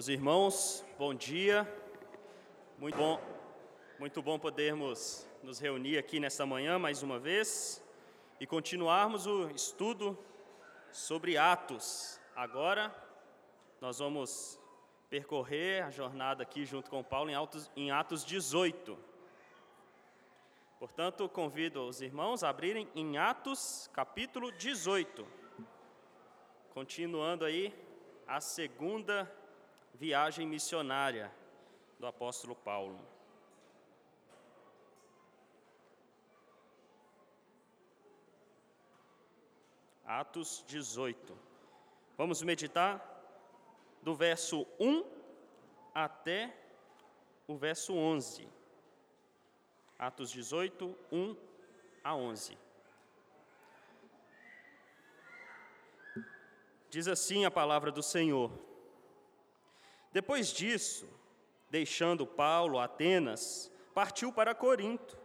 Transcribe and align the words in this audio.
Meus 0.00 0.08
irmãos, 0.08 0.84
bom 0.98 1.12
dia. 1.12 1.70
Muito 2.78 2.96
bom, 2.96 3.20
muito 3.98 4.22
bom 4.22 4.38
podermos 4.38 5.28
nos 5.42 5.58
reunir 5.58 5.98
aqui 5.98 6.18
nesta 6.18 6.46
manhã 6.46 6.78
mais 6.78 7.02
uma 7.02 7.18
vez 7.18 7.84
e 8.40 8.46
continuarmos 8.46 9.26
o 9.26 9.50
estudo 9.50 10.18
sobre 10.90 11.36
Atos. 11.36 12.18
Agora 12.34 12.90
nós 13.78 13.98
vamos 13.98 14.58
percorrer 15.10 15.84
a 15.84 15.90
jornada 15.90 16.44
aqui 16.44 16.64
junto 16.64 16.88
com 16.88 17.04
Paulo 17.04 17.28
em 17.28 17.34
Atos, 17.34 17.70
em 17.76 17.90
Atos 17.90 18.24
18. 18.24 18.96
Portanto, 20.78 21.28
convido 21.28 21.86
os 21.86 22.00
irmãos 22.00 22.42
a 22.42 22.48
abrirem 22.48 22.88
em 22.94 23.18
Atos 23.18 23.90
capítulo 23.92 24.50
18. 24.50 25.26
Continuando 26.72 27.44
aí 27.44 27.74
a 28.26 28.40
segunda 28.40 29.30
viagem 30.00 30.46
missionária 30.46 31.30
do 31.98 32.06
apóstolo 32.06 32.56
Paulo. 32.56 32.98
Atos 40.06 40.64
18. 40.66 41.36
Vamos 42.16 42.42
meditar 42.42 42.94
do 44.00 44.14
verso 44.14 44.66
1 44.80 45.04
até 45.94 46.56
o 47.46 47.54
verso 47.54 47.92
11. 47.92 48.48
Atos 49.98 50.30
18, 50.30 50.96
1 51.12 51.36
a 52.02 52.16
11. 52.16 52.56
Diz 56.88 57.06
assim 57.06 57.44
a 57.44 57.50
palavra 57.50 57.92
do 57.92 58.02
Senhor. 58.02 58.69
Depois 60.12 60.52
disso, 60.52 61.08
deixando 61.70 62.26
Paulo 62.26 62.78
Atenas, 62.78 63.70
partiu 63.94 64.32
para 64.32 64.54
Corinto. 64.54 65.16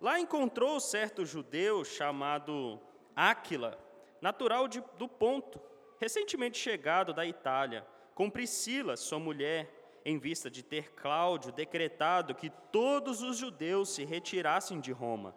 Lá 0.00 0.18
encontrou 0.18 0.78
certo 0.78 1.24
judeu 1.24 1.84
chamado 1.84 2.80
Áquila, 3.16 3.78
natural 4.20 4.68
de, 4.68 4.82
do 4.96 5.08
Ponto, 5.08 5.60
recentemente 6.00 6.58
chegado 6.58 7.12
da 7.12 7.26
Itália, 7.26 7.86
com 8.14 8.30
Priscila, 8.30 8.96
sua 8.96 9.18
mulher, 9.18 10.00
em 10.04 10.18
vista 10.18 10.50
de 10.50 10.62
ter 10.62 10.92
Cláudio 10.92 11.52
decretado 11.52 12.34
que 12.34 12.50
todos 12.70 13.22
os 13.22 13.36
judeus 13.36 13.88
se 13.90 14.04
retirassem 14.04 14.80
de 14.80 14.92
Roma. 14.92 15.34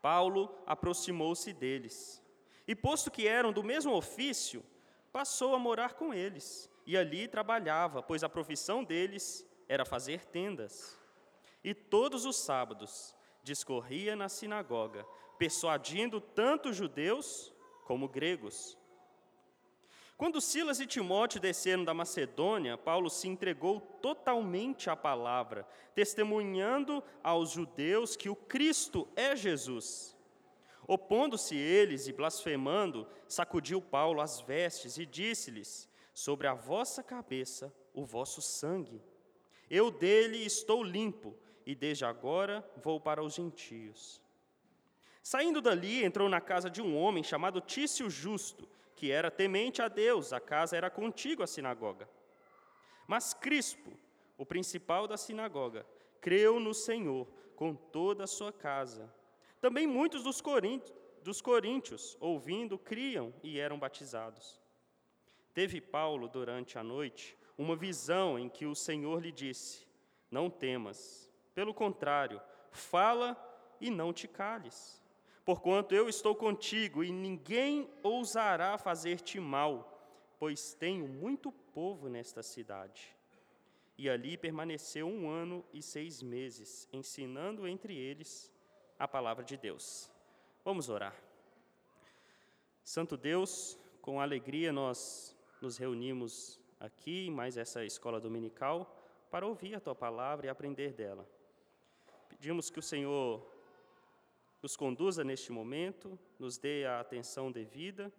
Paulo 0.00 0.52
aproximou-se 0.66 1.52
deles, 1.52 2.22
e 2.66 2.74
posto 2.74 3.10
que 3.10 3.26
eram 3.26 3.52
do 3.52 3.64
mesmo 3.64 3.94
ofício, 3.94 4.64
passou 5.12 5.54
a 5.54 5.58
morar 5.58 5.94
com 5.94 6.12
eles 6.14 6.70
e 6.88 6.96
ali 6.96 7.28
trabalhava, 7.28 8.02
pois 8.02 8.24
a 8.24 8.30
profissão 8.30 8.82
deles 8.82 9.46
era 9.68 9.84
fazer 9.84 10.24
tendas. 10.24 10.98
E 11.62 11.74
todos 11.74 12.24
os 12.24 12.36
sábados 12.36 13.14
discorria 13.42 14.16
na 14.16 14.26
sinagoga, 14.30 15.06
persuadindo 15.38 16.18
tanto 16.18 16.72
judeus 16.72 17.52
como 17.84 18.08
gregos. 18.08 18.78
Quando 20.16 20.40
Silas 20.40 20.80
e 20.80 20.86
Timóteo 20.86 21.38
desceram 21.38 21.84
da 21.84 21.92
Macedônia, 21.92 22.78
Paulo 22.78 23.10
se 23.10 23.28
entregou 23.28 23.82
totalmente 24.00 24.88
à 24.88 24.96
palavra, 24.96 25.68
testemunhando 25.94 27.04
aos 27.22 27.50
judeus 27.50 28.16
que 28.16 28.30
o 28.30 28.34
Cristo 28.34 29.06
é 29.14 29.36
Jesus. 29.36 30.16
Opondo-se 30.86 31.54
eles 31.54 32.08
e 32.08 32.14
blasfemando, 32.14 33.06
sacudiu 33.28 33.82
Paulo 33.82 34.22
as 34.22 34.40
vestes 34.40 34.96
e 34.96 35.04
disse-lhes: 35.04 35.87
sobre 36.18 36.48
a 36.48 36.52
vossa 36.54 37.00
cabeça 37.00 37.72
o 37.94 38.04
vosso 38.04 38.42
sangue. 38.42 39.00
Eu 39.70 39.88
dele 39.88 40.44
estou 40.44 40.82
limpo, 40.82 41.32
e 41.64 41.76
desde 41.76 42.04
agora 42.04 42.68
vou 42.82 43.00
para 43.00 43.22
os 43.22 43.34
gentios. 43.34 44.20
Saindo 45.22 45.60
dali, 45.60 46.02
entrou 46.02 46.28
na 46.28 46.40
casa 46.40 46.68
de 46.68 46.82
um 46.82 46.96
homem 46.96 47.22
chamado 47.22 47.60
Tício 47.60 48.10
Justo, 48.10 48.68
que 48.96 49.12
era 49.12 49.30
temente 49.30 49.80
a 49.80 49.86
Deus, 49.86 50.32
a 50.32 50.40
casa 50.40 50.76
era 50.76 50.90
contigo 50.90 51.44
a 51.44 51.46
sinagoga. 51.46 52.08
Mas 53.06 53.32
Crispo, 53.32 53.92
o 54.36 54.44
principal 54.44 55.06
da 55.06 55.16
sinagoga, 55.16 55.86
creu 56.20 56.58
no 56.58 56.74
Senhor 56.74 57.28
com 57.54 57.76
toda 57.76 58.24
a 58.24 58.26
sua 58.26 58.52
casa. 58.52 59.08
Também 59.60 59.86
muitos 59.86 60.24
dos, 60.24 60.42
dos 61.22 61.40
coríntios, 61.40 62.16
ouvindo, 62.18 62.76
criam 62.76 63.32
e 63.40 63.60
eram 63.60 63.78
batizados. 63.78 64.60
Teve 65.58 65.80
Paulo, 65.80 66.28
durante 66.28 66.78
a 66.78 66.84
noite, 66.84 67.36
uma 67.58 67.74
visão 67.74 68.38
em 68.38 68.48
que 68.48 68.64
o 68.64 68.76
Senhor 68.76 69.20
lhe 69.20 69.32
disse: 69.32 69.84
Não 70.30 70.48
temas, 70.48 71.28
pelo 71.52 71.74
contrário, 71.74 72.40
fala 72.70 73.36
e 73.80 73.90
não 73.90 74.12
te 74.12 74.28
cales. 74.28 75.02
Porquanto 75.44 75.96
eu 75.96 76.08
estou 76.08 76.32
contigo 76.36 77.02
e 77.02 77.10
ninguém 77.10 77.90
ousará 78.04 78.78
fazer-te 78.78 79.40
mal, 79.40 80.00
pois 80.38 80.74
tenho 80.74 81.08
muito 81.08 81.50
povo 81.50 82.08
nesta 82.08 82.40
cidade. 82.40 83.12
E 83.98 84.08
ali 84.08 84.36
permaneceu 84.36 85.08
um 85.08 85.28
ano 85.28 85.64
e 85.72 85.82
seis 85.82 86.22
meses, 86.22 86.88
ensinando 86.92 87.66
entre 87.66 87.96
eles 87.96 88.48
a 88.96 89.08
palavra 89.08 89.44
de 89.44 89.56
Deus. 89.56 90.08
Vamos 90.64 90.88
orar. 90.88 91.20
Santo 92.84 93.16
Deus, 93.16 93.76
com 94.00 94.20
alegria 94.20 94.72
nós 94.72 95.36
nos 95.60 95.76
reunimos 95.76 96.60
aqui 96.78 97.30
mais 97.30 97.56
essa 97.56 97.84
escola 97.84 98.20
dominical 98.20 98.94
para 99.30 99.46
ouvir 99.46 99.74
a 99.74 99.80
tua 99.80 99.94
palavra 99.94 100.46
e 100.46 100.48
aprender 100.48 100.92
dela. 100.92 101.28
Pedimos 102.28 102.70
que 102.70 102.78
o 102.78 102.82
Senhor 102.82 103.44
nos 104.62 104.76
conduza 104.76 105.24
neste 105.24 105.52
momento, 105.52 106.18
nos 106.38 106.58
dê 106.58 106.84
a 106.84 107.00
atenção 107.00 107.50
devida 107.50 108.12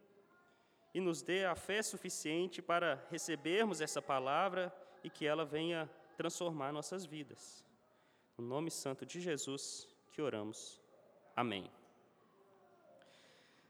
e 0.93 0.99
nos 0.99 1.21
dê 1.21 1.45
a 1.45 1.55
fé 1.55 1.81
suficiente 1.81 2.61
para 2.61 3.05
recebermos 3.09 3.81
essa 3.81 4.01
palavra 4.01 4.73
e 5.03 5.09
que 5.09 5.25
ela 5.25 5.45
venha 5.45 5.89
transformar 6.17 6.71
nossas 6.71 7.05
vidas. 7.05 7.63
No 8.37 8.45
nome 8.45 8.71
santo 8.71 9.05
de 9.05 9.19
Jesus 9.19 9.87
que 10.11 10.21
oramos. 10.21 10.81
Amém. 11.35 11.69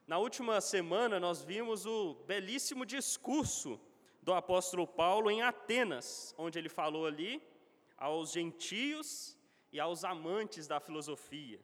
Na 0.09 0.17
última 0.17 0.59
semana, 0.59 1.19
nós 1.19 1.43
vimos 1.43 1.85
o 1.85 2.15
belíssimo 2.25 2.83
discurso 2.83 3.79
do 4.23 4.33
apóstolo 4.33 4.87
Paulo 4.87 5.29
em 5.29 5.43
Atenas, 5.43 6.33
onde 6.35 6.57
ele 6.57 6.67
falou 6.67 7.05
ali 7.05 7.39
aos 7.95 8.31
gentios 8.31 9.37
e 9.71 9.79
aos 9.79 10.03
amantes 10.03 10.65
da 10.65 10.79
filosofia. 10.79 11.59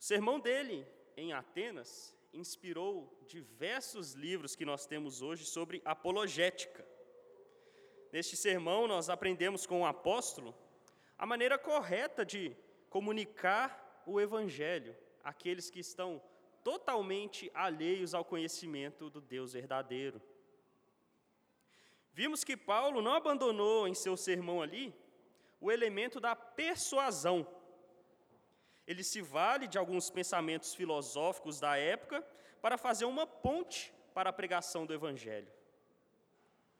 O 0.00 0.02
sermão 0.02 0.40
dele 0.40 0.84
em 1.16 1.32
Atenas 1.32 2.12
inspirou 2.32 3.16
diversos 3.28 4.14
livros 4.14 4.56
que 4.56 4.64
nós 4.64 4.84
temos 4.84 5.22
hoje 5.22 5.44
sobre 5.44 5.80
apologética. 5.84 6.84
Neste 8.12 8.36
sermão, 8.36 8.88
nós 8.88 9.08
aprendemos 9.08 9.64
com 9.64 9.82
o 9.82 9.86
apóstolo 9.86 10.52
a 11.16 11.24
maneira 11.24 11.56
correta 11.56 12.24
de 12.24 12.56
comunicar 12.90 14.02
o 14.04 14.20
evangelho 14.20 14.96
àqueles 15.22 15.70
que 15.70 15.78
estão 15.78 16.20
totalmente 16.66 17.48
alheios 17.54 18.12
ao 18.12 18.24
conhecimento 18.24 19.08
do 19.08 19.20
Deus 19.20 19.52
verdadeiro. 19.52 20.20
Vimos 22.12 22.42
que 22.42 22.56
Paulo 22.56 23.00
não 23.00 23.14
abandonou 23.14 23.86
em 23.86 23.94
seu 23.94 24.16
sermão 24.16 24.60
ali 24.60 24.92
o 25.60 25.70
elemento 25.70 26.18
da 26.18 26.34
persuasão. 26.34 27.46
Ele 28.84 29.04
se 29.04 29.22
vale 29.22 29.68
de 29.68 29.78
alguns 29.78 30.10
pensamentos 30.10 30.74
filosóficos 30.74 31.60
da 31.60 31.76
época 31.76 32.20
para 32.60 32.76
fazer 32.76 33.04
uma 33.04 33.28
ponte 33.28 33.94
para 34.12 34.30
a 34.30 34.32
pregação 34.32 34.84
do 34.84 34.92
Evangelho. 34.92 35.52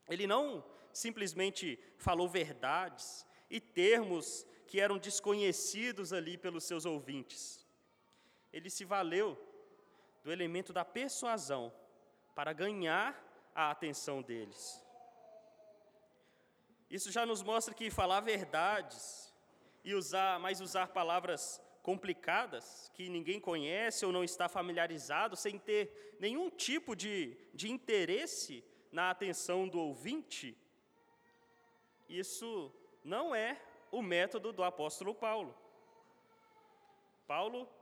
Ele 0.09 0.27
não 0.27 0.65
simplesmente 0.93 1.79
falou 1.97 2.29
verdades 2.29 3.25
e 3.49 3.61
termos 3.61 4.45
que 4.67 4.81
eram 4.81 4.99
desconhecidos 4.99 6.13
ali 6.13 6.37
pelos 6.37 6.65
seus 6.65 6.85
ouvintes. 6.85 7.65
Ele 8.53 8.69
se 8.69 8.85
valeu 8.85 9.46
do 10.27 10.33
elemento 10.33 10.73
da 10.73 10.85
persuasão 10.85 11.73
para 12.35 12.53
ganhar 12.53 13.17
a 13.55 13.71
atenção 13.71 14.21
deles. 14.21 14.85
Isso 16.91 17.13
já 17.13 17.25
nos 17.25 17.45
mostra 17.45 17.73
que 17.73 17.93
falar 17.93 18.19
verdades 18.19 19.33
e 19.85 19.95
usar, 19.95 20.41
mas 20.41 20.61
usar 20.61 20.89
palavras 20.89 21.63
complicadas 21.81 22.91
que 22.93 23.09
ninguém 23.09 23.39
conhece 23.39 24.05
ou 24.05 24.11
não 24.11 24.25
está 24.25 24.49
familiarizado, 24.49 25.37
sem 25.37 25.61
ter 25.61 26.17
nenhum 26.19 26.51
tipo 26.51 26.97
de, 26.97 27.39
de 27.55 27.71
interesse 27.71 28.65
na 28.91 29.11
atenção 29.11 29.69
do 29.69 29.79
ouvinte, 29.79 30.59
isso 32.09 32.75
não 33.05 33.33
é 33.33 33.63
o 33.93 34.03
método 34.03 34.53
do 34.53 34.65
apóstolo 34.65 35.15
Paulo. 35.15 35.57
Paulo 37.29 37.76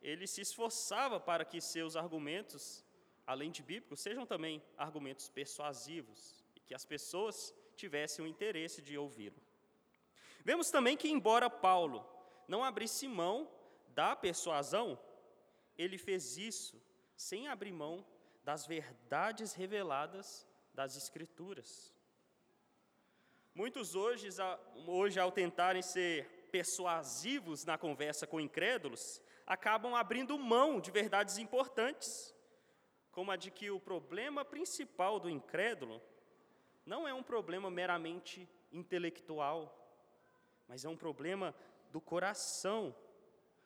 ele 0.00 0.26
se 0.26 0.40
esforçava 0.40 1.20
para 1.20 1.44
que 1.44 1.60
seus 1.60 1.96
argumentos, 1.96 2.84
além 3.26 3.50
de 3.50 3.62
bíblicos, 3.62 4.00
sejam 4.00 4.24
também 4.26 4.62
argumentos 4.76 5.28
persuasivos, 5.28 6.44
e 6.56 6.60
que 6.60 6.74
as 6.74 6.84
pessoas 6.84 7.54
tivessem 7.76 8.24
o 8.24 8.28
interesse 8.28 8.80
de 8.80 8.96
ouvi-lo. 8.96 9.40
Vemos 10.44 10.70
também 10.70 10.96
que, 10.96 11.08
embora 11.08 11.50
Paulo 11.50 12.06
não 12.48 12.64
abrisse 12.64 13.06
mão 13.06 13.50
da 13.88 14.16
persuasão, 14.16 14.98
ele 15.76 15.98
fez 15.98 16.36
isso 16.36 16.80
sem 17.16 17.48
abrir 17.48 17.72
mão 17.72 18.04
das 18.42 18.66
verdades 18.66 19.52
reveladas 19.52 20.46
das 20.72 20.96
Escrituras. 20.96 21.94
Muitos 23.54 23.94
hoje, 23.94 24.28
hoje, 24.86 25.20
ao 25.20 25.30
tentarem 25.30 25.82
ser 25.82 26.48
persuasivos 26.50 27.64
na 27.64 27.76
conversa 27.76 28.26
com 28.26 28.40
incrédulos, 28.40 29.20
acabam 29.50 29.96
abrindo 29.96 30.38
mão 30.38 30.78
de 30.78 30.92
verdades 30.92 31.36
importantes, 31.36 32.32
como 33.10 33.32
a 33.32 33.36
de 33.36 33.50
que 33.50 33.68
o 33.68 33.80
problema 33.80 34.44
principal 34.44 35.18
do 35.18 35.28
incrédulo 35.28 36.00
não 36.86 37.06
é 37.06 37.12
um 37.12 37.24
problema 37.24 37.68
meramente 37.68 38.48
intelectual, 38.70 39.58
mas 40.68 40.84
é 40.84 40.88
um 40.88 40.96
problema 40.96 41.52
do 41.90 42.00
coração. 42.00 42.94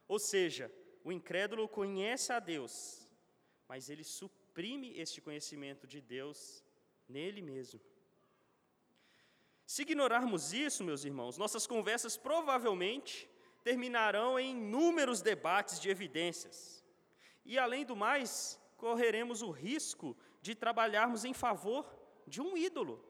Ou 0.09 0.19
seja, 0.19 0.73
o 1.05 1.13
incrédulo 1.13 1.69
conhece 1.69 2.33
a 2.33 2.41
Deus, 2.41 3.07
mas 3.69 3.91
ele 3.91 4.05
suprime 4.05 4.99
este 4.99 5.21
conhecimento 5.21 5.87
de 5.87 6.01
Deus 6.01 6.65
nele 7.07 7.43
mesmo. 7.43 7.79
Se 9.67 9.83
ignorarmos 9.83 10.55
isso, 10.55 10.83
meus 10.83 11.05
irmãos, 11.05 11.37
nossas 11.37 11.67
conversas 11.67 12.17
provavelmente 12.17 13.29
terminarão 13.65 14.39
em 14.39 14.51
inúmeros 14.51 15.23
debates 15.23 15.81
de 15.81 15.89
evidências. 15.89 16.85
E, 17.45 17.59
além 17.59 17.85
do 17.85 17.97
mais, 17.97 18.61
correremos 18.77 19.41
o 19.41 19.51
risco 19.51 20.15
de 20.43 20.55
trabalharmos 20.55 21.25
em 21.25 21.33
favor 21.33 21.83
de 22.27 22.43
um 22.43 22.57
ídolo, 22.57 23.03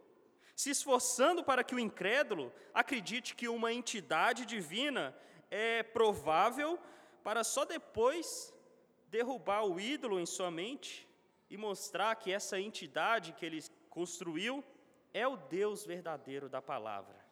se 0.55 0.71
esforçando 0.71 1.43
para 1.43 1.65
que 1.65 1.75
o 1.75 1.81
incrédulo 1.81 2.53
acredite 2.73 3.35
que 3.35 3.49
uma 3.49 3.73
entidade 3.73 4.47
divina 4.47 5.15
é 5.51 5.83
provável, 5.83 6.79
para 7.25 7.43
só 7.43 7.65
depois 7.65 8.55
derrubar 9.09 9.65
o 9.65 9.81
ídolo 9.81 10.21
em 10.21 10.27
sua 10.27 10.51
mente 10.51 11.09
e 11.51 11.57
mostrar 11.57 12.15
que 12.15 12.31
essa 12.31 12.61
entidade 12.61 13.33
que 13.33 13.45
ele 13.45 13.61
construiu 13.91 14.63
é 15.13 15.27
o 15.27 15.37
Deus 15.37 15.85
verdadeiro 15.85 16.49
da 16.49 16.63
palavra. 16.63 17.25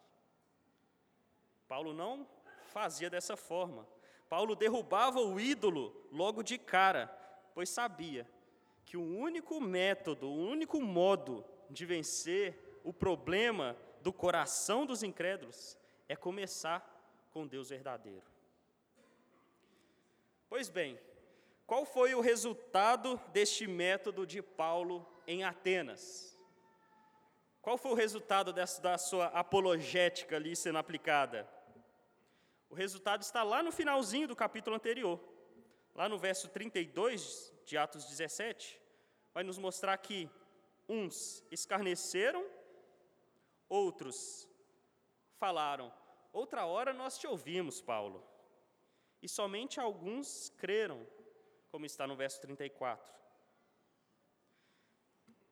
Paulo 1.69 1.93
não 1.93 2.27
fazia 2.73 3.11
dessa 3.11 3.37
forma. 3.37 3.87
Paulo 4.29 4.57
derrubava 4.57 5.21
o 5.21 5.39
ídolo 5.39 5.95
logo 6.11 6.43
de 6.43 6.57
cara, 6.57 7.07
pois 7.55 7.69
sabia 7.69 8.27
que 8.85 8.97
o 8.97 9.05
único 9.05 9.61
método, 9.61 10.27
o 10.27 10.35
único 10.35 10.81
modo 10.81 11.45
de 11.69 11.85
vencer 11.85 12.81
o 12.83 12.93
problema 12.93 13.77
do 14.01 14.13
coração 14.13 14.85
dos 14.87 15.03
incrédulos 15.03 15.79
é 16.09 16.17
começar 16.17 16.81
com 17.31 17.47
Deus 17.47 17.69
verdadeiro. 17.69 18.27
Pois 20.49 20.69
bem, 20.69 20.99
qual 21.67 21.85
foi 21.85 22.15
o 22.15 22.21
resultado 22.21 23.21
deste 23.33 23.67
método 23.67 24.27
de 24.27 24.43
Paulo 24.43 25.07
em 25.27 25.45
Atenas? 25.45 26.39
Qual 27.63 27.79
foi 27.79 27.93
o 27.93 27.95
resultado 27.95 28.53
dessa, 28.53 28.83
da 28.83 28.99
sua 28.99 29.27
apologética 29.27 30.37
ali 30.37 30.57
sendo 30.57 30.79
aplicada? 30.79 31.49
O 32.73 32.75
resultado 32.75 33.21
está 33.21 33.43
lá 33.43 33.63
no 33.63 33.71
finalzinho 33.71 34.27
do 34.27 34.35
capítulo 34.35 34.75
anterior, 34.75 35.21
lá 35.95 36.09
no 36.09 36.19
verso 36.19 36.49
32 36.49 37.53
de 37.67 37.77
Atos 37.77 38.07
17, 38.07 38.81
vai 39.35 39.45
nos 39.45 39.59
mostrar 39.59 39.95
que 39.99 40.27
uns 40.89 41.45
escarneceram, 41.51 42.43
outros 43.69 44.49
falaram, 45.37 45.93
outra 46.33 46.65
hora 46.65 46.95
nós 46.95 47.19
te 47.19 47.27
ouvimos, 47.27 47.83
Paulo, 47.83 48.27
e 49.21 49.29
somente 49.29 49.79
alguns 49.79 50.49
creram, 50.57 51.07
como 51.71 51.85
está 51.85 52.07
no 52.07 52.17
verso 52.17 52.41
34. 52.41 53.13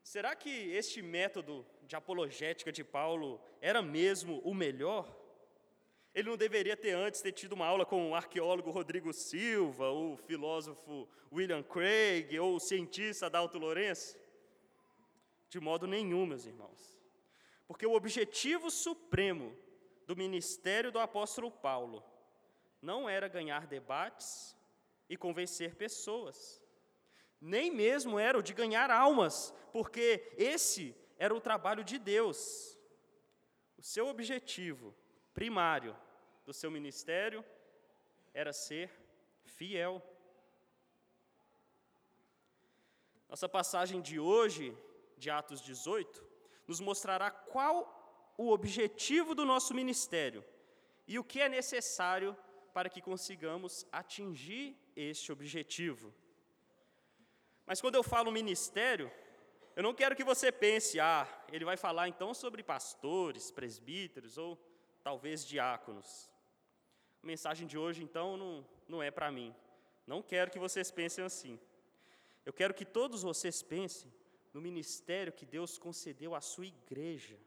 Será 0.02 0.34
que 0.34 0.72
este 0.72 1.02
método 1.02 1.67
de 1.82 1.94
apologética 1.94 2.72
de 2.72 2.82
Paulo 2.82 3.38
era 3.61 3.82
mesmo 3.82 4.38
o 4.38 4.55
melhor? 4.55 5.19
Ele 6.14 6.28
não 6.28 6.36
deveria 6.36 6.76
ter 6.76 6.92
antes 6.92 7.20
ter 7.20 7.32
tido 7.32 7.52
uma 7.52 7.66
aula 7.66 7.86
com 7.86 8.10
o 8.10 8.14
arqueólogo 8.14 8.70
Rodrigo 8.70 9.12
Silva, 9.12 9.90
o 9.90 10.16
filósofo 10.16 11.08
William 11.32 11.62
Craig 11.62 12.38
ou 12.38 12.56
o 12.56 12.60
cientista 12.60 13.30
Dalto 13.30 13.58
Lourenço? 13.58 14.18
De 15.48 15.60
modo 15.60 15.86
nenhum, 15.86 16.26
meus 16.26 16.46
irmãos. 16.46 16.98
Porque 17.66 17.86
o 17.86 17.94
objetivo 17.94 18.70
supremo 18.70 19.56
do 20.06 20.16
ministério 20.16 20.90
do 20.90 20.98
apóstolo 20.98 21.50
Paulo 21.50 22.02
não 22.82 23.08
era 23.08 23.28
ganhar 23.28 23.66
debates 23.66 24.56
e 25.08 25.16
convencer 25.16 25.76
pessoas 25.76 26.60
nem 27.40 27.70
mesmo 27.70 28.18
era 28.18 28.38
o 28.38 28.42
de 28.42 28.52
ganhar 28.52 28.90
almas, 28.90 29.54
porque 29.72 30.30
esse 30.36 30.94
era 31.18 31.34
o 31.34 31.40
trabalho 31.40 31.82
de 31.82 31.98
Deus. 31.98 32.78
O 33.78 33.82
seu 33.82 34.08
objetivo 34.08 34.94
primário 35.35 35.97
do 36.44 36.53
seu 36.53 36.71
ministério 36.71 37.44
era 38.32 38.53
ser 38.53 38.91
fiel. 39.44 40.03
Nossa 43.29 43.49
passagem 43.49 44.00
de 44.00 44.19
hoje, 44.19 44.77
de 45.17 45.31
Atos 45.31 45.61
18, 45.61 46.25
nos 46.67 46.81
mostrará 46.81 47.31
qual 47.31 48.35
o 48.37 48.50
objetivo 48.50 49.35
do 49.35 49.44
nosso 49.44 49.75
ministério 49.75 50.44
e 51.06 51.19
o 51.19 51.25
que 51.25 51.41
é 51.41 51.49
necessário 51.49 52.37
para 52.73 52.88
que 52.88 53.00
consigamos 53.00 53.87
atingir 53.93 54.77
este 54.97 55.32
objetivo. 55.32 56.15
Mas 57.67 57.81
quando 57.81 57.97
eu 57.97 58.03
falo 58.03 58.32
ministério, 58.32 59.11
eu 59.77 59.82
não 59.82 59.94
quero 59.94 60.17
que 60.17 60.25
você 60.25 60.50
pense, 60.50 60.99
ah, 60.99 61.27
ele 61.53 61.65
vai 61.65 61.77
falar 61.77 62.09
então 62.09 62.32
sobre 62.35 62.62
pastores, 62.62 63.50
presbíteros 63.50 64.37
ou 64.38 64.59
talvez 65.02 65.44
diáconos. 65.44 66.31
A 67.23 67.26
mensagem 67.26 67.67
de 67.67 67.76
hoje, 67.76 68.02
então, 68.02 68.37
não, 68.37 68.67
não 68.88 69.02
é 69.02 69.11
para 69.11 69.31
mim. 69.31 69.55
Não 70.06 70.23
quero 70.23 70.50
que 70.50 70.58
vocês 70.58 70.91
pensem 70.91 71.24
assim. 71.24 71.58
Eu 72.44 72.53
quero 72.53 72.74
que 72.74 72.84
todos 72.84 73.22
vocês 73.22 73.63
pensem 73.63 74.13
no 74.53 74.60
ministério 74.60 75.32
que 75.32 75.46
Deus 75.46 75.79
concedeu 75.79 76.34
à 76.34 76.41
sua 76.41 76.67
igreja, 76.67 77.39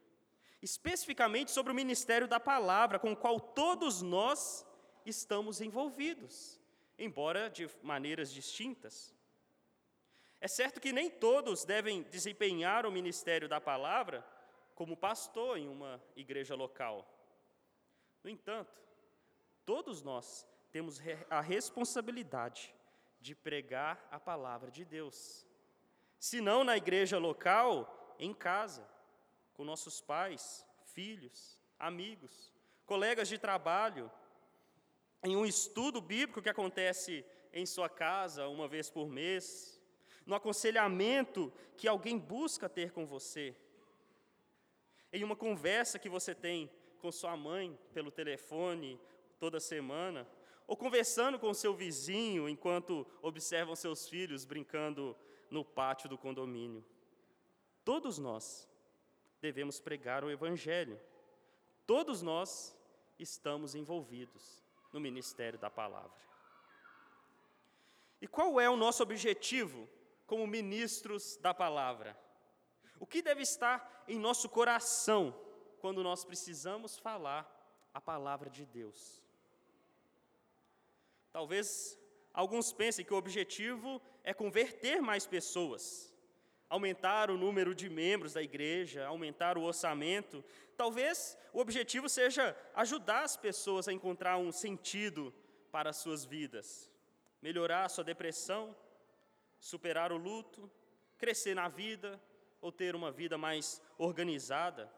especificamente 0.62 1.50
sobre 1.50 1.72
o 1.72 1.74
ministério 1.74 2.26
da 2.26 2.40
palavra, 2.40 2.98
com 2.98 3.12
o 3.12 3.16
qual 3.16 3.38
todos 3.38 4.00
nós 4.00 4.64
estamos 5.04 5.60
envolvidos, 5.60 6.60
embora 6.98 7.50
de 7.50 7.68
maneiras 7.82 8.32
distintas. 8.32 9.14
É 10.40 10.48
certo 10.48 10.80
que 10.80 10.92
nem 10.92 11.10
todos 11.10 11.64
devem 11.64 12.02
desempenhar 12.04 12.86
o 12.86 12.92
ministério 12.92 13.48
da 13.48 13.60
palavra 13.60 14.26
como 14.74 14.96
pastor 14.96 15.58
em 15.58 15.68
uma 15.68 16.02
igreja 16.16 16.54
local. 16.54 17.13
No 18.24 18.30
entanto, 18.30 18.74
todos 19.66 20.02
nós 20.02 20.48
temos 20.72 20.98
a 21.28 21.42
responsabilidade 21.42 22.74
de 23.20 23.34
pregar 23.34 24.08
a 24.10 24.18
palavra 24.18 24.70
de 24.70 24.82
Deus. 24.82 25.46
Se 26.18 26.40
não 26.40 26.64
na 26.64 26.74
igreja 26.76 27.18
local, 27.18 28.16
em 28.18 28.32
casa, 28.32 28.88
com 29.52 29.62
nossos 29.62 30.00
pais, 30.00 30.66
filhos, 30.86 31.60
amigos, 31.78 32.50
colegas 32.86 33.28
de 33.28 33.38
trabalho, 33.38 34.10
em 35.22 35.36
um 35.36 35.44
estudo 35.44 36.00
bíblico 36.00 36.40
que 36.40 36.48
acontece 36.48 37.24
em 37.52 37.66
sua 37.66 37.90
casa 37.90 38.48
uma 38.48 38.66
vez 38.66 38.88
por 38.88 39.06
mês, 39.06 39.78
no 40.24 40.34
aconselhamento 40.34 41.52
que 41.76 41.86
alguém 41.86 42.18
busca 42.18 42.70
ter 42.70 42.90
com 42.90 43.06
você, 43.06 43.54
em 45.12 45.22
uma 45.22 45.36
conversa 45.36 45.98
que 45.98 46.08
você 46.08 46.34
tem 46.34 46.70
com 47.04 47.12
sua 47.12 47.36
mãe 47.36 47.78
pelo 47.92 48.10
telefone 48.10 48.98
toda 49.38 49.60
semana, 49.60 50.26
ou 50.66 50.74
conversando 50.74 51.38
com 51.38 51.52
seu 51.52 51.74
vizinho 51.74 52.48
enquanto 52.48 53.06
observam 53.20 53.76
seus 53.76 54.08
filhos 54.08 54.46
brincando 54.46 55.14
no 55.50 55.62
pátio 55.62 56.08
do 56.08 56.16
condomínio. 56.16 56.82
Todos 57.84 58.16
nós 58.16 58.66
devemos 59.38 59.78
pregar 59.78 60.24
o 60.24 60.30
Evangelho. 60.30 60.98
Todos 61.86 62.22
nós 62.22 62.74
estamos 63.18 63.74
envolvidos 63.74 64.64
no 64.90 64.98
ministério 64.98 65.58
da 65.58 65.68
palavra. 65.68 66.24
E 68.18 68.26
qual 68.26 68.58
é 68.58 68.70
o 68.70 68.78
nosso 68.78 69.02
objetivo 69.02 69.86
como 70.26 70.46
ministros 70.46 71.36
da 71.36 71.52
palavra? 71.52 72.18
O 72.98 73.06
que 73.06 73.20
deve 73.20 73.42
estar 73.42 74.04
em 74.08 74.18
nosso 74.18 74.48
coração 74.48 75.43
quando 75.84 76.02
nós 76.02 76.24
precisamos 76.24 76.96
falar 76.96 77.44
a 77.92 78.00
palavra 78.00 78.48
de 78.48 78.64
Deus? 78.64 79.22
Talvez 81.30 81.98
alguns 82.32 82.72
pensem 82.72 83.04
que 83.04 83.12
o 83.12 83.18
objetivo 83.18 84.00
é 84.22 84.32
converter 84.32 85.02
mais 85.02 85.26
pessoas, 85.26 86.10
aumentar 86.70 87.30
o 87.30 87.36
número 87.36 87.74
de 87.74 87.90
membros 87.90 88.32
da 88.32 88.40
igreja, 88.40 89.04
aumentar 89.04 89.58
o 89.58 89.62
orçamento. 89.62 90.42
Talvez 90.74 91.36
o 91.52 91.60
objetivo 91.60 92.08
seja 92.08 92.56
ajudar 92.74 93.22
as 93.22 93.36
pessoas 93.36 93.86
a 93.86 93.92
encontrar 93.92 94.38
um 94.38 94.50
sentido 94.50 95.34
para 95.70 95.90
as 95.90 95.98
suas 95.98 96.24
vidas, 96.24 96.90
melhorar 97.42 97.84
a 97.84 97.90
sua 97.90 98.04
depressão, 98.04 98.74
superar 99.60 100.12
o 100.12 100.16
luto, 100.16 100.70
crescer 101.18 101.54
na 101.54 101.68
vida 101.68 102.18
ou 102.58 102.72
ter 102.72 102.96
uma 102.96 103.12
vida 103.12 103.36
mais 103.36 103.82
organizada. 103.98 104.90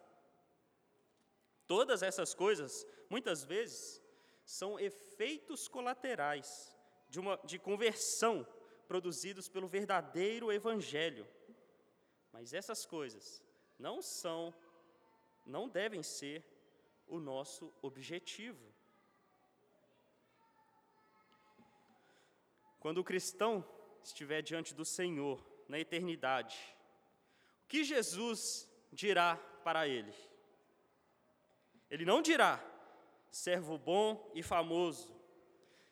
Todas 1.67 2.03
essas 2.03 2.35
coisas, 2.35 2.87
muitas 3.11 3.45
vezes, 3.45 4.03
são 4.45 4.79
efeitos 4.79 5.67
colaterais 5.67 6.77
de, 7.09 7.19
uma, 7.19 7.37
de 7.45 7.59
conversão 7.59 8.47
produzidos 8.87 9.49
pelo 9.49 9.67
verdadeiro 9.67 10.53
Evangelho. 10.53 11.27
Mas 12.33 12.53
essas 12.53 12.87
coisas 12.87 13.43
não 13.79 14.01
são, 14.01 14.55
não 15.45 15.69
devem 15.69 16.03
ser 16.03 16.45
o 17.07 17.19
nosso 17.19 17.73
objetivo. 17.83 18.65
Quando 22.79 22.99
o 22.99 23.05
cristão 23.05 23.65
estiver 24.05 24.43
diante 24.43 24.73
do 24.73 24.85
Senhor 24.85 25.45
na 25.69 25.79
eternidade, 25.81 26.57
o 27.65 27.67
que 27.67 27.83
Jesus 27.83 28.69
dirá 28.93 29.37
para 29.65 29.89
ele? 29.89 30.15
Ele 31.91 32.05
não 32.05 32.21
dirá, 32.21 32.63
servo 33.31 33.79
bom 33.79 34.31
e 34.35 34.43
famoso, 34.43 35.15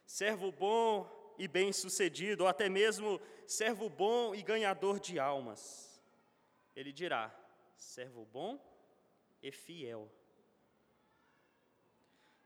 servo 0.04 0.50
bom 0.50 1.08
e 1.38 1.46
bem-sucedido, 1.46 2.44
ou 2.44 2.48
até 2.48 2.68
mesmo 2.68 3.20
servo 3.46 3.88
bom 3.88 4.34
e 4.34 4.42
ganhador 4.42 4.98
de 4.98 5.18
almas. 5.18 6.02
Ele 6.74 6.92
dirá: 6.92 7.34
servo 7.76 8.24
bom 8.26 8.60
e 9.42 9.52
fiel. 9.52 10.10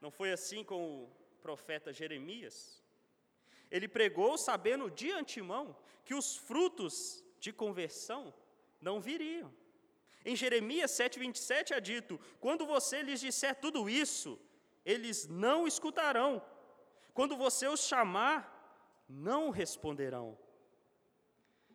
Não 0.00 0.10
foi 0.10 0.32
assim 0.32 0.62
com 0.62 1.04
o 1.04 1.10
profeta 1.40 1.92
Jeremias? 1.92 2.82
Ele 3.70 3.88
pregou 3.88 4.38
sabendo 4.38 4.90
de 4.90 5.10
antemão 5.10 5.76
que 6.04 6.14
os 6.14 6.36
frutos 6.36 7.22
de 7.38 7.52
conversão 7.52 8.32
não 8.80 9.00
viriam. 9.00 9.52
Em 10.30 10.36
Jeremias 10.36 10.90
7,27 10.90 11.70
é 11.70 11.80
dito: 11.80 12.20
Quando 12.38 12.66
você 12.66 13.00
lhes 13.00 13.18
disser 13.18 13.54
tudo 13.58 13.88
isso, 13.88 14.38
eles 14.84 15.26
não 15.26 15.66
escutarão. 15.66 16.44
Quando 17.14 17.34
você 17.34 17.66
os 17.66 17.80
chamar, 17.80 18.38
não 19.08 19.48
responderão. 19.48 20.38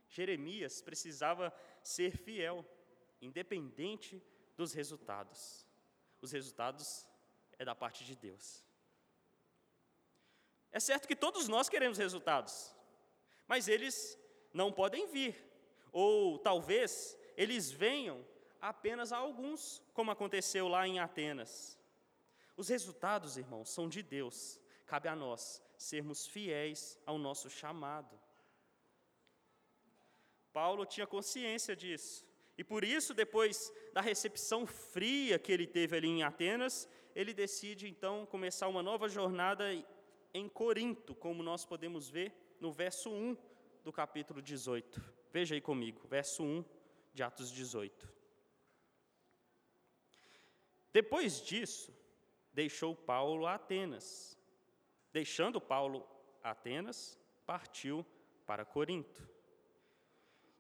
Jeremias 0.08 0.84
precisava 0.84 1.52
ser 1.82 2.16
fiel, 2.16 2.64
independente 3.20 4.22
dos 4.56 4.72
resultados. 4.72 5.66
Os 6.22 6.32
resultados 6.32 7.10
é 7.58 7.66
da 7.66 7.74
parte 7.74 8.06
de 8.06 8.16
Deus. 8.16 8.64
É 10.72 10.80
certo 10.80 11.08
que 11.08 11.16
todos 11.16 11.48
nós 11.48 11.70
queremos 11.70 11.98
resultados, 11.98 12.76
mas 13.48 13.68
eles 13.68 14.16
não 14.54 14.72
podem 14.72 15.08
vir, 15.08 15.36
ou 15.92 16.38
talvez 16.38 17.18
eles 17.36 17.72
venham 17.72 18.24
apenas 18.64 19.12
a 19.12 19.18
alguns, 19.18 19.84
como 19.94 20.10
aconteceu 20.10 20.70
lá 20.70 20.88
em 20.88 20.98
Atenas. 20.98 21.78
Os 22.56 22.70
resultados, 22.70 23.36
irmãos, 23.36 23.70
são 23.70 23.90
de 23.90 24.02
Deus, 24.02 24.58
cabe 24.86 25.10
a 25.10 25.16
nós 25.16 25.62
sermos 25.78 26.26
fiéis 26.26 26.98
ao 27.06 27.18
nosso 27.18 27.50
chamado. 27.50 28.18
Paulo 30.54 30.86
tinha 30.86 31.06
consciência 31.06 31.76
disso. 31.76 32.26
E 32.58 32.64
por 32.64 32.86
isso, 32.86 33.14
depois 33.14 33.74
da 33.92 34.00
recepção 34.00 34.66
fria 34.66 35.38
que 35.38 35.52
ele 35.52 35.68
teve 35.68 35.98
ali 35.98 36.08
em 36.08 36.24
Atenas, 36.24 36.88
ele 37.14 37.34
decide 37.34 37.90
então 37.90 38.26
começar 38.26 38.70
uma 38.70 38.82
nova 38.82 39.10
jornada 39.10 39.66
em 40.34 40.48
Corinto, 40.48 41.14
como 41.14 41.44
nós 41.44 41.66
podemos 41.66 42.08
ver 42.08 42.34
no 42.62 42.72
verso 42.72 43.10
1 43.10 43.36
do 43.84 43.92
capítulo 43.92 44.42
18. 44.42 45.04
Veja 45.34 45.54
aí 45.54 45.60
comigo, 45.60 46.08
verso 46.08 46.44
1 46.44 46.64
de 47.14 47.24
Atos 47.24 47.52
18. 47.52 48.13
Depois 50.94 51.42
disso, 51.42 51.92
deixou 52.54 52.96
Paulo 52.96 53.46
a 53.46 53.56
Atenas 53.56 54.34
Deixando 55.14 55.62
Paulo 55.62 56.04
Atenas, 56.44 57.20
partiu 57.46 58.04
para 58.48 58.66
Corinto. 58.66 59.30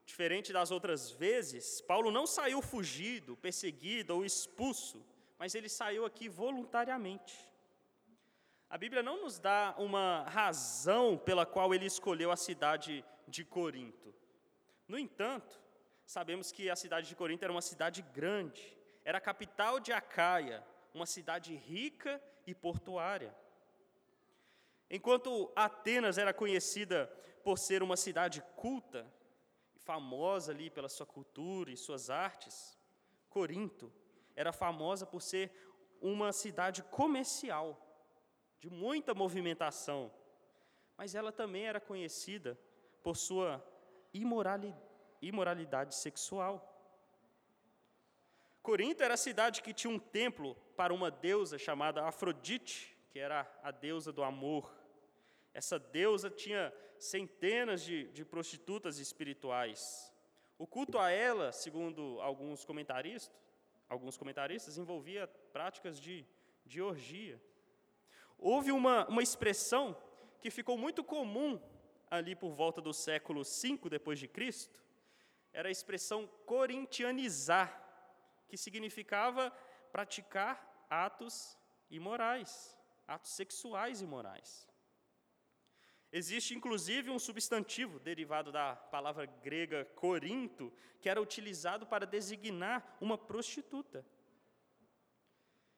Diferente 0.06 0.54
das 0.54 0.70
outras 0.70 1.10
vezes, 1.10 1.82
Paulo 1.82 2.12
não 2.12 2.28
saiu 2.28 2.62
fugido, 2.62 3.36
perseguido 3.36 4.16
ou 4.16 4.24
expulso, 4.24 5.04
mas 5.40 5.56
ele 5.56 5.68
saiu 5.68 6.06
aqui 6.06 6.30
voluntariamente. 6.30 7.36
A 8.70 8.78
Bíblia 8.78 9.02
não 9.02 9.24
nos 9.24 9.40
dá 9.40 9.74
uma 9.80 10.24
razão 10.30 11.18
pela 11.18 11.48
qual 11.48 11.74
ele 11.74 11.88
escolheu 11.88 12.30
a 12.32 12.38
cidade 12.38 13.04
de 13.28 13.44
Corinto. 13.44 14.14
No 14.88 15.00
entanto, 15.00 15.60
sabemos 16.06 16.52
que 16.52 16.70
a 16.70 16.76
cidade 16.76 17.08
de 17.08 17.16
Corinto 17.16 17.44
era 17.44 17.52
uma 17.52 17.62
cidade 17.62 18.04
grande, 18.14 18.78
era 19.04 19.18
a 19.18 19.22
capital 19.22 19.80
de 19.80 19.92
Acaia, 19.92 20.64
uma 20.94 21.06
cidade 21.06 21.56
rica 21.56 22.22
e 22.46 22.54
portuária. 22.54 23.36
Enquanto 24.90 25.52
Atenas 25.56 26.18
era 26.18 26.34
conhecida 26.34 27.08
por 27.44 27.58
ser 27.58 27.82
uma 27.84 27.98
cidade 27.98 28.42
culta, 28.56 29.12
famosa 29.76 30.52
ali 30.52 30.70
pela 30.70 30.88
sua 30.88 31.06
cultura 31.06 31.72
e 31.72 31.78
suas 31.78 32.10
artes, 32.10 32.78
Corinto 33.30 33.92
era 34.36 34.54
famosa 34.54 35.06
por 35.06 35.22
ser 35.22 35.52
uma 36.02 36.32
cidade 36.32 36.84
comercial, 36.84 37.80
de 38.60 38.70
muita 38.70 39.14
movimentação, 39.14 40.12
mas 40.96 41.16
ela 41.16 41.32
também 41.32 41.66
era 41.66 41.80
conhecida 41.80 42.58
por 43.02 43.18
sua 43.18 43.62
imoralidade 45.22 45.96
sexual. 45.96 46.73
Corinto 48.64 49.04
era 49.04 49.16
a 49.16 49.18
cidade 49.18 49.62
que 49.62 49.74
tinha 49.74 49.92
um 49.92 50.00
templo 50.00 50.56
para 50.78 50.94
uma 50.94 51.12
deusa 51.12 51.58
chamada 51.58 52.06
Afrodite, 52.06 52.98
que 53.12 53.20
era 53.20 53.46
a 53.62 53.72
deusa 53.72 54.10
do 54.14 54.24
amor. 54.24 54.74
Essa 55.54 55.78
deusa 55.78 56.30
tinha 56.30 56.74
centenas 56.98 57.84
de, 57.84 58.06
de 58.14 58.24
prostitutas 58.24 59.00
espirituais. 59.00 60.10
O 60.58 60.66
culto 60.66 60.98
a 60.98 61.12
ela, 61.12 61.52
segundo 61.52 62.22
alguns 62.22 62.64
comentaristas, 62.64 63.36
alguns 63.90 64.16
comentaristas, 64.16 64.78
envolvia 64.78 65.28
práticas 65.52 66.00
de, 66.00 66.26
de 66.66 66.82
orgia. 66.82 67.42
Houve 68.38 68.72
uma, 68.72 69.06
uma 69.10 69.22
expressão 69.22 69.94
que 70.40 70.50
ficou 70.50 70.78
muito 70.78 71.04
comum 71.04 71.62
ali 72.10 72.34
por 72.34 72.54
volta 72.54 72.80
do 72.80 72.94
século 72.94 73.44
V 73.44 73.90
depois 73.90 74.20
de 74.20 74.28
Cristo, 74.30 74.82
era 75.52 75.68
a 75.68 75.72
expressão 75.72 76.30
corintianizar, 76.46 77.83
que 78.54 78.58
significava 78.58 79.52
praticar 79.92 80.86
atos 80.88 81.58
imorais, 81.90 82.78
atos 83.08 83.32
sexuais 83.32 84.00
imorais. 84.00 84.70
Existe 86.12 86.54
inclusive 86.54 87.10
um 87.10 87.18
substantivo 87.18 88.00
derivado 88.00 88.52
da 88.52 88.76
palavra 88.76 89.26
grega 89.26 89.86
corinto, 89.96 90.72
que 91.02 91.10
era 91.10 91.20
utilizado 91.20 91.88
para 91.88 92.06
designar 92.06 92.96
uma 93.02 93.18
prostituta. 93.18 94.06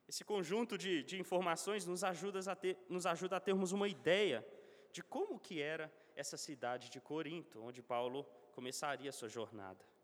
Esse 0.05 0.25
conjunto 0.25 0.77
de, 0.77 1.01
de 1.01 1.17
informações 1.17 1.85
nos 1.85 2.03
ajuda, 2.03 2.39
a 2.51 2.55
ter, 2.57 2.77
nos 2.89 3.05
ajuda 3.05 3.37
a 3.37 3.39
termos 3.39 3.71
uma 3.71 3.87
ideia 3.87 4.45
de 4.91 5.01
como 5.01 5.39
que 5.39 5.61
era 5.61 5.89
essa 6.13 6.35
cidade 6.35 6.89
de 6.89 6.99
Corinto, 6.99 7.61
onde 7.61 7.81
Paulo 7.81 8.25
começaria 8.51 9.11
a 9.11 9.13
sua 9.13 9.29
jornada. 9.29 9.94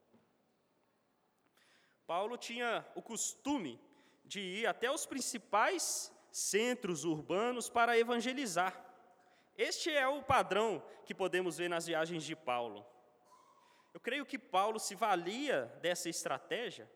Paulo 2.11 2.35
tinha 2.35 2.85
o 2.93 3.01
costume 3.01 3.79
de 4.25 4.41
ir 4.41 4.65
até 4.65 4.91
os 4.91 5.05
principais 5.05 6.13
centros 6.29 7.05
urbanos 7.05 7.69
para 7.69 7.97
evangelizar. 7.97 8.73
Este 9.57 9.89
é 9.89 10.05
o 10.05 10.21
padrão 10.21 10.83
que 11.05 11.15
podemos 11.15 11.57
ver 11.57 11.69
nas 11.69 11.87
viagens 11.87 12.25
de 12.25 12.35
Paulo. 12.35 12.85
Eu 13.93 14.01
creio 14.01 14.25
que 14.25 14.37
Paulo 14.37 14.77
se 14.77 14.93
valia 14.93 15.73
dessa 15.81 16.09
estratégia 16.09 16.91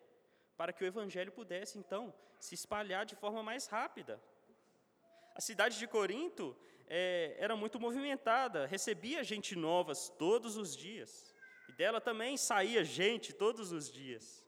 para 0.57 0.73
que 0.73 0.83
o 0.83 0.87
evangelho 0.87 1.31
pudesse, 1.31 1.79
então, 1.79 2.13
se 2.37 2.53
espalhar 2.53 3.05
de 3.05 3.15
forma 3.15 3.41
mais 3.41 3.67
rápida. 3.67 4.21
A 5.33 5.39
cidade 5.39 5.79
de 5.79 5.87
Corinto 5.87 6.53
é, 6.87 7.37
era 7.39 7.55
muito 7.55 7.79
movimentada, 7.79 8.65
recebia 8.65 9.23
gente 9.23 9.55
novas 9.55 10.09
todos 10.09 10.57
os 10.57 10.75
dias, 10.75 11.33
e 11.69 11.71
dela 11.71 12.01
também 12.01 12.35
saía 12.35 12.83
gente 12.83 13.31
todos 13.31 13.71
os 13.71 13.89
dias. 13.89 14.44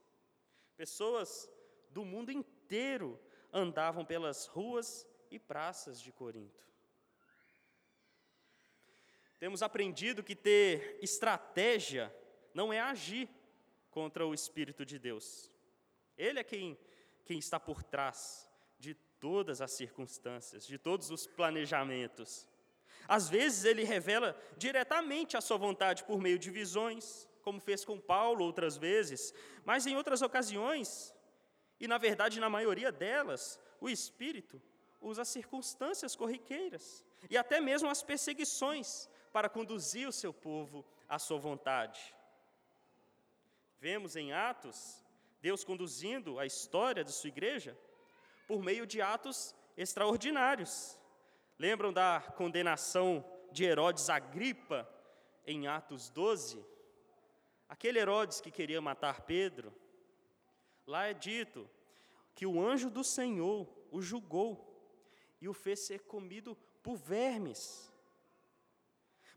Pessoas 0.78 1.50
do 1.90 2.04
mundo 2.06 2.32
inteiro 2.32 3.20
andavam 3.52 4.02
pelas 4.02 4.46
ruas 4.46 5.06
e 5.30 5.38
praças 5.38 6.00
de 6.00 6.10
Corinto. 6.10 6.66
Temos 9.38 9.62
aprendido 9.62 10.22
que 10.22 10.34
ter 10.34 10.98
estratégia 11.02 12.14
não 12.54 12.72
é 12.72 12.80
agir, 12.80 13.28
contra 13.90 14.24
o 14.24 14.32
Espírito 14.32 14.86
de 14.86 14.98
Deus. 14.98 15.50
Ele 16.16 16.38
é 16.38 16.44
quem, 16.44 16.78
quem 17.24 17.38
está 17.38 17.58
por 17.58 17.82
trás 17.82 18.48
de 18.78 18.94
todas 19.18 19.60
as 19.60 19.72
circunstâncias, 19.72 20.66
de 20.66 20.78
todos 20.78 21.10
os 21.10 21.26
planejamentos. 21.26 22.48
Às 23.08 23.28
vezes 23.28 23.64
ele 23.64 23.84
revela 23.84 24.40
diretamente 24.56 25.36
a 25.36 25.40
sua 25.40 25.56
vontade 25.56 26.04
por 26.04 26.20
meio 26.20 26.38
de 26.38 26.50
visões, 26.50 27.27
como 27.48 27.60
fez 27.68 27.82
com 27.82 27.98
Paulo 27.98 28.44
outras 28.44 28.76
vezes, 28.76 29.32
mas 29.64 29.86
em 29.86 29.96
outras 29.96 30.20
ocasiões, 30.20 31.14
e 31.80 31.88
na 31.88 31.96
verdade 31.96 32.38
na 32.38 32.50
maioria 32.50 32.92
delas, 32.92 33.58
o 33.80 33.88
Espírito 33.88 34.60
usa 35.00 35.22
as 35.22 35.28
circunstâncias 35.28 36.14
corriqueiras 36.14 37.02
e 37.30 37.38
até 37.38 37.58
mesmo 37.58 37.88
as 37.88 38.02
perseguições 38.02 39.08
para 39.32 39.48
conduzir 39.48 40.06
o 40.06 40.12
seu 40.12 40.32
povo 40.32 40.84
à 41.08 41.18
sua 41.18 41.38
vontade. 41.38 42.14
Vemos 43.80 44.14
em 44.14 44.30
Atos 44.32 44.78
Deus 45.40 45.64
conduzindo 45.64 46.38
a 46.38 46.44
história 46.44 47.02
de 47.02 47.12
sua 47.12 47.28
igreja 47.28 47.78
por 48.46 48.62
meio 48.62 48.86
de 48.86 49.00
atos 49.00 49.54
extraordinários. 49.74 50.98
Lembram 51.58 51.92
da 51.92 52.20
condenação 52.36 53.24
de 53.52 53.64
Herodes 53.64 54.10
Agripa 54.10 54.86
em 55.46 55.66
Atos 55.66 56.10
12? 56.10 56.77
Aquele 57.68 57.98
Herodes 57.98 58.40
que 58.40 58.50
queria 58.50 58.80
matar 58.80 59.22
Pedro. 59.22 59.74
Lá 60.86 61.06
é 61.06 61.14
dito 61.14 61.68
que 62.34 62.46
o 62.46 62.60
anjo 62.60 62.88
do 62.88 63.04
Senhor 63.04 63.68
o 63.90 64.00
julgou 64.00 64.64
e 65.40 65.48
o 65.48 65.52
fez 65.52 65.80
ser 65.80 66.00
comido 66.00 66.56
por 66.82 66.96
vermes. 66.96 67.92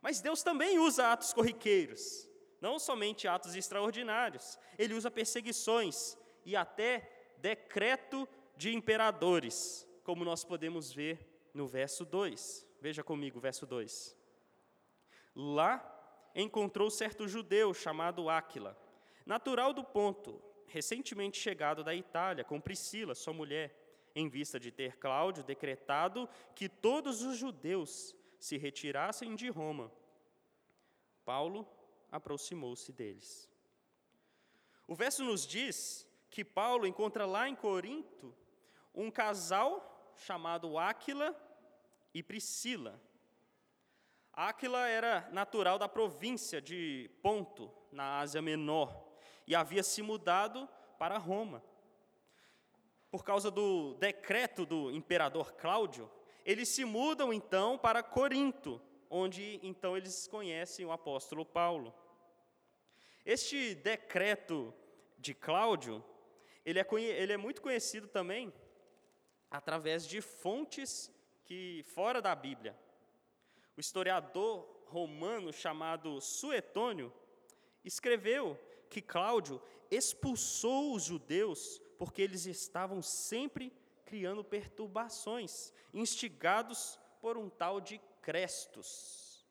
Mas 0.02 0.22
Deus 0.22 0.42
também 0.42 0.80
usa 0.80 1.12
atos 1.12 1.34
corriqueiros, 1.34 2.28
não 2.60 2.80
somente 2.80 3.28
atos 3.28 3.56
extraordinários. 3.56 4.58
Ele 4.78 4.94
usa 4.94 5.12
perseguições 5.12 6.18
e 6.46 6.56
até 6.56 7.34
decreto 7.38 8.28
de 8.56 8.74
imperadores, 8.74 9.88
como 10.04 10.24
nós 10.24 10.44
podemos 10.44 10.92
ver 10.92 11.50
no 11.54 11.68
verso 11.68 12.06
2. 12.06 12.68
Veja 12.80 13.04
comigo 13.04 13.38
o 13.38 13.42
verso 13.42 13.66
2. 13.66 14.18
Lá 15.36 16.01
encontrou 16.36 16.90
certo 16.90 17.28
judeu 17.28 17.74
chamado 17.74 18.30
Áquila, 18.30 18.78
natural 19.26 19.74
do 19.74 19.84
Ponto, 19.84 20.42
recentemente 20.68 21.38
chegado 21.38 21.84
da 21.84 21.94
Itália, 21.94 22.44
com 22.44 22.60
Priscila, 22.60 23.14
sua 23.14 23.34
mulher, 23.34 23.78
em 24.16 24.28
vista 24.30 24.60
de 24.60 24.72
ter 24.72 24.98
Cláudio 24.98 25.44
decretado 25.44 26.28
que 26.56 26.68
todos 26.68 27.22
os 27.22 27.38
judeus 27.38 28.16
se 28.40 28.58
retirassem 28.58 29.36
de 29.36 29.50
Roma. 29.50 29.92
Paulo 31.24 31.68
aproximou-se 32.12 32.92
deles. 32.92 33.50
O 34.88 34.96
verso 34.96 35.24
nos 35.24 35.48
diz 35.48 36.08
que 36.30 36.44
Paulo 36.44 36.86
encontra 36.88 37.26
lá 37.26 37.48
em 37.48 37.56
Corinto 37.56 38.36
um 38.94 39.10
casal 39.10 40.14
chamado 40.16 40.78
Áquila 40.78 41.36
e 42.14 42.22
Priscila. 42.22 43.00
Áquila 44.34 44.88
era 44.88 45.30
natural 45.32 45.78
da 45.78 45.90
província 45.90 46.62
de 46.62 47.10
Ponto, 47.22 47.72
na 47.92 48.20
Ásia 48.20 48.42
Menor, 48.42 49.06
e 49.46 49.54
havia 49.54 49.84
se 49.84 50.02
mudado 50.02 50.68
para 50.98 51.18
Roma. 51.18 51.64
Por 53.10 53.26
causa 53.26 53.52
do 53.52 53.96
decreto 53.96 54.66
do 54.66 54.90
imperador 54.92 55.54
Cláudio, 55.54 56.10
eles 56.46 56.70
se 56.70 56.86
mudam 56.86 57.34
então 57.34 57.78
para 57.78 58.02
Corinto, 58.02 58.82
onde 59.10 59.60
então 59.62 59.98
eles 59.98 60.28
conhecem 60.28 60.86
o 60.86 60.92
apóstolo 60.92 61.46
Paulo. 61.46 61.94
Este 63.26 63.76
decreto 63.76 64.74
de 65.18 65.34
Cláudio, 65.34 66.04
ele 66.66 66.80
é, 66.80 66.88
ele 66.94 67.34
é 67.34 67.38
muito 67.38 67.62
conhecido 67.62 68.08
também 68.08 68.52
através 69.50 70.08
de 70.08 70.22
fontes 70.22 71.12
que 71.44 71.84
fora 71.94 72.22
da 72.22 72.34
Bíblia. 72.34 72.78
O 73.76 73.80
historiador 73.80 74.68
romano 74.86 75.54
chamado 75.54 76.20
Suetônio 76.20 77.14
escreveu 77.84 78.60
que 78.90 79.02
Cláudio 79.02 79.62
expulsou 79.90 80.94
os 80.94 81.04
judeus 81.04 81.82
porque 81.98 82.22
eles 82.22 82.46
estavam 82.46 83.02
sempre 83.02 83.74
criando 84.06 84.44
perturbações, 84.44 85.74
instigados 85.94 87.00
por 87.22 87.38
um 87.38 87.50
tal 87.50 87.80
de 87.80 88.00
Crestos. 88.22 89.48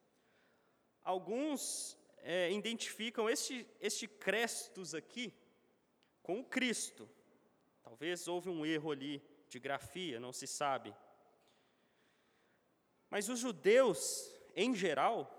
Alguns 1.02 1.96
é, 2.18 2.52
identificam 2.52 3.28
este, 3.28 3.66
este 3.80 4.06
Crestos 4.06 4.94
aqui 4.94 5.32
com 6.22 6.40
o 6.40 6.44
Cristo. 6.44 7.08
Talvez 7.82 8.28
houve 8.28 8.50
um 8.50 8.66
erro 8.66 8.90
ali 8.90 9.22
de 9.48 9.58
grafia, 9.58 10.20
não 10.20 10.32
se 10.32 10.46
sabe. 10.46 10.94
Mas 13.10 13.28
os 13.28 13.40
judeus, 13.40 14.32
em 14.54 14.74
geral, 14.74 15.36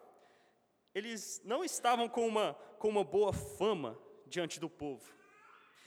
eles 0.94 1.42
não 1.46 1.64
estavam 1.64 2.10
com 2.10 2.28
uma, 2.28 2.54
com 2.78 2.90
uma 2.90 3.04
boa 3.04 3.32
fama 3.32 3.98
diante 4.28 4.60
do 4.60 4.70
povo. 4.70 5.10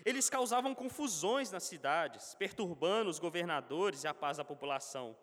Eles 0.05 0.29
causavam 0.29 0.75
confusões 0.75 1.51
nas 1.51 1.65
cidades, 1.65 2.35
perturbando 2.35 3.11
os 3.11 3.19
governadores 3.19 4.05
e 4.05 4.09
a 4.09 4.15
paz 4.15 4.39
da 4.39 4.45
população. 4.45 5.17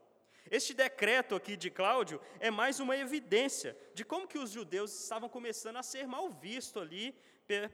Este 0.50 0.74
decreto 0.74 1.36
aqui 1.36 1.56
de 1.56 1.70
Cláudio 1.70 2.20
é 2.40 2.50
mais 2.50 2.80
uma 2.80 2.96
evidência 2.96 3.78
de 3.94 4.04
como 4.04 4.28
que 4.28 4.40
os 4.40 4.52
judeus 4.52 4.92
estavam 5.04 5.30
começando 5.30 5.78
a 5.78 5.84
ser 5.84 6.08
mal 6.08 6.30
vistos 6.30 6.82
ali 6.82 7.16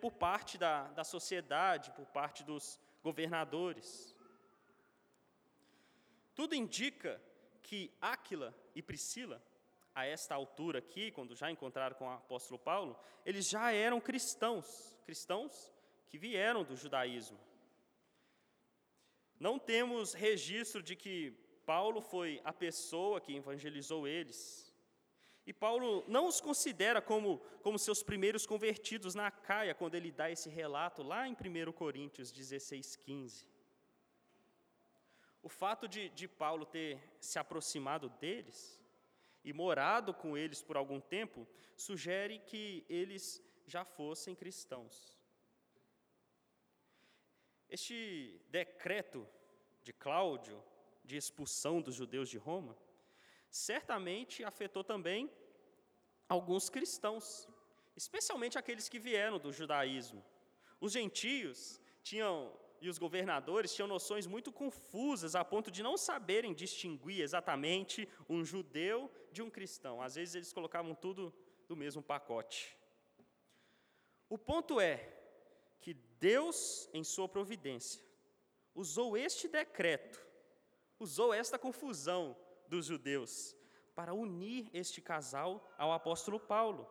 por 0.02 0.12
parte 0.12 0.58
da, 0.58 0.88
da 0.90 1.04
sociedade, 1.04 1.92
por 1.92 2.06
parte 2.08 2.44
dos 2.44 2.80
governadores. 3.04 4.16
Tudo 6.36 6.56
indica 6.56 7.22
que 7.68 7.92
Áquila 8.02 8.56
e 8.74 8.82
Priscila, 8.82 9.44
a 9.94 10.06
esta 10.06 10.34
altura 10.34 10.80
aqui, 10.80 11.12
quando 11.12 11.36
já 11.36 11.52
encontraram 11.52 11.96
com 11.96 12.06
o 12.06 12.12
apóstolo 12.12 12.58
Paulo, 12.58 12.98
eles 13.26 13.50
já 13.50 13.72
eram 13.72 14.00
cristãos, 14.00 14.96
cristãos 15.06 15.74
que 16.08 16.18
vieram 16.18 16.64
do 16.64 16.76
judaísmo. 16.76 17.38
Não 19.40 19.60
temos 19.60 20.14
registro 20.14 20.82
de 20.82 20.96
que 20.96 21.32
Paulo 21.66 22.00
foi 22.00 22.40
a 22.44 22.54
pessoa 22.54 23.20
que 23.20 23.36
evangelizou 23.36 24.08
eles. 24.08 24.74
E 25.46 25.52
Paulo 25.52 26.06
não 26.08 26.28
os 26.28 26.40
considera 26.40 27.02
como, 27.02 27.40
como 27.62 27.78
seus 27.78 28.02
primeiros 28.02 28.46
convertidos 28.46 29.14
na 29.14 29.30
Caia, 29.30 29.76
quando 29.76 29.96
ele 29.96 30.12
dá 30.12 30.32
esse 30.32 30.50
relato 30.50 31.04
lá 31.04 31.28
em 31.28 31.34
1 31.34 31.72
Coríntios 31.74 32.32
16, 32.32 32.96
15. 32.96 33.57
O 35.48 35.50
fato 35.50 35.88
de, 35.88 36.10
de 36.10 36.28
Paulo 36.28 36.66
ter 36.66 37.02
se 37.22 37.40
aproximado 37.40 38.10
deles 38.10 38.84
e 39.46 39.54
morado 39.54 40.14
com 40.14 40.38
eles 40.38 40.62
por 40.62 40.76
algum 40.76 41.00
tempo 41.00 41.48
sugere 41.74 42.40
que 42.40 42.86
eles 42.90 43.42
já 43.66 43.86
fossem 43.86 44.36
cristãos. 44.36 45.18
Este 47.70 48.42
decreto 48.50 49.26
de 49.84 49.94
Cláudio 49.94 50.62
de 51.02 51.16
expulsão 51.16 51.82
dos 51.82 51.96
judeus 51.96 52.30
de 52.30 52.38
Roma 52.38 52.78
certamente 53.50 54.44
afetou 54.44 54.84
também 54.84 55.32
alguns 56.28 56.70
cristãos, 56.70 57.48
especialmente 57.96 58.58
aqueles 58.58 58.90
que 58.90 59.00
vieram 59.00 59.40
do 59.40 59.54
judaísmo. 59.54 60.22
Os 60.82 60.92
gentios 60.92 61.80
tinham 62.04 62.54
e 62.82 62.90
os 62.90 62.98
governadores 62.98 63.74
tinham 63.74 63.88
noções 63.88 64.28
muito 64.28 64.52
confusas 64.52 65.36
a 65.36 65.44
ponto 65.44 65.72
de 65.72 65.82
não 65.84 65.98
saberem 65.98 66.54
distinguir 66.54 67.22
exatamente 67.22 68.08
um 68.30 68.44
judeu 68.44 69.12
de 69.32 69.42
um 69.42 69.50
cristão. 69.50 70.02
Às 70.02 70.16
vezes 70.16 70.36
eles 70.36 70.54
colocavam 70.54 70.94
tudo 70.94 71.34
do 71.68 71.76
mesmo 71.76 72.02
pacote. 72.02 72.78
O 74.30 74.38
ponto 74.38 74.80
é 74.80 75.14
que 75.80 75.94
Deus, 76.20 76.90
em 76.94 77.04
sua 77.04 77.28
providência, 77.28 78.04
usou 78.76 79.18
este 79.18 79.48
decreto, 79.48 80.20
usou 81.00 81.34
esta 81.34 81.58
confusão 81.58 82.38
dos 82.68 82.86
judeus 82.86 83.56
para 83.96 84.14
unir 84.14 84.70
este 84.74 85.02
casal 85.02 85.68
ao 85.78 85.92
apóstolo 85.92 86.40
Paulo. 86.40 86.88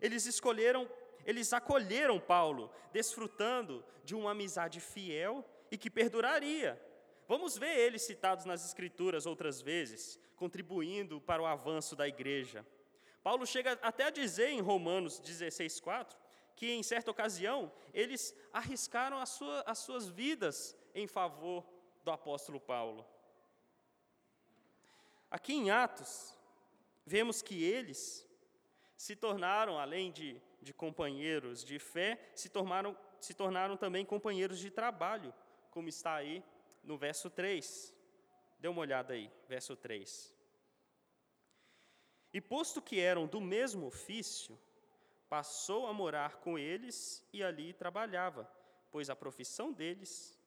Eles 0.00 0.26
escolheram 0.26 0.88
eles 1.24 1.52
acolheram 1.52 2.18
Paulo, 2.18 2.70
desfrutando 2.92 3.84
de 4.04 4.14
uma 4.14 4.30
amizade 4.30 4.80
fiel 4.80 5.44
e 5.70 5.76
que 5.76 5.90
perduraria. 5.90 6.80
Vamos 7.26 7.58
ver 7.58 7.76
eles 7.78 8.02
citados 8.02 8.44
nas 8.44 8.64
Escrituras 8.64 9.26
outras 9.26 9.60
vezes, 9.60 10.18
contribuindo 10.36 11.20
para 11.20 11.42
o 11.42 11.46
avanço 11.46 11.94
da 11.94 12.08
igreja. 12.08 12.66
Paulo 13.22 13.46
chega 13.46 13.78
até 13.82 14.04
a 14.04 14.10
dizer 14.10 14.48
em 14.48 14.60
Romanos 14.60 15.20
16,4 15.20 16.16
que, 16.56 16.70
em 16.70 16.82
certa 16.82 17.10
ocasião, 17.10 17.70
eles 17.92 18.34
arriscaram 18.52 19.20
as, 19.20 19.28
sua, 19.28 19.62
as 19.66 19.78
suas 19.78 20.08
vidas 20.08 20.76
em 20.94 21.06
favor 21.06 21.64
do 22.02 22.10
apóstolo 22.10 22.58
Paulo. 22.58 23.06
Aqui 25.30 25.52
em 25.52 25.70
Atos, 25.70 26.34
vemos 27.04 27.42
que 27.42 27.62
eles 27.62 28.26
se 28.96 29.14
tornaram, 29.14 29.78
além 29.78 30.10
de, 30.10 30.40
de 30.68 30.74
companheiros 30.74 31.64
de 31.64 31.78
fé, 31.78 32.30
se 32.34 32.50
tornaram, 32.50 32.94
se 33.18 33.32
tornaram 33.32 33.74
também 33.74 34.04
companheiros 34.04 34.58
de 34.58 34.70
trabalho, 34.70 35.32
como 35.70 35.88
está 35.88 36.14
aí 36.14 36.44
no 36.84 36.98
verso 36.98 37.30
3. 37.30 37.94
Dê 38.58 38.68
uma 38.68 38.82
olhada 38.82 39.14
aí, 39.14 39.30
verso 39.48 39.74
3. 39.74 40.34
E 42.34 42.40
posto 42.40 42.82
que 42.82 43.00
eram 43.00 43.26
do 43.26 43.40
mesmo 43.40 43.86
ofício, 43.86 44.58
passou 45.26 45.86
a 45.86 45.92
morar 45.92 46.36
com 46.36 46.58
eles 46.58 47.26
e 47.32 47.42
ali 47.42 47.72
trabalhava, 47.72 48.50
pois 48.90 49.08
a 49.08 49.16
profissão 49.16 49.72
deles 49.72 50.38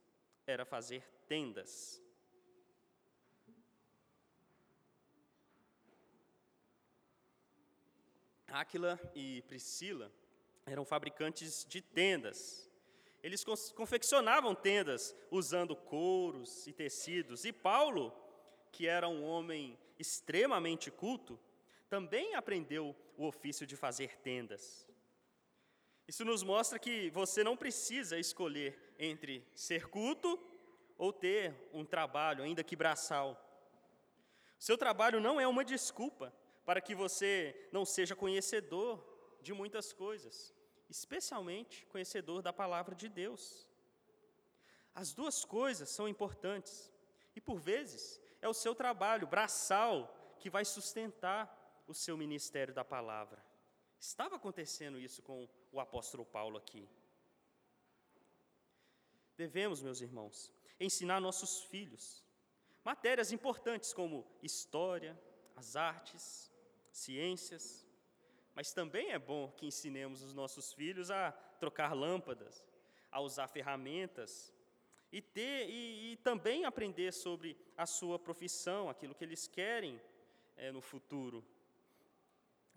era 0.46 0.66
fazer 0.66 1.04
tendas. 1.28 2.01
Áquila 8.52 9.00
e 9.16 9.42
Priscila 9.44 10.12
eram 10.66 10.84
fabricantes 10.84 11.66
de 11.68 11.82
tendas. 11.82 12.70
Eles 13.24 13.44
confeccionavam 13.76 14.54
tendas 14.54 15.16
usando 15.30 15.76
couros 15.76 16.68
e 16.68 16.74
tecidos. 16.74 17.46
E 17.46 17.54
Paulo, 17.54 18.14
que 18.72 18.88
era 18.88 19.08
um 19.08 19.24
homem 19.24 19.78
extremamente 19.98 20.92
culto, 20.92 21.40
também 21.90 22.36
aprendeu 22.36 22.96
o 23.18 23.26
ofício 23.26 23.66
de 23.66 23.76
fazer 23.76 24.18
tendas. 24.18 24.88
Isso 26.08 26.26
nos 26.26 26.44
mostra 26.44 26.80
que 26.80 27.10
você 27.12 27.44
não 27.44 27.56
precisa 27.56 28.18
escolher 28.18 28.94
entre 28.98 29.48
ser 29.56 29.88
culto 29.88 30.40
ou 30.98 31.14
ter 31.14 31.54
um 31.72 31.86
trabalho, 31.86 32.44
ainda 32.44 32.64
que 32.64 32.76
braçal. 32.76 33.40
Seu 34.60 34.78
trabalho 34.78 35.20
não 35.20 35.40
é 35.40 35.48
uma 35.48 35.64
desculpa 35.64 36.34
para 36.66 36.82
que 36.82 36.96
você 36.96 37.70
não 37.72 37.86
seja 37.86 38.16
conhecedor 38.16 39.04
de 39.42 39.54
muitas 39.54 39.92
coisas, 39.92 40.54
especialmente 40.90 41.86
conhecedor 41.88 42.42
da 42.42 42.54
palavra 42.54 42.96
de 42.96 43.10
Deus. 43.10 43.70
As 44.94 45.14
duas 45.14 45.46
coisas 45.46 45.90
são 45.90 46.08
importantes, 46.08 46.92
e 47.36 47.42
por 47.42 47.60
vezes 47.60 48.22
é 48.42 48.48
o 48.48 48.54
seu 48.54 48.76
trabalho 48.76 49.26
braçal 49.28 50.36
que 50.40 50.50
vai 50.50 50.66
sustentar 50.66 51.84
o 51.88 51.94
seu 51.94 52.18
ministério 52.18 52.74
da 52.74 52.84
palavra. 52.84 53.44
Estava 54.00 54.36
acontecendo 54.36 55.00
isso 55.00 55.22
com 55.22 55.48
o 55.72 55.80
apóstolo 55.80 56.26
Paulo 56.26 56.58
aqui. 56.58 56.90
Devemos, 59.38 59.82
meus 59.82 60.02
irmãos, 60.02 60.52
ensinar 60.80 61.20
nossos 61.20 61.64
filhos 61.64 62.24
matérias 62.84 63.32
importantes 63.32 63.94
como 63.94 64.26
história, 64.42 65.20
as 65.56 65.76
artes, 65.76 66.51
ciências, 66.92 67.88
mas 68.54 68.74
também 68.74 69.12
é 69.12 69.20
bom 69.20 69.52
que 69.52 69.66
ensinemos 69.66 70.22
os 70.22 70.34
nossos 70.34 70.74
filhos 70.74 71.10
a 71.10 71.32
trocar 71.60 71.94
lâmpadas, 71.94 72.64
a 73.12 73.22
usar 73.22 73.48
ferramentas 73.48 74.54
e 75.12 75.22
ter 75.22 75.70
e, 75.70 76.14
e 76.14 76.18
também 76.18 76.66
aprender 76.66 77.12
sobre 77.12 77.58
a 77.78 77.86
sua 77.86 78.18
profissão, 78.18 78.90
aquilo 78.90 79.16
que 79.16 79.24
eles 79.24 79.48
querem 79.48 80.02
é, 80.56 80.72
no 80.72 80.82
futuro. 80.82 81.44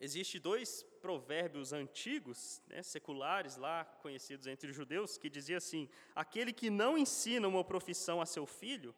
Existem 0.01 0.41
dois 0.41 0.83
provérbios 1.01 1.73
antigos, 1.73 2.61
né, 2.67 2.83
seculares 2.83 3.57
lá, 3.57 3.85
conhecidos 4.03 4.47
entre 4.47 4.71
os 4.71 4.77
judeus, 4.77 5.17
que 5.17 5.31
dizia 5.31 5.59
assim: 5.59 5.89
aquele 6.15 6.53
que 6.53 6.69
não 6.69 6.99
ensina 6.99 7.47
uma 7.47 7.65
profissão 7.65 8.21
a 8.21 8.27
seu 8.27 8.47
filho 8.47 8.95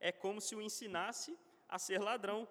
é 0.00 0.10
como 0.10 0.40
se 0.40 0.54
o 0.56 0.62
ensinasse 0.62 1.36
a 1.68 1.78
ser 1.78 2.00
ladrão. 2.00 2.48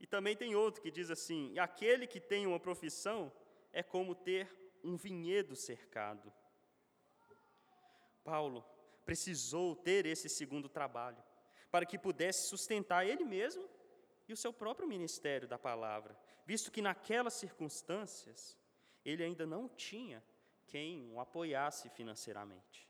E 0.00 0.06
também 0.06 0.36
tem 0.36 0.54
outro 0.54 0.82
que 0.82 0.90
diz 0.90 1.10
assim: 1.10 1.52
e 1.52 1.58
aquele 1.58 2.06
que 2.06 2.20
tem 2.20 2.46
uma 2.46 2.60
profissão 2.60 3.32
é 3.72 3.82
como 3.82 4.14
ter 4.14 4.50
um 4.82 4.96
vinhedo 4.96 5.56
cercado. 5.56 6.32
Paulo 8.22 8.64
precisou 9.04 9.74
ter 9.74 10.06
esse 10.06 10.28
segundo 10.28 10.68
trabalho 10.68 11.22
para 11.70 11.86
que 11.86 11.98
pudesse 11.98 12.48
sustentar 12.48 13.06
ele 13.06 13.24
mesmo 13.24 13.68
e 14.28 14.32
o 14.32 14.36
seu 14.36 14.52
próprio 14.52 14.86
ministério 14.86 15.48
da 15.48 15.58
palavra, 15.58 16.18
visto 16.44 16.70
que 16.70 16.82
naquelas 16.82 17.34
circunstâncias 17.34 18.56
ele 19.04 19.24
ainda 19.24 19.46
não 19.46 19.68
tinha 19.68 20.22
quem 20.66 21.10
o 21.10 21.18
apoiasse 21.18 21.88
financeiramente. 21.90 22.86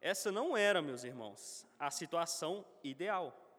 Essa 0.00 0.30
não 0.30 0.56
era, 0.56 0.80
meus 0.80 1.04
irmãos, 1.04 1.66
a 1.78 1.90
situação 1.90 2.66
ideal, 2.82 3.49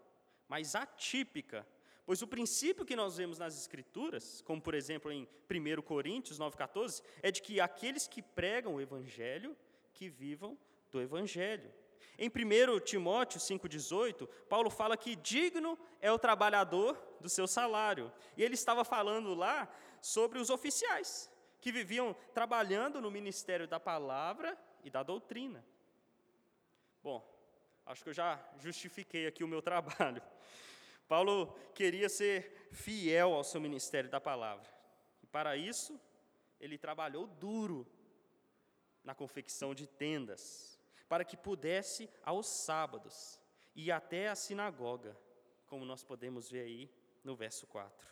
mas 0.52 0.76
atípica, 0.76 1.66
pois 2.06 2.22
o 2.22 2.28
princípio 2.28 2.84
que 2.84 2.94
nós 2.94 3.16
vemos 3.16 3.40
nas 3.40 3.58
Escrituras, 3.58 4.42
como 4.42 4.62
por 4.62 4.74
exemplo 4.74 5.10
em 5.10 5.26
1 5.50 5.82
Coríntios 5.82 6.38
9,14, 6.38 7.02
é 7.24 7.32
de 7.32 7.42
que 7.42 7.62
aqueles 7.62 8.06
que 8.06 8.22
pregam 8.22 8.76
o 8.76 8.82
Evangelho, 8.82 9.56
que 9.94 10.10
vivam 10.10 10.58
do 10.92 11.00
Evangelho. 11.00 11.74
Em 12.20 12.28
1 12.28 12.82
Timóteo 12.82 13.40
5,18, 13.40 14.28
Paulo 14.50 14.70
fala 14.70 14.98
que 14.98 15.16
digno 15.16 15.80
é 16.02 16.12
o 16.12 16.20
trabalhador 16.20 17.02
do 17.22 17.30
seu 17.30 17.48
salário. 17.48 18.12
E 18.36 18.44
ele 18.44 18.56
estava 18.56 18.84
falando 18.84 19.34
lá 19.34 19.74
sobre 20.02 20.38
os 20.38 20.50
oficiais, 20.50 21.32
que 21.62 21.72
viviam 21.72 22.14
trabalhando 22.34 23.00
no 23.00 23.10
ministério 23.10 23.70
da 23.70 23.80
palavra 23.80 24.58
e 24.84 24.90
da 24.90 25.02
doutrina. 25.02 25.64
Bom, 27.02 27.31
acho 27.86 28.04
que 28.04 28.10
eu 28.10 28.13
já 28.13 28.39
justifiquei 28.60 29.28
aqui 29.28 29.44
o 29.44 29.48
meu 29.48 29.62
trabalho. 29.63 30.22
Paulo 31.08 31.48
queria 31.76 32.08
ser 32.08 32.70
fiel 32.72 33.34
ao 33.34 33.44
seu 33.44 33.60
ministério 33.60 34.10
da 34.10 34.22
palavra. 34.22 34.70
E 35.22 35.28
para 35.28 35.58
isso, 35.58 36.00
ele 36.60 36.78
trabalhou 36.78 37.28
duro 37.28 37.86
na 39.04 39.13
confecção 39.13 39.74
de 39.74 39.88
tendas 39.88 40.80
para 41.10 41.26
que 41.26 41.36
pudesse, 41.36 42.10
aos 42.24 42.48
sábados, 42.48 43.38
ir 43.76 43.91
até 43.91 44.30
a 44.30 44.36
sinagoga, 44.36 45.17
como 45.67 45.84
nós 45.84 46.06
podemos 46.06 46.50
ver 46.50 46.62
aí 46.62 46.89
no 47.22 47.36
verso 47.36 47.67
4. 47.67 48.08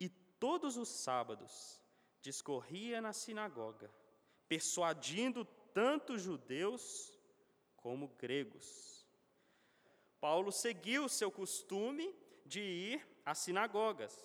E 0.00 0.08
todos 0.08 0.76
os 0.76 0.88
sábados 0.88 1.80
discorria 2.20 3.00
na 3.00 3.12
sinagoga, 3.12 3.88
persuadindo 4.48 5.44
tanto 5.72 6.18
judeus 6.18 7.13
como 7.84 8.08
gregos. 8.18 9.06
Paulo 10.18 10.50
seguiu 10.50 11.06
seu 11.06 11.30
costume 11.30 12.14
de 12.46 12.62
ir 12.62 13.06
às 13.26 13.36
sinagogas, 13.36 14.24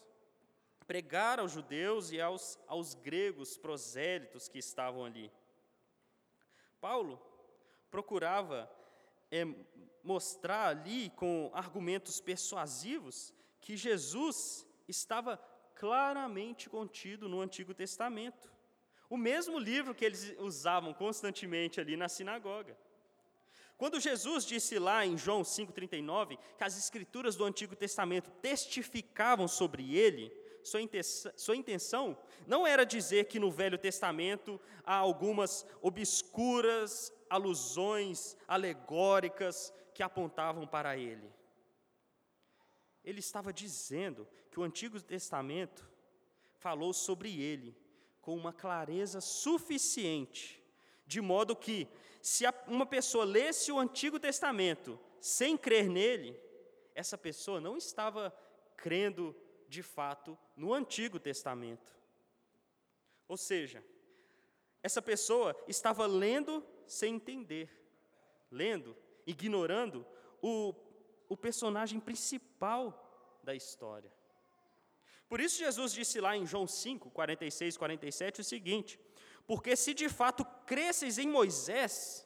pregar 0.88 1.42
aos 1.42 1.52
judeus 1.52 2.10
e 2.10 2.22
aos, 2.22 2.58
aos 2.68 2.94
gregos 2.94 3.58
prosélitos 3.58 4.48
que 4.48 4.60
estavam 4.60 5.04
ali. 5.04 5.30
Paulo 6.80 7.22
procurava 7.92 8.72
é, 9.30 9.44
mostrar 10.02 10.68
ali, 10.68 11.10
com 11.10 11.52
argumentos 11.54 12.22
persuasivos, 12.22 13.34
que 13.60 13.76
Jesus 13.76 14.66
estava 14.88 15.36
claramente 15.76 16.70
contido 16.70 17.28
no 17.28 17.42
Antigo 17.42 17.74
Testamento. 17.74 18.50
O 19.10 19.18
mesmo 19.18 19.60
livro 19.60 19.94
que 19.94 20.06
eles 20.06 20.34
usavam 20.40 20.94
constantemente 20.94 21.82
ali 21.82 21.98
na 21.98 22.08
sinagoga. 22.08 22.78
Quando 23.80 23.98
Jesus 23.98 24.44
disse 24.44 24.78
lá 24.78 25.06
em 25.06 25.18
João 25.18 25.42
5,39 25.42 26.38
que 26.58 26.66
as 26.66 26.78
escrituras 26.78 27.38
do 27.38 27.46
Antigo 27.46 27.78
Testamento 27.78 28.30
testificavam 28.42 29.48
sobre 29.48 29.96
ele, 29.96 30.30
sua 30.62 30.82
intenção, 30.82 31.32
sua 31.38 31.56
intenção 31.56 32.18
não 32.46 32.68
era 32.68 32.86
dizer 32.86 33.28
que 33.28 33.40
no 33.40 33.50
Velho 33.50 33.78
Testamento 33.78 34.60
há 34.84 34.96
algumas 34.96 35.66
obscuras 35.82 37.14
alusões 37.30 38.36
alegóricas 38.46 39.74
que 39.94 40.04
apontavam 40.04 40.68
para 40.68 40.98
ele. 40.98 41.32
Ele 43.02 43.20
estava 43.20 43.54
dizendo 43.54 44.28
que 44.52 44.60
o 44.60 44.64
Antigo 44.64 45.02
Testamento 45.02 45.90
falou 46.58 46.92
sobre 46.92 47.42
ele 47.42 47.78
com 48.20 48.36
uma 48.36 48.52
clareza 48.52 49.22
suficiente, 49.22 50.59
de 51.10 51.22
modo 51.22 51.56
que, 51.56 51.88
se 52.22 52.44
uma 52.68 52.86
pessoa 52.86 53.26
lesse 53.26 53.72
o 53.72 53.80
Antigo 53.80 54.20
Testamento 54.20 55.00
sem 55.20 55.58
crer 55.58 55.90
nele, 55.90 56.40
essa 56.94 57.18
pessoa 57.18 57.60
não 57.60 57.76
estava 57.76 58.32
crendo 58.78 59.36
de 59.68 59.82
fato 59.82 60.38
no 60.56 60.72
Antigo 60.72 61.20
Testamento. 61.20 61.92
Ou 63.28 63.36
seja, 63.36 63.84
essa 64.84 65.02
pessoa 65.02 65.56
estava 65.68 66.06
lendo 66.06 66.64
sem 66.86 67.16
entender, 67.16 67.68
lendo, 68.52 68.96
ignorando 69.26 70.06
o, 70.44 70.76
o 71.28 71.36
personagem 71.36 72.00
principal 72.00 73.42
da 73.44 73.56
história. 73.56 74.14
Por 75.28 75.40
isso, 75.40 75.58
Jesus 75.58 75.92
disse 75.92 76.22
lá 76.22 76.38
em 76.38 76.46
João 76.46 76.68
5, 76.68 77.10
46 77.10 77.74
e 77.74 77.80
47 77.80 78.42
o 78.42 78.44
seguinte: 78.44 79.00
Porque 79.50 79.76
se 79.76 79.96
de 79.96 80.08
fato 80.08 80.46
cresceis 80.68 81.18
em 81.18 81.28
Moisés, 81.28 82.24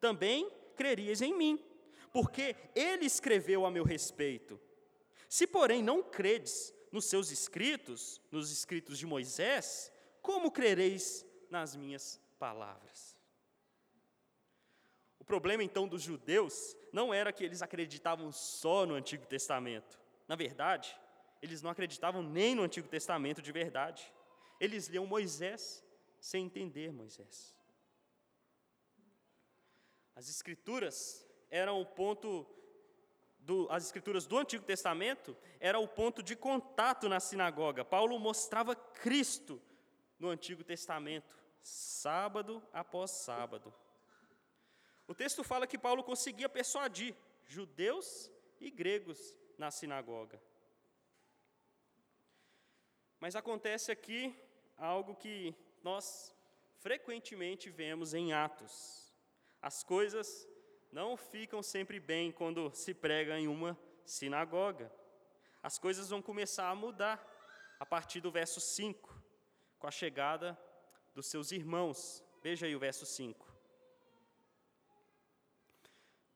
também 0.00 0.50
crerias 0.74 1.22
em 1.22 1.32
mim, 1.32 1.64
porque 2.12 2.56
ele 2.74 3.06
escreveu 3.06 3.64
a 3.64 3.70
meu 3.70 3.84
respeito. 3.84 4.60
Se, 5.28 5.46
porém, 5.46 5.84
não 5.84 6.02
credes 6.02 6.74
nos 6.90 7.04
seus 7.04 7.30
escritos, 7.30 8.20
nos 8.28 8.50
escritos 8.50 8.98
de 8.98 9.06
Moisés, 9.06 9.92
como 10.20 10.50
crereis 10.50 11.24
nas 11.48 11.76
minhas 11.76 12.20
palavras? 12.40 13.16
O 15.20 15.24
problema 15.24 15.62
então 15.62 15.86
dos 15.86 16.02
judeus 16.02 16.76
não 16.92 17.14
era 17.14 17.32
que 17.32 17.44
eles 17.44 17.62
acreditavam 17.62 18.32
só 18.32 18.84
no 18.84 18.96
Antigo 18.96 19.24
Testamento. 19.26 19.96
Na 20.26 20.34
verdade, 20.34 20.98
eles 21.40 21.62
não 21.62 21.70
acreditavam 21.70 22.20
nem 22.20 22.52
no 22.52 22.64
Antigo 22.64 22.88
Testamento 22.88 23.40
de 23.40 23.52
verdade. 23.52 24.12
Eles 24.58 24.88
liam 24.88 25.06
Moisés 25.06 25.84
sem 26.24 26.46
entender 26.46 26.90
Moisés. 26.90 27.54
As 30.16 30.26
Escrituras 30.30 31.28
eram 31.50 31.82
o 31.82 31.84
ponto 31.84 32.46
do, 33.40 33.68
as 33.70 33.84
escrituras 33.84 34.26
do 34.26 34.38
Antigo 34.38 34.64
Testamento 34.64 35.36
era 35.60 35.78
o 35.78 35.86
ponto 35.86 36.22
de 36.22 36.34
contato 36.34 37.10
na 37.10 37.20
sinagoga. 37.20 37.84
Paulo 37.84 38.18
mostrava 38.18 38.74
Cristo 38.74 39.60
no 40.18 40.30
Antigo 40.30 40.64
Testamento, 40.64 41.36
sábado 41.60 42.66
após 42.72 43.10
sábado. 43.10 43.74
O 45.06 45.14
texto 45.14 45.44
fala 45.44 45.66
que 45.66 45.76
Paulo 45.76 46.02
conseguia 46.02 46.48
persuadir 46.48 47.14
judeus 47.46 48.30
e 48.58 48.70
gregos 48.70 49.36
na 49.58 49.70
sinagoga. 49.70 50.42
Mas 53.20 53.36
acontece 53.36 53.92
aqui 53.92 54.34
algo 54.78 55.14
que 55.14 55.54
nós 55.84 56.34
frequentemente 56.78 57.70
vemos 57.70 58.14
em 58.14 58.32
Atos. 58.32 59.14
As 59.60 59.84
coisas 59.84 60.48
não 60.90 61.16
ficam 61.16 61.62
sempre 61.62 62.00
bem 62.00 62.32
quando 62.32 62.72
se 62.74 62.94
prega 62.94 63.38
em 63.38 63.48
uma 63.48 63.78
sinagoga. 64.04 64.90
As 65.62 65.78
coisas 65.78 66.08
vão 66.08 66.22
começar 66.22 66.68
a 66.70 66.74
mudar 66.74 67.22
a 67.78 67.84
partir 67.84 68.20
do 68.20 68.30
verso 68.30 68.60
5, 68.60 69.22
com 69.78 69.86
a 69.86 69.90
chegada 69.90 70.58
dos 71.14 71.26
seus 71.26 71.52
irmãos. 71.52 72.24
Veja 72.42 72.66
aí 72.66 72.74
o 72.74 72.78
verso 72.78 73.04
5. 73.04 73.52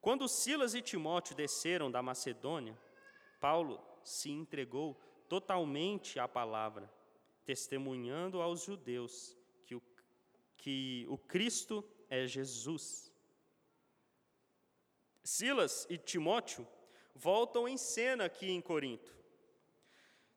Quando 0.00 0.28
Silas 0.28 0.74
e 0.74 0.82
Timóteo 0.82 1.34
desceram 1.34 1.90
da 1.90 2.02
Macedônia, 2.02 2.78
Paulo 3.40 3.82
se 4.04 4.30
entregou 4.30 4.94
totalmente 5.28 6.18
à 6.18 6.26
palavra, 6.26 6.90
testemunhando 7.44 8.42
aos 8.42 8.62
judeus 8.62 9.38
que 10.59 11.07
o 11.09 11.16
Cristo 11.16 11.85
é 12.11 12.27
Jesus. 12.27 13.12
Silas 15.23 15.87
e 15.88 15.97
Timóteo 15.97 16.66
voltam 17.14 17.68
em 17.68 17.77
cena 17.77 18.25
aqui 18.27 18.51
em 18.51 18.61
Corinto. 18.61 19.16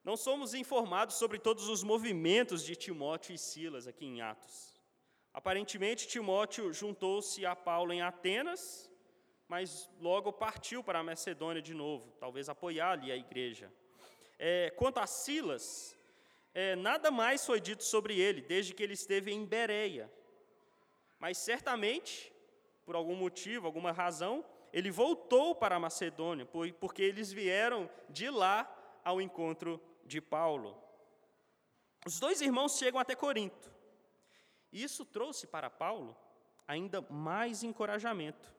Não 0.04 0.16
somos 0.16 0.52
informados 0.54 1.16
sobre 1.16 1.38
todos 1.38 1.68
os 1.68 1.82
movimentos 1.82 2.64
de 2.64 2.74
Timóteo 2.74 3.34
e 3.34 3.38
Silas 3.38 3.86
aqui 3.86 4.06
em 4.06 4.20
Atos. 4.20 4.80
Aparentemente, 5.32 6.08
Timóteo 6.08 6.72
juntou-se 6.72 7.46
a 7.46 7.54
Paulo 7.54 7.92
em 7.92 8.02
Atenas, 8.02 8.90
mas 9.48 9.88
logo 10.00 10.32
partiu 10.32 10.82
para 10.82 10.98
a 10.98 11.04
Macedônia 11.04 11.62
de 11.62 11.72
novo, 11.72 12.10
talvez 12.18 12.48
apoiar 12.48 12.92
ali 12.92 13.10
a 13.12 13.16
igreja. 13.16 13.72
É, 14.38 14.70
quanto 14.70 14.98
a 14.98 15.06
Silas, 15.06 15.96
é, 16.54 16.76
nada 16.76 17.10
mais 17.10 17.44
foi 17.44 17.60
dito 17.60 17.82
sobre 17.82 18.18
ele 18.18 18.42
desde 18.42 18.74
que 18.74 18.82
ele 18.82 18.94
esteve 18.94 19.32
em 19.32 19.44
Bereia. 19.44 20.12
Mas 21.18 21.38
certamente, 21.38 22.32
por 22.84 22.94
algum 22.94 23.14
motivo, 23.14 23.66
alguma 23.66 23.92
razão, 23.92 24.44
ele 24.72 24.90
voltou 24.90 25.54
para 25.54 25.76
a 25.76 25.80
Macedônia, 25.80 26.46
porque 26.80 27.02
eles 27.02 27.32
vieram 27.32 27.88
de 28.08 28.28
lá 28.28 28.70
ao 29.04 29.20
encontro 29.20 29.80
de 30.04 30.20
Paulo. 30.20 30.76
Os 32.04 32.18
dois 32.18 32.40
irmãos 32.40 32.76
chegam 32.76 33.00
até 33.00 33.14
Corinto. 33.14 33.70
E 34.72 34.82
isso 34.82 35.04
trouxe 35.04 35.46
para 35.46 35.70
Paulo 35.70 36.16
ainda 36.66 37.00
mais 37.02 37.62
encorajamento. 37.62 38.52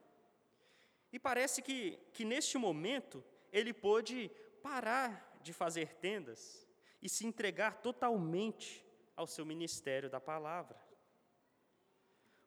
E 1.12 1.18
parece 1.18 1.60
que, 1.60 1.98
que 2.12 2.24
neste 2.24 2.56
momento 2.56 3.22
ele 3.52 3.72
pôde 3.72 4.30
parar 4.62 5.38
de 5.42 5.52
fazer 5.52 5.94
tendas 5.94 6.66
e 7.04 7.08
se 7.08 7.24
entregar 7.24 7.80
totalmente 7.82 8.84
ao 9.14 9.28
seu 9.28 9.46
ministério 9.46 10.10
da 10.10 10.18
palavra. 10.18 10.82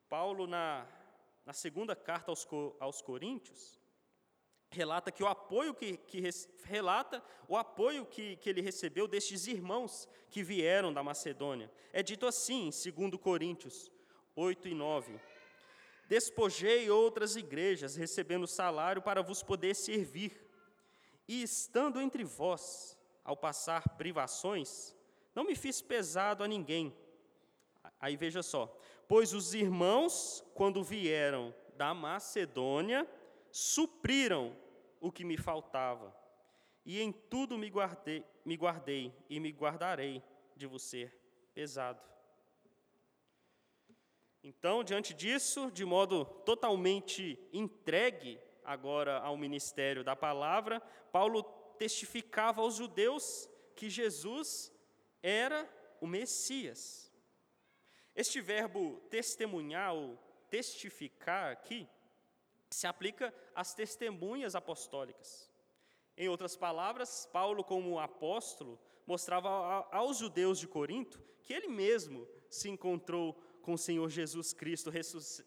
Paulo, 0.10 0.46
na 0.48 0.86
na 1.48 1.54
segunda 1.54 1.96
carta 1.96 2.30
aos, 2.30 2.46
aos 2.78 3.02
Coríntios, 3.02 3.80
relata 4.70 5.14
que 5.14 5.24
o 5.24 5.28
apoio 5.28 5.74
que, 5.74 5.96
que 5.96 6.22
relata 6.66 7.24
o 7.48 7.56
apoio 7.56 8.06
que, 8.06 8.36
que 8.36 8.50
ele 8.50 8.60
recebeu 8.60 9.08
destes 9.08 9.48
irmãos 9.48 10.10
que 10.30 10.44
vieram 10.44 10.94
da 10.94 11.02
Macedônia. 11.02 11.72
É 11.94 12.04
dito 12.04 12.26
assim, 12.26 12.70
segundo 12.70 13.18
Coríntios 13.18 13.90
8 14.36 14.68
e 14.68 14.74
9. 14.74 15.18
Despojei 16.10 16.90
outras 16.90 17.38
igrejas, 17.38 17.96
recebendo 17.96 18.46
salário 18.46 19.02
para 19.02 19.22
vos 19.22 19.42
poder 19.42 19.74
servir. 19.74 20.46
E 21.26 21.44
estando 21.44 22.02
entre 22.02 22.26
vós, 22.26 22.97
ao 23.28 23.38
passar 23.38 23.90
privações, 23.90 24.96
não 25.36 25.44
me 25.44 25.56
fiz 25.56 25.80
pesado 25.84 26.44
a 26.44 26.48
ninguém. 26.48 26.96
Aí 28.00 28.16
veja 28.16 28.42
só, 28.42 28.76
Pois 29.08 29.34
os 29.34 29.54
irmãos, 29.54 30.44
quando 30.54 30.84
vieram 30.84 31.56
da 31.78 31.94
Macedônia, 31.94 33.08
supriram 33.52 34.54
o 35.00 35.12
que 35.12 35.24
me 35.24 35.38
faltava, 35.38 36.14
e 36.86 37.00
em 37.02 37.12
tudo 37.12 37.58
me 37.58 37.70
guardei, 37.70 38.26
me 38.44 38.56
guardei 38.56 39.14
e 39.30 39.40
me 39.40 39.52
guardarei 39.52 40.22
de 40.56 40.68
vos 40.68 40.84
ser 40.84 41.18
pesado. 41.54 42.02
Então, 44.44 44.84
diante 44.84 45.14
disso, 45.14 45.72
de 45.72 45.86
modo 45.86 46.26
totalmente 46.46 47.40
entregue 47.54 48.40
agora 48.64 49.20
ao 49.20 49.38
ministério 49.38 50.04
da 50.04 50.16
palavra, 50.16 50.82
Paulo 51.12 51.44
testificava 51.78 52.62
aos 52.62 52.76
judeus 52.76 53.50
que 53.76 53.90
Jesus 53.90 54.72
era 55.22 55.68
o 56.02 56.08
Messias. 56.08 57.12
Este 58.16 58.42
verbo 58.42 59.00
testemunhar 59.10 59.94
ou 59.94 60.18
testificar 60.50 61.52
aqui 61.52 61.88
se 62.70 62.88
aplica 62.88 63.34
às 63.56 63.74
testemunhas 63.74 64.56
apostólicas. 64.56 65.52
Em 66.18 66.28
outras 66.28 66.56
palavras, 66.56 67.30
Paulo, 67.32 67.64
como 67.64 68.00
apóstolo, 68.00 68.80
mostrava 69.06 69.50
aos 69.92 70.18
judeus 70.18 70.60
de 70.60 70.68
Corinto 70.68 71.22
que 71.44 71.54
ele 71.54 71.68
mesmo 71.68 72.28
se 72.50 72.70
encontrou 72.70 73.34
com 73.62 73.74
o 73.74 73.78
Senhor 73.78 74.10
Jesus 74.10 74.54
Cristo 74.54 74.90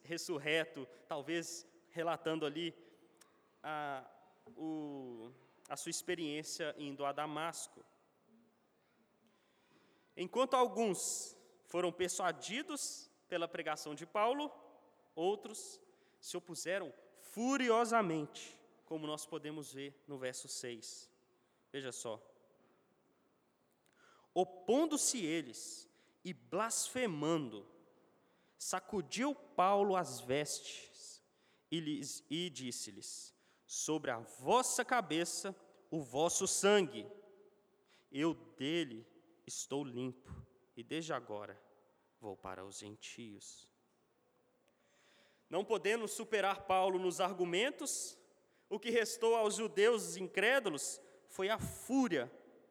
ressurreto, 0.05 0.87
talvez 1.09 1.67
relatando 1.91 2.47
ali 2.47 2.75
a, 3.63 4.09
o, 4.57 5.31
a 5.71 5.77
sua 5.77 5.91
experiência 5.91 6.75
indo 6.77 7.05
a 7.05 7.13
Damasco. 7.13 7.85
Enquanto 10.17 10.55
alguns 10.55 11.37
foram 11.65 11.93
persuadidos 11.93 13.09
pela 13.29 13.47
pregação 13.47 13.95
de 13.95 14.05
Paulo, 14.05 14.53
outros 15.15 15.81
se 16.19 16.37
opuseram 16.37 16.93
furiosamente, 17.21 18.59
como 18.85 19.07
nós 19.07 19.25
podemos 19.25 19.73
ver 19.73 19.95
no 20.09 20.19
verso 20.19 20.49
6. 20.49 21.09
Veja 21.73 21.93
só. 21.93 22.21
Opondo-se 24.35 25.25
eles 25.25 25.89
e 26.25 26.35
blasfemando, 26.35 27.65
sacudiu 28.59 29.37
Paulo 29.37 29.95
as 29.95 30.21
vestes 30.21 31.23
e, 31.71 32.03
e 32.29 32.51
disse-lhes: 32.51 33.33
Sobre 33.71 34.11
a 34.11 34.19
vossa 34.19 34.85
cabeça 34.85 35.55
o 35.93 36.01
vosso 36.01 36.45
sangue, 36.49 37.07
eu 38.11 38.35
dele 38.35 39.07
estou 39.47 39.85
limpo 39.85 40.29
e 40.77 40.83
desde 40.83 41.13
agora 41.13 41.57
vou 42.21 42.37
para 42.37 42.65
os 42.65 42.79
gentios. 42.79 43.71
Não 45.49 45.65
podendo 45.65 46.09
superar 46.09 46.63
Paulo 46.63 46.99
nos 46.99 47.21
argumentos, 47.21 48.19
o 48.69 48.77
que 48.77 48.91
restou 48.91 49.37
aos 49.37 49.55
judeus 49.55 50.17
incrédulos 50.17 51.01
foi 51.29 51.49
a 51.49 51.61
fúria 51.61 52.29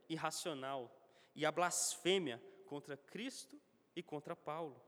irracional 0.10 0.94
e 1.34 1.46
a 1.46 1.52
blasfêmia 1.52 2.44
contra 2.66 2.98
Cristo 2.98 3.58
e 3.96 4.04
contra 4.04 4.36
Paulo. 4.36 4.84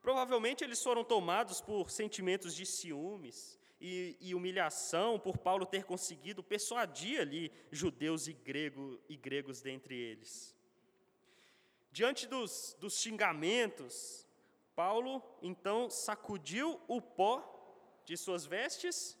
Provavelmente 0.00 0.64
eles 0.64 0.82
foram 0.82 1.04
tomados 1.04 1.60
por 1.60 1.90
sentimentos 1.90 2.54
de 2.54 2.64
ciúmes 2.64 3.58
e, 3.80 4.16
e, 4.20 4.34
humilhação 4.34 5.18
por 5.18 5.36
Paulo 5.36 5.66
ter 5.66 5.84
conseguido 5.84 6.42
persuadir 6.42 7.20
ali 7.20 7.52
judeus 7.70 8.26
e, 8.26 8.32
grego, 8.32 8.98
e 9.08 9.16
gregos 9.16 9.60
dentre 9.60 9.94
eles. 9.94 10.56
Diante 11.90 12.26
dos, 12.26 12.76
dos 12.80 12.98
xingamentos, 12.98 14.26
Paulo 14.74 15.22
então 15.42 15.90
sacudiu 15.90 16.80
o 16.88 17.00
pó 17.00 18.02
de 18.04 18.16
suas 18.16 18.46
vestes, 18.46 19.18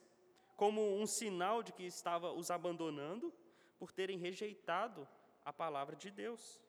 como 0.56 0.98
um 0.98 1.06
sinal 1.06 1.62
de 1.62 1.72
que 1.72 1.84
estava 1.84 2.32
os 2.32 2.50
abandonando, 2.50 3.32
por 3.78 3.92
terem 3.92 4.18
rejeitado 4.18 5.06
a 5.44 5.52
palavra 5.52 5.94
de 5.94 6.10
Deus. 6.10 6.62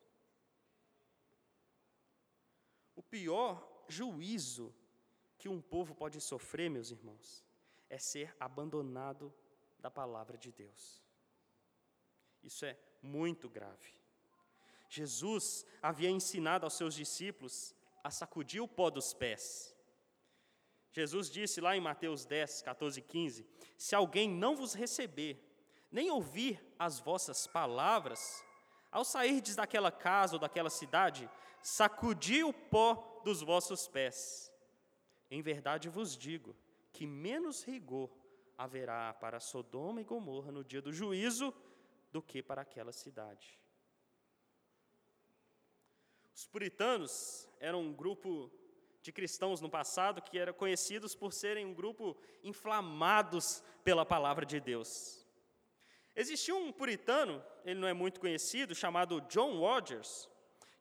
O 2.96 3.02
pior 3.02 3.86
juízo 3.88 4.74
que 5.38 5.48
um 5.48 5.62
povo 5.62 5.96
pode 5.96 6.20
sofrer, 6.20 6.70
meus 6.70 6.92
irmãos, 6.92 7.47
é 7.90 7.98
ser 7.98 8.36
abandonado 8.40 9.34
da 9.80 9.90
palavra 9.90 10.38
de 10.38 10.52
Deus. 10.52 11.04
Isso 12.44 12.66
é 12.66 12.78
muito 13.02 13.50
grave. 13.50 13.96
Jesus 14.90 15.66
havia 15.82 16.10
ensinado 16.10 16.66
aos 16.66 16.74
seus 16.74 16.94
discípulos 16.96 17.76
a 18.04 18.10
sacudir 18.10 18.62
o 18.62 18.68
pó 18.68 18.90
dos 18.90 19.14
pés. 19.14 19.76
Jesus 20.92 21.30
disse 21.30 21.60
lá 21.60 21.76
em 21.76 21.82
Mateus 21.82 22.26
10, 22.26 22.62
14 22.62 23.00
e 23.00 23.04
15: 23.04 23.46
Se 23.78 23.94
alguém 23.94 24.30
não 24.30 24.56
vos 24.56 24.74
receber, 24.74 25.44
nem 25.92 26.10
ouvir 26.10 26.60
as 26.80 27.00
vossas 27.00 27.46
palavras, 27.46 28.44
ao 28.92 29.04
sairdes 29.04 29.56
daquela 29.56 29.92
casa 29.92 30.36
ou 30.36 30.40
daquela 30.40 30.70
cidade, 30.70 31.30
sacudi 31.62 32.44
o 32.44 32.54
pó 32.54 33.22
dos 33.24 33.42
vossos 33.42 33.88
pés. 33.88 34.52
Em 35.30 35.42
verdade 35.42 35.90
vos 35.90 36.18
digo 36.18 36.56
que 36.98 37.06
menos 37.06 37.64
rigor 37.64 38.10
haverá 38.58 39.14
para 39.14 39.40
Sodoma 39.40 40.02
e 40.02 40.04
Gomorra 40.04 40.52
no 40.52 40.64
dia 40.64 40.82
do 40.82 40.92
juízo 40.92 41.54
do 42.12 42.24
que 42.24 42.42
para 42.42 42.64
aquela 42.64 42.92
cidade. 42.92 43.60
Os 46.34 46.48
puritanos 46.48 47.48
eram 47.60 47.82
um 47.84 47.94
grupo 47.94 48.52
de 49.04 49.12
cristãos 49.12 49.62
no 49.62 49.70
passado 49.70 50.24
que 50.24 50.40
eram 50.40 50.54
conhecidos 50.54 51.14
por 51.14 51.32
serem 51.32 51.68
um 51.68 51.74
grupo 51.82 52.18
inflamados 52.44 53.64
pela 53.84 54.04
palavra 54.04 54.44
de 54.44 54.60
Deus. 54.60 55.24
Existia 56.16 56.56
um 56.56 56.72
puritano, 56.72 57.46
ele 57.64 57.80
não 57.80 57.88
é 57.88 57.94
muito 57.94 58.20
conhecido, 58.20 58.74
chamado 58.74 59.22
John 59.30 59.60
Rogers, 59.60 60.28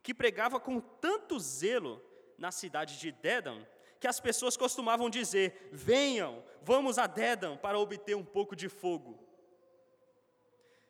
que 0.02 0.14
pregava 0.14 0.58
com 0.58 0.80
tanto 0.80 1.38
zelo 1.38 2.02
na 2.38 2.50
cidade 2.50 2.98
de 2.98 3.12
Dedham, 3.12 3.66
que 4.00 4.06
as 4.06 4.20
pessoas 4.20 4.56
costumavam 4.56 5.10
dizer: 5.10 5.68
Venham, 5.72 6.42
vamos 6.62 6.98
a 6.98 7.06
Dedham 7.06 7.56
para 7.56 7.78
obter 7.78 8.14
um 8.14 8.24
pouco 8.24 8.54
de 8.54 8.68
fogo. 8.68 9.26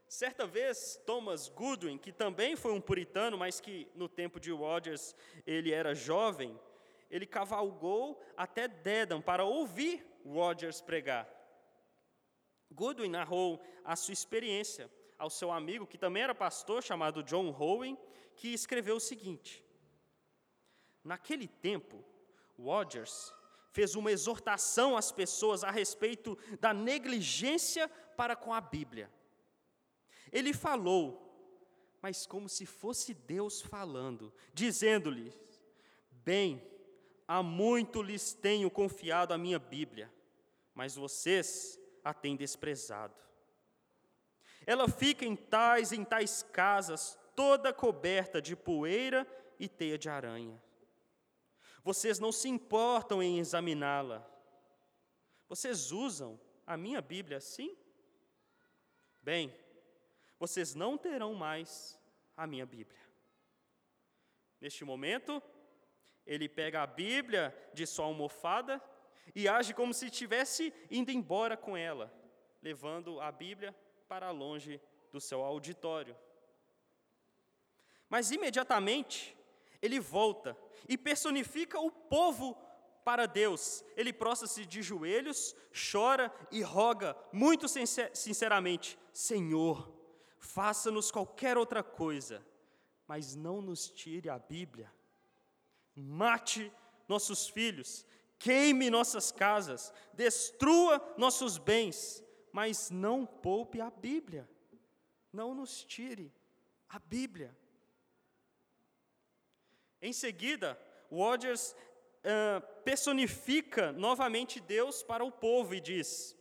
Certa 0.08 0.46
vez, 0.46 1.00
Thomas 1.04 1.48
Goodwin, 1.48 1.98
que 1.98 2.12
também 2.12 2.54
foi 2.54 2.72
um 2.72 2.80
puritano, 2.80 3.36
mas 3.36 3.60
que 3.60 3.88
no 3.94 4.08
tempo 4.08 4.38
de 4.38 4.52
Rogers 4.52 5.16
ele 5.44 5.72
era 5.72 5.94
jovem, 5.94 6.58
ele 7.10 7.26
cavalgou 7.26 8.22
até 8.36 8.68
Dedham 8.68 9.20
para 9.20 9.44
ouvir 9.44 10.06
Rogers 10.24 10.80
pregar. 10.80 11.28
Goodwin 12.70 13.08
narrou 13.08 13.60
a 13.84 13.96
sua 13.96 14.12
experiência 14.12 14.90
ao 15.18 15.30
seu 15.30 15.50
amigo, 15.50 15.86
que 15.86 15.98
também 15.98 16.22
era 16.22 16.34
pastor, 16.34 16.82
chamado 16.82 17.22
John 17.22 17.54
Howen, 17.58 17.98
que 18.36 18.52
escreveu 18.52 18.96
o 18.96 19.00
seguinte: 19.00 19.64
Naquele 21.02 21.48
tempo, 21.48 22.04
Rogers 22.58 23.32
fez 23.70 23.94
uma 23.94 24.10
exortação 24.10 24.96
às 24.96 25.12
pessoas 25.12 25.62
a 25.62 25.70
respeito 25.70 26.36
da 26.60 26.72
negligência 26.72 27.88
para 28.16 28.34
com 28.34 28.54
a 28.54 28.60
Bíblia. 28.60 29.10
Ele 30.32 30.52
falou, 30.52 31.26
mas 32.00 32.26
como 32.26 32.48
se 32.48 32.64
fosse 32.64 33.12
Deus 33.12 33.60
falando, 33.60 34.32
dizendo-lhes: 34.54 35.34
Bem, 36.10 36.62
há 37.28 37.42
muito 37.42 38.02
lhes 38.02 38.32
tenho 38.32 38.70
confiado 38.70 39.34
a 39.34 39.38
minha 39.38 39.58
Bíblia, 39.58 40.12
mas 40.74 40.94
vocês 40.94 41.78
a 42.02 42.14
têm 42.14 42.36
desprezado. 42.36 43.14
Ela 44.66 44.88
fica 44.88 45.24
em 45.24 45.36
tais 45.36 45.92
em 45.92 46.04
tais 46.04 46.42
casas, 46.42 47.18
toda 47.34 47.72
coberta 47.72 48.40
de 48.40 48.56
poeira 48.56 49.26
e 49.58 49.68
teia 49.68 49.98
de 49.98 50.08
aranha. 50.08 50.60
Vocês 51.86 52.18
não 52.18 52.32
se 52.32 52.48
importam 52.48 53.22
em 53.22 53.38
examiná-la. 53.38 54.28
Vocês 55.48 55.92
usam 55.92 56.36
a 56.66 56.76
minha 56.76 57.00
Bíblia 57.00 57.36
assim? 57.36 57.78
Bem, 59.22 59.54
vocês 60.36 60.74
não 60.74 60.98
terão 60.98 61.32
mais 61.32 61.96
a 62.36 62.44
minha 62.44 62.66
Bíblia. 62.66 63.00
Neste 64.60 64.84
momento, 64.84 65.40
ele 66.26 66.48
pega 66.48 66.82
a 66.82 66.88
Bíblia 66.88 67.56
de 67.72 67.86
sua 67.86 68.06
almofada 68.06 68.82
e 69.32 69.46
age 69.46 69.72
como 69.72 69.94
se 69.94 70.06
estivesse 70.06 70.74
indo 70.90 71.12
embora 71.12 71.56
com 71.56 71.76
ela, 71.76 72.12
levando 72.60 73.20
a 73.20 73.30
Bíblia 73.30 73.72
para 74.08 74.32
longe 74.32 74.80
do 75.12 75.20
seu 75.20 75.40
auditório. 75.40 76.16
Mas 78.08 78.32
imediatamente 78.32 79.35
ele 79.86 79.98
volta 79.98 80.56
e 80.88 80.98
personifica 80.98 81.80
o 81.80 81.90
povo 81.90 82.56
para 83.04 83.26
Deus. 83.26 83.84
Ele 83.96 84.12
prostra-se 84.12 84.66
de 84.66 84.82
joelhos, 84.82 85.54
chora 85.92 86.32
e 86.50 86.60
roga 86.60 87.16
muito 87.32 87.66
sinceramente: 87.68 88.98
Senhor, 89.12 89.92
faça-nos 90.38 91.10
qualquer 91.10 91.56
outra 91.56 91.82
coisa, 91.82 92.44
mas 93.06 93.34
não 93.34 93.62
nos 93.62 93.88
tire 93.88 94.28
a 94.28 94.38
Bíblia. 94.38 94.92
Mate 95.94 96.72
nossos 97.08 97.48
filhos, 97.48 98.04
queime 98.38 98.90
nossas 98.90 99.30
casas, 99.30 99.92
destrua 100.12 101.00
nossos 101.16 101.58
bens, 101.58 102.22
mas 102.52 102.90
não 102.90 103.24
poupe 103.24 103.80
a 103.80 103.90
Bíblia. 103.90 104.48
Não 105.32 105.54
nos 105.54 105.84
tire 105.84 106.32
a 106.88 106.98
Bíblia. 106.98 107.56
Em 110.00 110.12
seguida, 110.12 110.78
Rogers 111.10 111.72
uh, 111.72 112.82
personifica 112.82 113.92
novamente 113.92 114.60
Deus 114.60 115.02
para 115.02 115.24
o 115.24 115.32
povo 115.32 115.74
e 115.74 115.80
diz: 115.80 116.36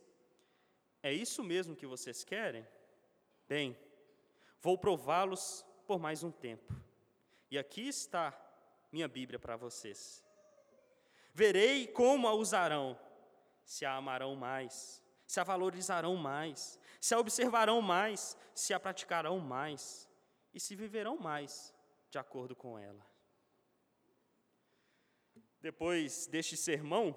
É 1.02 1.12
isso 1.12 1.42
mesmo 1.42 1.76
que 1.76 1.86
vocês 1.86 2.24
querem? 2.24 2.66
Bem, 3.48 3.76
Vou 4.66 4.76
prová-los 4.76 5.64
por 5.86 6.00
mais 6.00 6.24
um 6.24 6.30
tempo. 6.32 6.74
E 7.48 7.56
aqui 7.56 7.86
está 7.86 8.36
minha 8.90 9.06
Bíblia 9.06 9.38
para 9.38 9.56
vocês. 9.56 10.24
Verei 11.32 11.86
como 11.86 12.26
a 12.26 12.34
usarão, 12.34 12.98
se 13.64 13.84
a 13.84 13.94
amarão 13.94 14.34
mais, 14.34 15.00
se 15.24 15.38
a 15.38 15.44
valorizarão 15.44 16.16
mais, 16.16 16.80
se 17.00 17.14
a 17.14 17.18
observarão 17.20 17.80
mais, 17.80 18.36
se 18.52 18.74
a 18.74 18.80
praticarão 18.80 19.38
mais 19.38 20.08
e 20.52 20.58
se 20.58 20.74
viverão 20.74 21.16
mais 21.16 21.72
de 22.10 22.18
acordo 22.18 22.56
com 22.56 22.76
ela. 22.76 23.06
Depois 25.66 26.28
deste 26.28 26.56
sermão, 26.56 27.12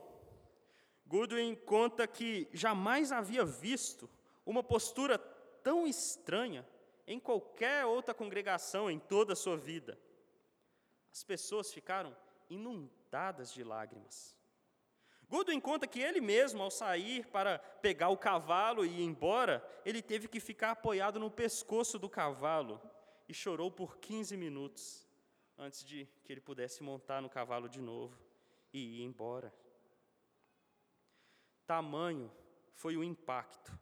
Goodwin 1.06 1.54
conta 1.54 2.08
que 2.08 2.50
jamais 2.52 3.12
havia 3.12 3.46
visto 3.46 4.10
uma 4.44 4.64
postura 4.64 5.20
tão 5.62 5.86
estranha 5.86 6.68
em 7.06 7.20
qualquer 7.20 7.86
outra 7.86 8.12
congregação 8.12 8.90
em 8.90 8.98
toda 8.98 9.34
a 9.34 9.36
sua 9.36 9.56
vida. 9.56 10.00
As 11.12 11.24
pessoas 11.24 11.72
ficaram 11.72 12.18
inundadas 12.50 13.54
de 13.54 13.64
lágrimas. 13.64 14.36
Goodwin 15.30 15.60
conta 15.60 15.86
que 15.86 16.00
ele 16.00 16.20
mesmo, 16.20 16.64
ao 16.64 16.72
sair 16.72 17.28
para 17.28 17.60
pegar 17.60 18.10
o 18.10 18.18
cavalo 18.18 18.84
e 18.84 19.02
ir 19.02 19.04
embora, 19.04 19.64
ele 19.86 20.02
teve 20.02 20.28
que 20.28 20.40
ficar 20.40 20.72
apoiado 20.72 21.20
no 21.20 21.30
pescoço 21.30 22.00
do 22.00 22.10
cavalo 22.10 22.82
e 23.28 23.34
chorou 23.34 23.70
por 23.70 24.00
15 24.00 24.36
minutos 24.36 25.08
antes 25.56 25.84
de 25.86 26.08
que 26.24 26.34
ele 26.34 26.42
pudesse 26.42 26.82
montar 26.82 27.22
no 27.22 27.30
cavalo 27.30 27.70
de 27.70 27.80
novo 27.80 28.28
e 28.74 29.02
ir 29.02 29.04
embora. 29.04 29.54
Tamanho 31.66 32.32
foi 32.74 32.98
o 32.98 33.04
impacto 33.04 33.78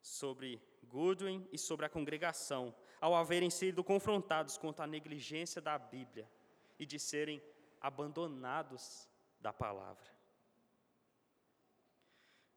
sobre 0.00 0.60
Goodwin 0.84 1.48
e 1.52 1.58
sobre 1.58 1.86
a 1.86 1.88
congregação, 1.88 2.74
ao 3.00 3.14
haverem 3.14 3.50
sido 3.50 3.84
confrontados 3.84 4.58
contra 4.58 4.84
a 4.84 4.88
negligência 4.88 5.60
da 5.60 5.78
Bíblia 5.78 6.30
e 6.78 6.84
de 6.84 6.98
serem 6.98 7.42
abandonados 7.80 9.08
da 9.40 9.52
palavra. 9.52 10.10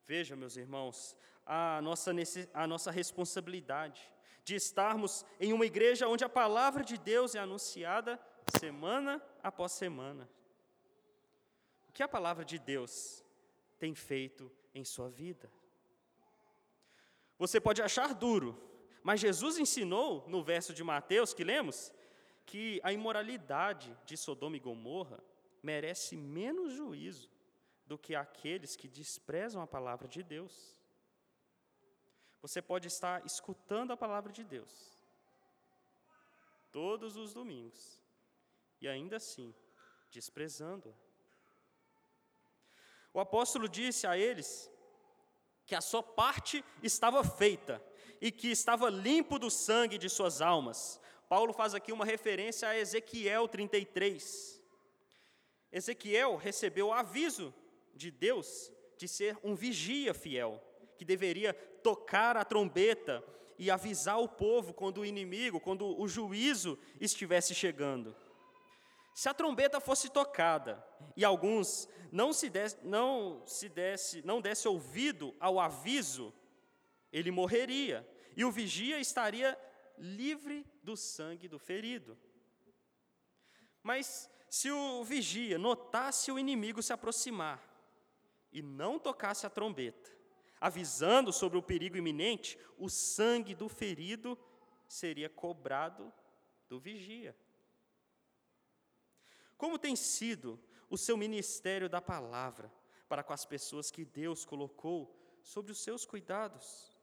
Veja, 0.05 0.35
meus 0.35 0.57
irmãos, 0.57 1.15
a 1.45 1.81
nossa, 1.81 2.11
a 2.53 2.67
nossa 2.67 2.91
responsabilidade 2.91 4.11
de 4.43 4.55
estarmos 4.55 5.25
em 5.39 5.53
uma 5.53 5.65
igreja 5.65 6.07
onde 6.07 6.23
a 6.23 6.29
palavra 6.29 6.83
de 6.83 6.97
Deus 6.97 7.35
é 7.35 7.39
anunciada 7.39 8.19
semana 8.59 9.21
após 9.41 9.71
semana. 9.71 10.29
Que 11.93 12.03
a 12.03 12.07
palavra 12.07 12.43
de 12.43 12.57
Deus 12.57 13.23
tem 13.77 13.93
feito 13.93 14.51
em 14.73 14.83
sua 14.83 15.09
vida? 15.09 15.51
Você 17.37 17.59
pode 17.59 17.81
achar 17.81 18.13
duro, 18.13 18.57
mas 19.03 19.19
Jesus 19.19 19.57
ensinou 19.57 20.27
no 20.27 20.43
verso 20.43 20.73
de 20.73 20.83
Mateus 20.83 21.33
que 21.33 21.43
lemos 21.43 21.93
que 22.45 22.79
a 22.83 22.91
imoralidade 22.91 23.95
de 24.05 24.17
Sodoma 24.17 24.57
e 24.57 24.59
Gomorra 24.59 25.23
merece 25.61 26.15
menos 26.17 26.73
juízo 26.73 27.29
do 27.85 27.97
que 27.97 28.15
aqueles 28.15 28.75
que 28.75 28.87
desprezam 28.87 29.61
a 29.61 29.67
palavra 29.67 30.07
de 30.07 30.23
Deus. 30.23 30.81
você 32.41 32.61
pode 32.61 32.87
estar 32.87 33.25
escutando 33.25 33.93
a 33.93 33.97
palavra 33.97 34.31
de 34.31 34.43
Deus 34.43 34.93
todos 36.73 37.15
os 37.15 37.33
domingos 37.33 38.01
e 38.81 38.87
ainda 38.87 39.17
assim 39.17 39.53
desprezando-a. 40.09 41.12
O 43.13 43.19
apóstolo 43.19 43.69
disse 43.69 44.07
a 44.07 44.17
eles 44.17 44.71
que 45.65 45.75
a 45.75 45.81
sua 45.81 46.01
parte 46.01 46.63
estava 46.81 47.23
feita 47.23 47.81
e 48.19 48.31
que 48.31 48.49
estava 48.49 48.89
limpo 48.89 49.37
do 49.37 49.51
sangue 49.51 49.97
de 49.97 50.09
suas 50.09 50.41
almas. 50.41 50.99
Paulo 51.29 51.53
faz 51.53 51.75
aqui 51.75 51.91
uma 51.91 52.05
referência 52.05 52.67
a 52.67 52.77
Ezequiel 52.77 53.47
33. 53.47 54.61
Ezequiel 55.71 56.35
recebeu 56.35 56.87
o 56.87 56.93
aviso 56.93 57.53
de 57.93 58.11
Deus 58.11 58.71
de 58.97 59.07
ser 59.07 59.37
um 59.43 59.55
vigia 59.55 60.13
fiel, 60.13 60.61
que 60.97 61.05
deveria 61.05 61.53
tocar 61.83 62.37
a 62.37 62.45
trombeta 62.45 63.23
e 63.57 63.69
avisar 63.69 64.19
o 64.19 64.27
povo 64.27 64.73
quando 64.73 64.99
o 65.01 65.05
inimigo, 65.05 65.59
quando 65.59 65.99
o 65.99 66.07
juízo 66.07 66.77
estivesse 66.99 67.53
chegando. 67.53 68.15
Se 69.13 69.29
a 69.29 69.33
trombeta 69.33 69.79
fosse 69.79 70.09
tocada 70.09 70.83
e 71.15 71.23
alguns 71.23 71.87
não 72.11 72.33
se 72.33 72.49
desse, 72.49 72.77
não 72.83 73.43
se 73.45 73.69
desse, 73.69 74.25
não 74.25 74.41
desse 74.41 74.67
ouvido 74.67 75.35
ao 75.39 75.59
aviso, 75.59 76.33
ele 77.11 77.29
morreria 77.29 78.07
e 78.35 78.43
o 78.43 78.51
vigia 78.51 78.99
estaria 78.99 79.57
livre 79.97 80.65
do 80.81 80.97
sangue 80.97 81.47
do 81.47 81.59
ferido. 81.59 82.17
Mas 83.83 84.29
se 84.49 84.71
o 84.71 85.03
vigia 85.03 85.57
notasse 85.57 86.31
o 86.31 86.39
inimigo 86.39 86.81
se 86.81 86.93
aproximar 86.93 87.61
e 88.51 88.61
não 88.61 88.97
tocasse 88.97 89.45
a 89.45 89.49
trombeta, 89.49 90.11
avisando 90.59 91.33
sobre 91.33 91.57
o 91.57 91.63
perigo 91.63 91.97
iminente, 91.97 92.57
o 92.77 92.89
sangue 92.89 93.53
do 93.53 93.67
ferido 93.67 94.37
seria 94.87 95.29
cobrado 95.29 96.11
do 96.69 96.79
vigia. 96.79 97.35
Como 99.63 99.79
tem 99.79 99.95
sido 99.95 100.59
o 100.89 100.97
seu 100.97 101.15
ministério 101.15 101.87
da 101.87 102.01
palavra 102.01 102.69
para 103.07 103.23
com 103.23 103.31
as 103.31 103.45
pessoas 103.45 103.89
que 103.89 104.03
Deus 104.03 104.43
colocou 104.43 105.17
sobre 105.41 105.71
os 105.71 105.79
seus 105.79 106.03
cuidados? 106.05 106.93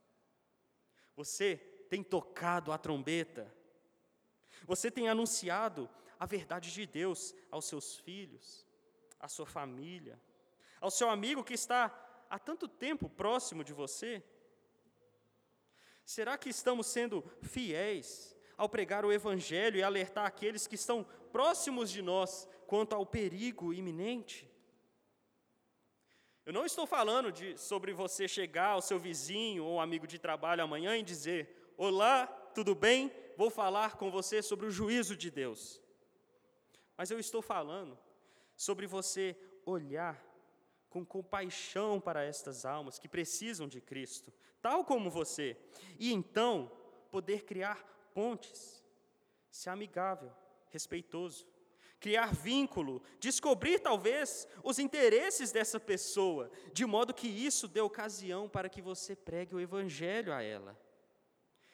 Você 1.17 1.57
tem 1.89 2.03
tocado 2.03 2.71
a 2.71 2.77
trombeta? 2.77 3.51
Você 4.67 4.91
tem 4.91 5.09
anunciado 5.09 5.89
a 6.19 6.27
verdade 6.27 6.71
de 6.71 6.85
Deus 6.85 7.35
aos 7.51 7.65
seus 7.65 7.97
filhos, 7.97 8.67
à 9.19 9.27
sua 9.27 9.47
família, 9.47 10.21
ao 10.83 10.91
seu 10.91 11.09
amigo 11.09 11.43
que 11.43 11.55
está 11.55 11.91
há 12.29 12.39
tanto 12.39 12.69
tempo 12.69 13.09
próximo 13.09 13.65
de 13.65 13.73
você? 13.73 14.23
Será 16.05 16.37
que 16.37 16.51
estamos 16.51 16.89
sendo 16.89 17.25
fiéis 17.41 18.37
ao 18.61 18.69
pregar 18.69 19.07
o 19.07 19.13
Evangelho 19.13 19.79
e 19.79 19.83
alertar 19.83 20.27
aqueles 20.27 20.67
que 20.67 20.75
estão 20.75 21.03
próximos 21.33 21.91
de 21.91 22.03
nós 22.03 22.47
quanto 22.67 22.95
ao 22.95 23.07
perigo 23.07 23.73
iminente. 23.73 24.47
Eu 26.45 26.53
não 26.53 26.67
estou 26.67 26.87
falando 26.87 27.33
de, 27.33 27.57
sobre 27.57 27.95
você 27.95 28.29
chegar 28.29 28.73
ao 28.73 28.83
seu 28.83 28.99
vizinho 28.99 29.65
ou 29.65 29.81
amigo 29.81 30.07
de 30.07 30.19
trabalho 30.19 30.63
amanhã 30.63 30.95
e 30.95 31.03
dizer: 31.03 31.73
Olá, 31.75 32.27
tudo 32.55 32.75
bem? 32.75 33.11
Vou 33.35 33.49
falar 33.49 33.97
com 33.97 34.11
você 34.11 34.43
sobre 34.43 34.67
o 34.67 34.71
juízo 34.71 35.17
de 35.17 35.31
Deus. 35.31 35.81
Mas 36.99 37.11
eu 37.11 37.19
estou 37.19 37.41
falando 37.41 37.99
sobre 38.55 38.87
você 38.87 39.35
olhar 39.65 40.23
com 40.91 41.03
compaixão 41.03 41.99
para 41.99 42.23
estas 42.23 42.67
almas 42.67 42.99
que 42.99 43.09
precisam 43.09 43.67
de 43.67 43.81
Cristo, 43.81 44.31
tal 44.61 44.85
como 44.85 45.09
você, 45.09 45.57
e 45.99 46.13
então 46.13 46.71
poder 47.11 47.45
criar 47.45 47.90
pontes, 48.15 48.83
ser 49.51 49.71
amigável, 49.71 50.33
respeitoso, 50.71 51.47
criar 51.99 52.35
vínculo, 52.35 53.03
descobrir 53.19 53.79
talvez 53.79 54.49
os 54.65 54.79
interesses 54.79 55.53
dessa 55.53 55.79
pessoa, 55.79 56.51
de 56.73 56.87
modo 56.87 57.13
que 57.13 57.29
isso 57.29 57.69
dê 57.69 57.81
ocasião 57.81 58.49
para 58.49 58.69
que 58.69 58.81
você 58.81 59.15
pregue 59.15 59.55
o 59.55 59.61
evangelho 59.61 60.33
a 60.33 60.43
ela. 60.43 60.79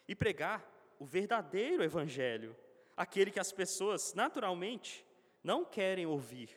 E 0.08 0.14
pregar 0.14 0.68
o 0.98 1.04
verdadeiro 1.04 1.84
evangelho, 1.84 2.56
aquele 2.96 3.30
que 3.30 3.40
as 3.40 3.52
pessoas 3.52 4.14
naturalmente 4.14 5.06
não 5.44 5.64
querem 5.64 6.06
ouvir, 6.06 6.50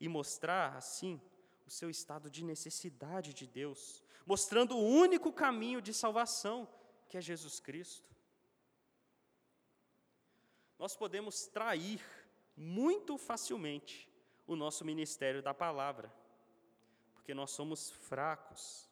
e 0.00 0.08
mostrar 0.08 0.76
assim 0.76 1.20
o 1.66 1.70
seu 1.70 1.90
estado 1.90 2.30
de 2.30 2.42
necessidade 2.44 3.34
de 3.34 3.46
Deus, 3.46 4.02
mostrando 4.24 4.76
o 4.76 4.82
único 4.82 5.32
caminho 5.32 5.82
de 5.82 5.92
salvação, 5.92 6.68
que 7.08 7.18
é 7.18 7.20
Jesus 7.20 7.60
Cristo 7.60 8.08
nós 10.78 10.96
podemos 10.96 11.46
trair 11.46 12.00
muito 12.56 13.18
facilmente 13.18 14.08
o 14.46 14.54
nosso 14.54 14.84
ministério 14.84 15.42
da 15.42 15.52
palavra, 15.52 16.12
porque 17.12 17.34
nós 17.34 17.50
somos 17.50 17.90
fracos, 17.90 18.88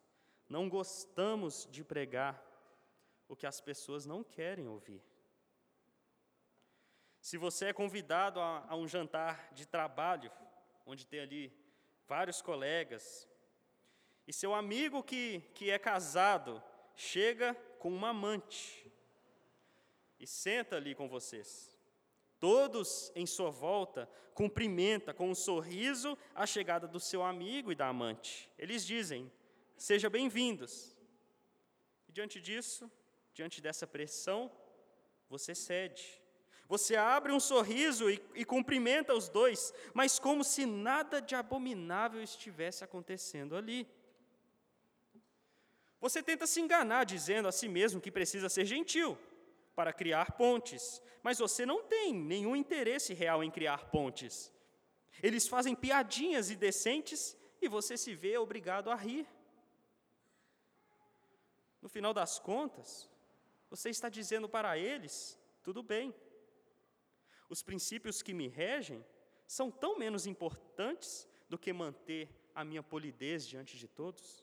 não 0.49 0.68
gostamos 0.68 1.66
de 1.70 1.84
pregar 1.84 2.43
o 3.28 3.37
que 3.37 3.47
as 3.47 3.61
pessoas 3.61 4.05
não 4.05 4.22
querem 4.22 4.68
ouvir. 4.68 5.03
Se 7.20 7.37
você 7.37 7.66
é 7.66 7.72
convidado 7.72 8.41
a, 8.41 8.64
a 8.68 8.76
um 8.76 8.87
jantar 8.87 9.53
de 9.53 9.66
trabalho, 9.66 10.30
onde 10.84 11.07
tem 11.07 11.20
ali 11.20 11.53
vários 12.07 12.41
colegas, 12.41 13.28
e 14.26 14.32
seu 14.32 14.55
amigo 14.55 15.03
que, 15.03 15.41
que 15.55 15.70
é 15.70 15.78
casado 15.78 16.62
chega 16.95 17.55
com 17.78 17.93
uma 17.93 18.11
amante 18.11 18.93
e 20.18 20.26
senta 20.26 20.76
ali 20.76 20.95
com 20.95 21.09
vocês. 21.09 21.75
Todos 22.39 23.11
em 23.14 23.24
sua 23.24 23.51
volta 23.51 24.09
cumprimenta 24.34 25.14
com 25.14 25.30
um 25.30 25.34
sorriso 25.34 26.16
a 26.34 26.47
chegada 26.47 26.87
do 26.87 27.01
seu 27.01 27.22
amigo 27.22 27.72
e 27.72 27.74
da 27.74 27.89
amante. 27.89 28.51
Eles 28.59 28.87
dizem: 28.87 29.32
"Seja 29.76 30.11
bem-vindos". 30.11 30.97
E 32.09 32.12
diante 32.12 32.41
disso, 32.41 32.91
diante 33.32 33.61
dessa 33.61 33.87
pressão, 33.87 34.53
você 35.28 35.55
cede. 35.55 36.22
Você 36.68 36.97
abre 36.97 37.32
um 37.32 37.41
sorriso 37.41 38.11
e, 38.11 38.22
e 38.34 38.45
cumprimenta 38.45 39.14
os 39.14 39.28
dois, 39.28 39.72
mas 39.95 40.18
como 40.18 40.43
se 40.45 40.66
nada 40.66 41.22
de 41.22 41.34
abominável 41.34 42.20
estivesse 42.20 42.82
acontecendo 42.84 43.57
ali. 43.57 43.87
Você 46.01 46.22
tenta 46.22 46.47
se 46.47 46.61
enganar 46.61 47.05
dizendo 47.05 47.49
a 47.49 47.53
si 47.53 47.68
mesmo 47.68 48.01
que 48.01 48.11
precisa 48.11 48.49
ser 48.49 48.66
gentil 48.66 49.16
para 49.76 49.92
criar 49.92 50.32
pontes, 50.32 51.02
mas 51.22 51.38
você 51.38 51.66
não 51.66 51.84
tem 51.84 52.14
nenhum 52.14 52.56
interesse 52.56 53.12
real 53.12 53.44
em 53.44 53.50
criar 53.50 53.90
pontes. 53.90 54.50
Eles 55.22 55.46
fazem 55.46 55.74
piadinhas 55.74 56.50
indecentes 56.50 57.36
e 57.60 57.68
você 57.68 57.96
se 57.96 58.14
vê 58.14 58.38
obrigado 58.38 58.90
a 58.90 58.94
rir. 58.94 59.28
No 61.82 61.88
final 61.90 62.14
das 62.14 62.38
contas, 62.38 63.10
você 63.68 63.90
está 63.90 64.08
dizendo 64.08 64.48
para 64.48 64.78
eles: 64.78 65.38
tudo 65.62 65.82
bem. 65.82 66.14
Os 67.48 67.62
princípios 67.62 68.22
que 68.22 68.32
me 68.32 68.48
regem 68.48 69.04
são 69.46 69.70
tão 69.70 69.98
menos 69.98 70.26
importantes 70.26 71.28
do 71.48 71.58
que 71.58 71.72
manter 71.72 72.28
a 72.54 72.64
minha 72.64 72.82
polidez 72.82 73.46
diante 73.46 73.76
de 73.78 73.86
todos. 73.86 74.42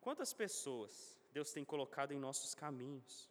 Quantas 0.00 0.32
pessoas 0.32 1.18
Deus 1.34 1.52
tem 1.52 1.64
colocado 1.64 2.12
em 2.12 2.18
nossos 2.18 2.54
caminhos. 2.54 3.28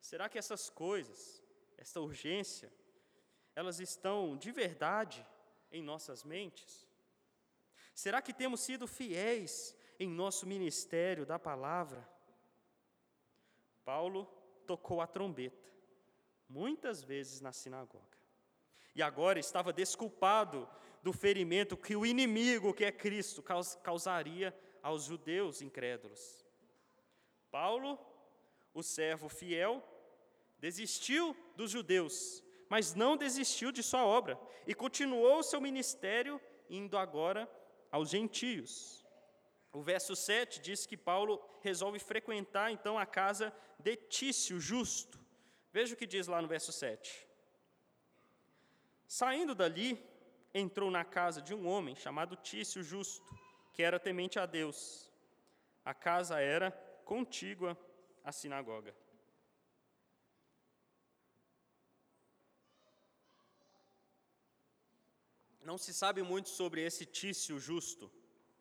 Será 0.00 0.26
que 0.26 0.38
essas 0.38 0.70
coisas, 0.70 1.44
esta 1.76 2.00
urgência, 2.00 2.72
elas 3.54 3.78
estão 3.78 4.38
de 4.38 4.50
verdade 4.50 5.24
em 5.70 5.82
nossas 5.82 6.24
mentes? 6.24 6.88
Será 7.94 8.22
que 8.22 8.32
temos 8.32 8.60
sido 8.60 8.86
fiéis 8.86 9.76
em 9.98 10.08
nosso 10.08 10.46
ministério 10.46 11.26
da 11.26 11.38
palavra? 11.38 12.08
Paulo 13.84 14.24
tocou 14.66 15.02
a 15.02 15.06
trombeta, 15.06 15.70
muitas 16.48 17.02
vezes 17.02 17.42
na 17.42 17.52
sinagoga, 17.52 18.18
e 18.94 19.02
agora 19.02 19.38
estava 19.38 19.74
desculpado 19.74 20.66
do 21.02 21.12
ferimento 21.12 21.76
que 21.76 21.94
o 21.94 22.06
inimigo, 22.06 22.72
que 22.72 22.86
é 22.86 22.92
Cristo, 22.92 23.42
causaria 23.82 24.58
aos 24.82 25.04
judeus 25.04 25.60
incrédulos. 25.62 26.44
Paulo, 27.50 27.98
o 28.72 28.82
servo 28.82 29.28
fiel, 29.28 29.82
desistiu 30.58 31.36
dos 31.56 31.70
judeus, 31.70 32.42
mas 32.68 32.94
não 32.94 33.16
desistiu 33.16 33.72
de 33.72 33.82
sua 33.82 34.04
obra 34.04 34.38
e 34.66 34.74
continuou 34.74 35.42
seu 35.42 35.60
ministério, 35.60 36.40
indo 36.68 36.96
agora 36.96 37.50
aos 37.90 38.10
gentios. 38.10 39.04
O 39.72 39.82
verso 39.82 40.14
7 40.14 40.60
diz 40.60 40.86
que 40.86 40.96
Paulo 40.96 41.40
resolve 41.60 41.98
frequentar 41.98 42.70
então 42.70 42.98
a 42.98 43.06
casa 43.06 43.52
de 43.78 43.96
Tício, 43.96 44.60
justo. 44.60 45.18
Veja 45.72 45.94
o 45.94 45.96
que 45.96 46.06
diz 46.06 46.26
lá 46.26 46.42
no 46.42 46.48
verso 46.48 46.72
7. 46.72 47.28
Saindo 49.06 49.54
dali, 49.54 50.00
entrou 50.52 50.90
na 50.90 51.04
casa 51.04 51.40
de 51.40 51.54
um 51.54 51.68
homem 51.68 51.94
chamado 51.94 52.36
Tício, 52.36 52.82
justo 52.82 53.39
que 53.72 53.82
era 53.82 53.98
temente 53.98 54.38
a 54.38 54.46
Deus. 54.46 55.10
A 55.84 55.94
casa 55.94 56.40
era 56.40 56.70
contígua 57.04 57.78
à 58.24 58.32
sinagoga. 58.32 58.94
Não 65.62 65.78
se 65.78 65.92
sabe 65.92 66.22
muito 66.22 66.48
sobre 66.48 66.82
esse 66.82 67.04
Tício 67.04 67.58
justo. 67.58 68.10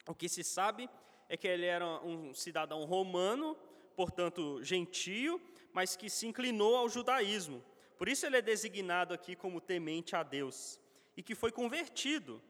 O 0.08 0.14
que 0.14 0.30
se 0.30 0.44
sabe 0.44 0.90
é 1.28 1.38
que 1.38 1.48
ele 1.48 1.66
era 1.66 1.86
um 2.04 2.34
cidadão 2.34 2.84
romano, 2.86 3.56
portanto 3.96 4.64
gentio, 4.64 5.42
mas 5.72 5.96
que 5.96 6.10
se 6.10 6.28
inclinou 6.28 6.76
ao 6.76 6.90
judaísmo. 6.90 7.64
Por 7.98 8.08
isso 8.08 8.26
ele 8.26 8.38
é 8.38 8.42
designado 8.42 9.14
aqui 9.14 9.36
como 9.36 9.62
temente 9.62 10.16
a 10.16 10.24
Deus 10.24 10.80
e 11.16 11.22
que 11.22 11.36
foi 11.36 11.52
convertido 11.52 12.42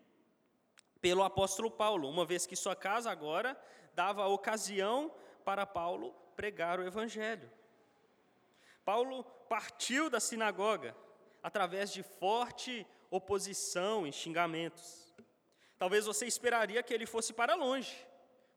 pelo 1.02 1.24
apóstolo 1.24 1.72
Paulo, 1.72 2.10
uma 2.10 2.26
vez 2.26 2.46
que 2.46 2.56
sua 2.56 2.76
casa 2.76 3.10
agora 3.10 3.60
dava 3.94 4.28
ocasião 4.28 5.12
para 5.44 5.66
Paulo 5.66 6.14
pregar 6.36 6.80
o 6.80 6.84
evangelho. 6.86 7.50
Paulo 8.84 9.24
partiu 9.48 10.10
da 10.10 10.20
sinagoga 10.20 10.96
através 11.42 11.92
de 11.92 12.04
forte 12.04 12.86
oposição 13.10 14.06
e 14.06 14.12
xingamentos. 14.12 15.14
Talvez 15.78 16.06
você 16.06 16.26
esperaria 16.26 16.84
que 16.84 16.94
ele 16.94 17.06
fosse 17.06 17.34
para 17.34 17.56
longe, 17.56 17.96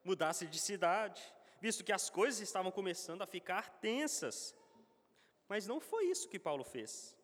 mudasse 0.05 0.47
de 0.47 0.59
cidade, 0.59 1.23
visto 1.61 1.85
que 1.85 1.93
as 1.93 2.11
coisas 2.11 2.41
estavam 2.41 2.73
começando 2.73 3.23
a 3.23 3.27
ficar 3.27 3.71
tensas. 3.81 4.55
Mas 5.49 5.67
não 5.67 5.81
foi 5.81 6.07
isso 6.07 6.29
que 6.29 6.39
Paulo 6.39 6.65
fez. 6.65 7.17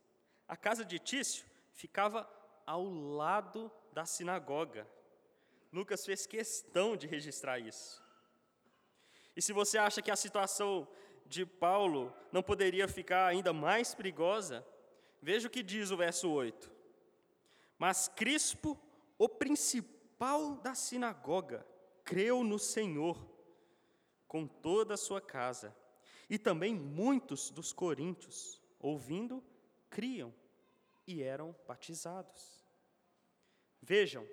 A 0.46 0.56
casa 0.56 0.84
de 0.84 0.98
Tício 0.98 1.44
ficava 1.72 2.28
ao 2.64 2.84
lado 2.84 3.70
da 3.92 4.06
sinagoga. 4.06 4.86
Lucas 5.72 6.04
fez 6.04 6.26
questão 6.26 6.96
de 6.96 7.06
registrar 7.06 7.58
isso. 7.58 8.02
E 9.36 9.42
se 9.42 9.52
você 9.52 9.78
acha 9.78 10.02
que 10.02 10.10
a 10.10 10.16
situação 10.16 10.88
de 11.26 11.44
Paulo 11.44 12.12
não 12.32 12.42
poderia 12.42 12.88
ficar 12.88 13.26
ainda 13.26 13.52
mais 13.52 13.94
perigosa, 13.94 14.66
veja 15.20 15.46
o 15.46 15.50
que 15.50 15.62
diz 15.62 15.90
o 15.90 15.96
verso 15.96 16.30
8. 16.30 16.70
Mas 17.78 18.08
Crispo, 18.08 18.78
o 19.16 19.28
principal 19.28 20.56
da 20.56 20.74
sinagoga, 20.74 21.64
creu 22.04 22.42
no 22.42 22.58
Senhor 22.58 23.16
com 24.26 24.46
toda 24.46 24.94
a 24.94 24.98
sua 24.98 25.20
casa. 25.20 25.74
E 26.28 26.38
também 26.38 26.74
muitos 26.74 27.50
dos 27.50 27.72
coríntios, 27.72 28.60
ouvindo, 28.78 29.42
criam 29.88 30.34
e 31.06 31.22
eram 31.22 31.54
batizados. 31.66 32.66
Vejam, 33.80 34.26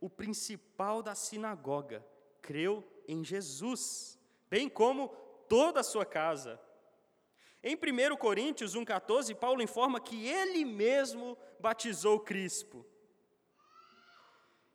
o 0.00 0.08
principal 0.08 1.02
da 1.02 1.14
sinagoga 1.14 2.04
creu 2.40 2.84
em 3.06 3.24
Jesus, 3.24 4.18
bem 4.48 4.68
como 4.68 5.08
toda 5.48 5.80
a 5.80 5.84
sua 5.84 6.06
casa. 6.06 6.60
Em 7.62 7.74
1 7.74 8.16
Coríntios 8.16 8.76
1,14, 8.76 9.34
Paulo 9.34 9.62
informa 9.62 10.00
que 10.00 10.28
ele 10.28 10.64
mesmo 10.64 11.36
batizou 11.58 12.20
Crispo. 12.20 12.86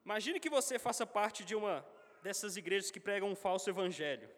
Imagine 0.03 0.39
que 0.39 0.49
você 0.49 0.77
faça 0.77 1.05
parte 1.05 1.45
de 1.45 1.55
uma 1.55 1.85
dessas 2.21 2.57
igrejas 2.57 2.91
que 2.91 2.99
pregam 2.99 3.29
um 3.29 3.35
falso 3.35 3.69
evangelho. 3.69 4.29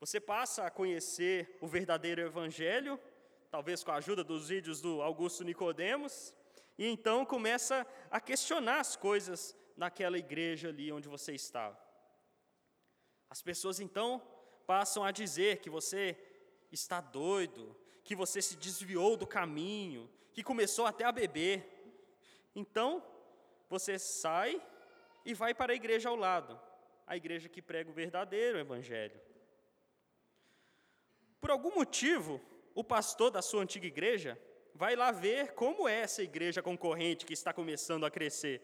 Você 0.00 0.18
passa 0.20 0.64
a 0.64 0.70
conhecer 0.70 1.58
o 1.60 1.66
verdadeiro 1.66 2.22
evangelho, 2.22 2.98
talvez 3.50 3.84
com 3.84 3.90
a 3.90 3.96
ajuda 3.96 4.24
dos 4.24 4.48
vídeos 4.48 4.80
do 4.80 5.02
Augusto 5.02 5.44
Nicodemos, 5.44 6.34
e 6.78 6.86
então 6.86 7.26
começa 7.26 7.84
a 8.08 8.20
questionar 8.20 8.78
as 8.78 8.94
coisas 8.94 9.56
naquela 9.76 10.16
igreja 10.16 10.68
ali 10.68 10.92
onde 10.92 11.08
você 11.08 11.34
estava. 11.34 11.78
As 13.28 13.42
pessoas 13.42 13.80
então 13.80 14.22
passam 14.64 15.02
a 15.04 15.10
dizer 15.10 15.58
que 15.58 15.68
você 15.68 16.16
está 16.70 17.00
doido, 17.00 17.76
que 18.04 18.14
você 18.14 18.40
se 18.40 18.56
desviou 18.56 19.16
do 19.16 19.26
caminho, 19.26 20.08
que 20.32 20.42
começou 20.42 20.86
até 20.86 21.04
a 21.04 21.12
beber. 21.12 21.66
Então, 22.54 23.04
você 23.68 23.98
sai 23.98 24.62
e 25.24 25.34
vai 25.34 25.52
para 25.52 25.72
a 25.72 25.76
igreja 25.76 26.08
ao 26.08 26.16
lado, 26.16 26.58
a 27.06 27.16
igreja 27.16 27.48
que 27.48 27.60
prega 27.60 27.90
o 27.90 27.94
verdadeiro 27.94 28.58
evangelho. 28.58 29.20
Por 31.40 31.50
algum 31.50 31.74
motivo, 31.74 32.40
o 32.74 32.84
pastor 32.84 33.30
da 33.30 33.42
sua 33.42 33.62
antiga 33.62 33.86
igreja 33.86 34.40
vai 34.78 34.94
lá 34.94 35.10
ver 35.10 35.54
como 35.54 35.88
é 35.88 36.02
essa 36.02 36.22
igreja 36.22 36.62
concorrente 36.62 37.26
que 37.26 37.32
está 37.32 37.52
começando 37.52 38.06
a 38.06 38.10
crescer. 38.10 38.62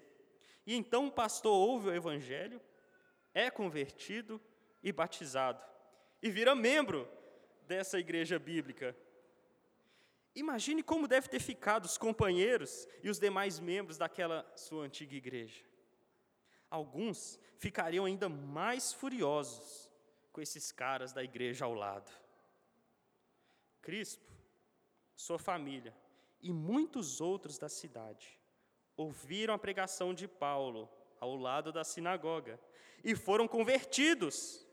E 0.65 0.77
então 0.77 1.09
o 1.09 1.12
pastor 1.12 1.53
ouve 1.53 1.89
o 1.89 1.95
evangelho, 1.95 2.61
é 3.35 3.51
convertido 3.51 4.41
e 4.81 4.93
batizado, 4.93 5.61
e 6.23 6.31
vira 6.31 6.55
membro 6.55 7.09
dessa 7.67 7.99
igreja 7.99 8.39
bíblica. 8.39 8.97
Imagine 10.37 10.85
como 10.85 11.09
deve 11.09 11.29
ter 11.29 11.41
ficado 11.41 11.85
os 11.85 11.99
companheiros 11.99 12.87
e 13.03 13.11
os 13.11 13.19
demais 13.19 13.59
membros 13.59 13.99
daquela 13.99 14.49
sua 14.55 14.85
antiga 14.85 15.17
igreja. 15.17 15.65
Alguns 16.71 17.41
ficariam 17.59 18.05
ainda 18.05 18.29
mais 18.29 18.93
furiosos 18.93 19.91
com 20.33 20.41
esses 20.41 20.71
caras 20.71 21.12
da 21.12 21.25
igreja 21.25 21.65
ao 21.65 21.75
lado. 21.75 22.11
Crispo, 23.83 24.33
sua 25.17 25.41
família 25.41 26.03
e 26.45 26.53
muitos 26.53 27.22
outros 27.22 27.57
da 27.57 27.70
cidade 27.70 28.38
ouviram 28.99 29.55
a 29.55 29.59
pregação 29.59 30.12
de 30.12 30.28
Paulo 30.28 30.90
ao 31.18 31.34
lado 31.34 31.72
da 31.72 31.82
sinagoga 31.82 32.61
e 33.03 33.16
foram 33.16 33.49
convertidos. 33.49 34.64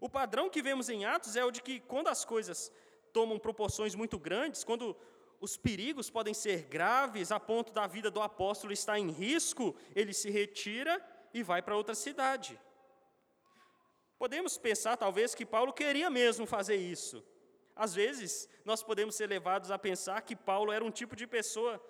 O 0.00 0.08
padrão 0.08 0.48
que 0.48 0.62
vemos 0.62 0.88
em 0.88 1.04
Atos 1.04 1.34
é 1.34 1.44
o 1.44 1.50
de 1.50 1.60
que, 1.60 1.80
quando 1.80 2.06
as 2.06 2.24
coisas 2.24 2.72
tomam 3.12 3.40
proporções 3.40 3.96
muito 3.96 4.16
grandes, 4.20 4.62
quando 4.62 4.96
os 5.40 5.56
perigos 5.56 6.08
podem 6.08 6.32
ser 6.32 6.62
graves 6.66 7.32
a 7.32 7.40
ponto 7.40 7.72
da 7.72 7.88
vida 7.88 8.08
do 8.08 8.22
apóstolo 8.22 8.72
estar 8.72 9.00
em 9.00 9.10
risco, 9.10 9.74
ele 9.96 10.14
se 10.14 10.30
retira 10.30 11.04
e 11.34 11.42
vai 11.42 11.60
para 11.60 11.76
outra 11.76 11.96
cidade. 11.96 12.58
Podemos 14.16 14.56
pensar, 14.56 14.96
talvez, 14.96 15.34
que 15.34 15.44
Paulo 15.44 15.72
queria 15.72 16.08
mesmo 16.08 16.46
fazer 16.46 16.76
isso. 16.76 17.24
Às 17.78 17.94
vezes, 17.94 18.48
nós 18.64 18.82
podemos 18.82 19.14
ser 19.14 19.28
levados 19.28 19.70
a 19.70 19.78
pensar 19.78 20.20
que 20.22 20.34
Paulo 20.34 20.72
era 20.72 20.84
um 20.84 20.90
tipo 20.90 21.14
de 21.14 21.28
pessoa 21.28 21.80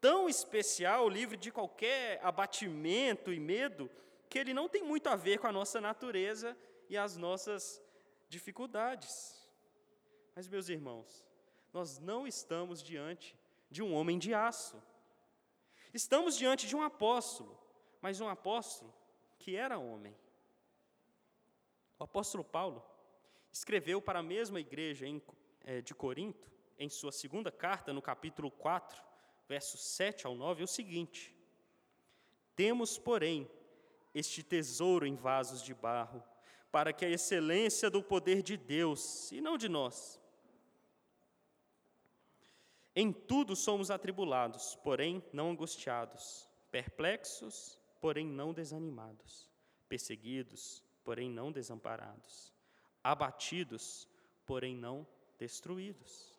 tão 0.00 0.28
especial, 0.28 1.08
livre 1.08 1.36
de 1.36 1.50
qualquer 1.50 2.24
abatimento 2.24 3.32
e 3.32 3.40
medo, 3.40 3.90
que 4.28 4.38
ele 4.38 4.54
não 4.54 4.68
tem 4.68 4.84
muito 4.84 5.08
a 5.08 5.16
ver 5.16 5.40
com 5.40 5.48
a 5.48 5.52
nossa 5.52 5.80
natureza 5.80 6.56
e 6.88 6.96
as 6.96 7.16
nossas 7.16 7.82
dificuldades. 8.28 9.44
Mas, 10.36 10.46
meus 10.46 10.68
irmãos, 10.68 11.26
nós 11.72 11.98
não 11.98 12.28
estamos 12.28 12.80
diante 12.80 13.36
de 13.68 13.82
um 13.82 13.92
homem 13.92 14.20
de 14.20 14.32
aço. 14.32 14.80
Estamos 15.92 16.36
diante 16.36 16.64
de 16.64 16.76
um 16.76 16.82
apóstolo, 16.82 17.58
mas 18.00 18.20
um 18.20 18.28
apóstolo 18.28 18.94
que 19.36 19.56
era 19.56 19.80
homem. 19.80 20.16
O 21.98 22.04
apóstolo 22.04 22.44
Paulo 22.44 22.93
escreveu 23.54 24.02
para 24.02 24.18
a 24.18 24.22
mesma 24.22 24.58
igreja 24.58 25.06
é, 25.64 25.80
de 25.80 25.94
Corinto, 25.94 26.50
em 26.76 26.88
sua 26.88 27.12
segunda 27.12 27.52
carta, 27.52 27.92
no 27.92 28.02
capítulo 28.02 28.50
4, 28.50 29.00
versos 29.48 29.80
7 29.80 30.26
ao 30.26 30.34
9, 30.34 30.62
é 30.62 30.64
o 30.64 30.68
seguinte: 30.68 31.32
Temos, 32.56 32.98
porém, 32.98 33.48
este 34.12 34.42
tesouro 34.42 35.06
em 35.06 35.14
vasos 35.14 35.62
de 35.62 35.72
barro, 35.72 36.22
para 36.72 36.92
que 36.92 37.04
a 37.04 37.08
excelência 37.08 37.88
do 37.88 38.02
poder 38.02 38.42
de 38.42 38.56
Deus, 38.56 39.30
e 39.30 39.40
não 39.40 39.56
de 39.56 39.68
nós, 39.68 40.20
em 42.96 43.12
tudo 43.12 43.54
somos 43.54 43.88
atribulados, 43.88 44.74
porém 44.82 45.22
não 45.32 45.50
angustiados, 45.50 46.48
perplexos, 46.72 47.78
porém 48.00 48.26
não 48.26 48.52
desanimados, 48.52 49.48
perseguidos, 49.88 50.82
porém 51.04 51.30
não 51.30 51.52
desamparados, 51.52 52.53
abatidos, 53.04 54.08
porém 54.46 54.74
não 54.74 55.06
destruídos. 55.38 56.34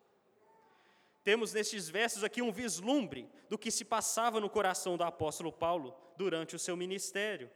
Temos 1.24 1.53
nestes 1.53 1.88
versos 1.89 2.24
aqui 2.24 2.41
um 2.41 2.51
vislumbre 2.51 3.30
do 3.49 3.57
que 3.57 3.72
se 3.72 3.86
passava 3.86 4.39
no 4.39 4.49
coração 4.49 4.97
do 4.97 5.03
apóstolo 5.03 5.51
Paulo 5.51 5.95
durante 6.18 6.55
o 6.55 6.59
seu 6.59 6.76
ministério. 6.76 7.49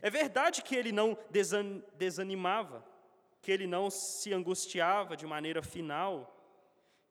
É 0.00 0.10
verdade 0.10 0.62
que 0.62 0.74
ele 0.74 0.92
não 0.92 1.16
desanimava, 1.96 2.84
que 3.40 3.50
ele 3.50 3.66
não 3.66 3.90
se 3.90 4.32
angustiava 4.32 5.16
de 5.16 5.26
maneira 5.26 5.62
final, 5.62 6.36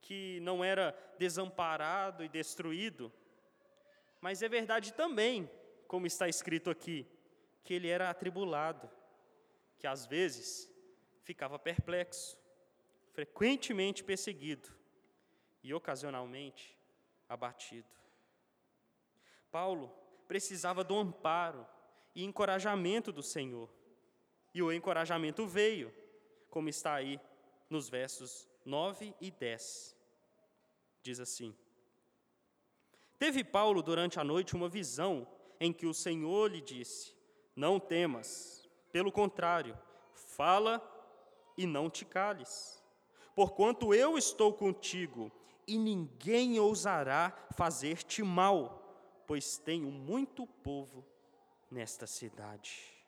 que 0.02 0.40
não 0.42 0.64
era 0.64 0.96
desamparado 1.18 2.24
e 2.24 2.30
destruído, 2.30 3.12
mas 4.20 4.42
é 4.44 4.48
verdade 4.48 4.94
também, 4.94 5.50
como 5.88 6.06
está 6.06 6.28
escrito 6.30 6.70
aqui, 6.70 7.08
que 7.64 7.74
ele 7.74 7.88
era 7.88 8.10
atribulado, 8.10 8.90
que 9.80 9.88
às 9.88 10.06
vezes 10.06 10.71
ficava 11.32 11.58
perplexo, 11.58 12.38
frequentemente 13.14 14.04
perseguido 14.04 14.70
e 15.64 15.74
ocasionalmente 15.74 16.78
abatido. 17.30 17.88
Paulo 19.50 19.90
precisava 20.28 20.84
do 20.84 20.94
amparo 20.98 21.66
e 22.14 22.26
encorajamento 22.26 23.14
do 23.14 23.24
Senhor. 23.24 23.70
E 24.54 24.62
o 24.62 24.74
encorajamento 24.74 25.48
veio, 25.48 25.94
como 26.50 26.68
está 26.68 26.96
aí 26.96 27.18
nos 27.70 27.88
versos 27.88 28.46
9 28.66 29.16
e 29.22 29.32
10. 29.32 29.96
Diz 31.02 31.22
assim: 31.22 31.56
Teve 33.18 33.42
Paulo 33.42 33.82
durante 33.82 34.20
a 34.20 34.24
noite 34.26 34.54
uma 34.54 34.68
visão 34.68 35.26
em 35.62 35.72
que 35.72 35.86
o 35.86 35.94
Senhor 35.94 36.52
lhe 36.52 36.60
disse: 36.60 37.16
Não 37.56 37.80
temas, 37.80 38.70
pelo 38.92 39.14
contrário, 39.14 39.80
fala 40.14 40.91
e 41.62 41.68
não 41.68 41.90
te 41.90 42.06
cales. 42.06 42.82
Porquanto 43.36 43.94
eu 43.94 44.18
estou 44.18 44.52
contigo, 44.54 45.32
e 45.68 45.78
ninguém 45.78 46.60
ousará 46.60 47.34
fazer-te 47.52 48.24
mal, 48.24 49.24
pois 49.28 49.58
tenho 49.58 49.90
muito 49.90 50.46
povo 50.46 51.06
nesta 51.70 52.08
cidade. 52.08 53.02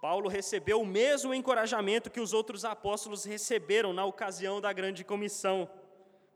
Paulo 0.00 0.28
recebeu 0.28 0.80
o 0.80 0.86
mesmo 0.86 1.32
encorajamento 1.32 2.10
que 2.10 2.18
os 2.18 2.32
outros 2.32 2.64
apóstolos 2.64 3.24
receberam 3.24 3.92
na 3.92 4.04
ocasião 4.04 4.60
da 4.60 4.72
grande 4.72 5.04
comissão. 5.04 5.70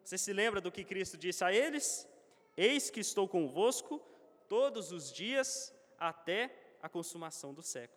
Você 0.04 0.16
se 0.16 0.32
lembra 0.32 0.60
do 0.60 0.70
que 0.70 0.84
Cristo 0.84 1.16
disse 1.16 1.42
a 1.42 1.52
eles? 1.52 2.08
Eis 2.56 2.90
que 2.90 3.00
estou 3.00 3.26
convosco 3.26 4.00
todos 4.48 4.92
os 4.92 5.12
dias 5.12 5.74
até 5.98 6.76
a 6.80 6.88
consumação 6.88 7.52
dos 7.52 7.66
séculos. 7.66 7.95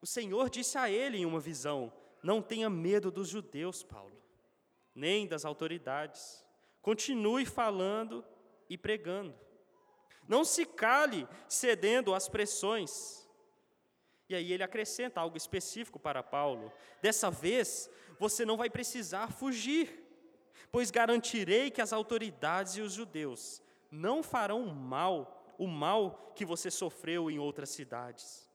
O 0.00 0.06
Senhor 0.06 0.48
disse 0.48 0.78
a 0.78 0.90
ele 0.90 1.18
em 1.18 1.26
uma 1.26 1.40
visão: 1.40 1.92
Não 2.22 2.40
tenha 2.42 2.68
medo 2.70 3.10
dos 3.10 3.28
judeus, 3.28 3.82
Paulo, 3.82 4.16
nem 4.94 5.26
das 5.26 5.44
autoridades. 5.44 6.44
Continue 6.82 7.44
falando 7.44 8.24
e 8.68 8.78
pregando. 8.78 9.34
Não 10.26 10.44
se 10.44 10.64
cale 10.64 11.26
cedendo 11.48 12.14
às 12.14 12.28
pressões. 12.28 13.26
E 14.28 14.34
aí 14.34 14.52
ele 14.52 14.62
acrescenta 14.62 15.20
algo 15.20 15.36
específico 15.36 15.98
para 15.98 16.22
Paulo. 16.22 16.70
Dessa 17.00 17.30
vez, 17.30 17.90
você 18.18 18.44
não 18.44 18.56
vai 18.56 18.68
precisar 18.68 19.32
fugir 19.32 20.08
pois 20.70 20.90
garantirei 20.90 21.70
que 21.70 21.80
as 21.80 21.92
autoridades 21.92 22.76
e 22.76 22.80
os 22.80 22.92
judeus 22.92 23.62
não 23.90 24.22
farão 24.22 24.66
mal, 24.66 25.54
o 25.58 25.66
mal 25.66 26.32
que 26.34 26.44
você 26.44 26.70
sofreu 26.70 27.30
em 27.30 27.38
outras 27.38 27.70
cidades. 27.70 28.47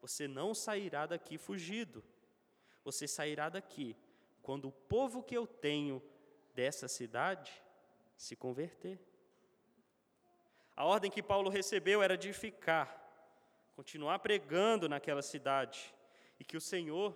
Você 0.00 0.28
não 0.28 0.54
sairá 0.54 1.06
daqui 1.06 1.38
fugido. 1.38 2.04
Você 2.84 3.06
sairá 3.06 3.48
daqui 3.48 3.96
quando 4.42 4.68
o 4.68 4.72
povo 4.72 5.22
que 5.22 5.36
eu 5.36 5.46
tenho 5.46 6.02
dessa 6.54 6.88
cidade 6.88 7.52
se 8.16 8.34
converter. 8.34 8.98
A 10.74 10.84
ordem 10.84 11.10
que 11.10 11.22
Paulo 11.22 11.50
recebeu 11.50 12.02
era 12.02 12.16
de 12.16 12.32
ficar, 12.32 12.88
continuar 13.74 14.20
pregando 14.20 14.88
naquela 14.88 15.22
cidade, 15.22 15.94
e 16.38 16.44
que 16.44 16.56
o 16.56 16.60
Senhor 16.60 17.14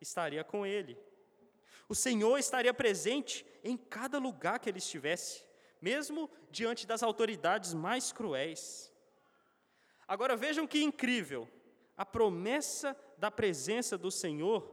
estaria 0.00 0.44
com 0.44 0.64
ele. 0.64 0.96
O 1.88 1.94
Senhor 1.94 2.38
estaria 2.38 2.72
presente 2.72 3.46
em 3.64 3.76
cada 3.76 4.18
lugar 4.18 4.58
que 4.58 4.68
ele 4.68 4.78
estivesse, 4.78 5.44
mesmo 5.80 6.30
diante 6.50 6.86
das 6.86 7.02
autoridades 7.02 7.72
mais 7.72 8.12
cruéis. 8.12 8.92
Agora 10.06 10.36
vejam 10.36 10.66
que 10.66 10.82
incrível, 10.82 11.48
a 11.98 12.06
promessa 12.06 12.96
da 13.18 13.28
presença 13.28 13.98
do 13.98 14.08
Senhor 14.08 14.72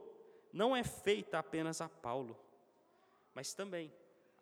não 0.54 0.76
é 0.76 0.84
feita 0.84 1.40
apenas 1.40 1.82
a 1.82 1.90
Paulo, 1.90 2.40
mas 3.34 3.56
também 3.56 3.92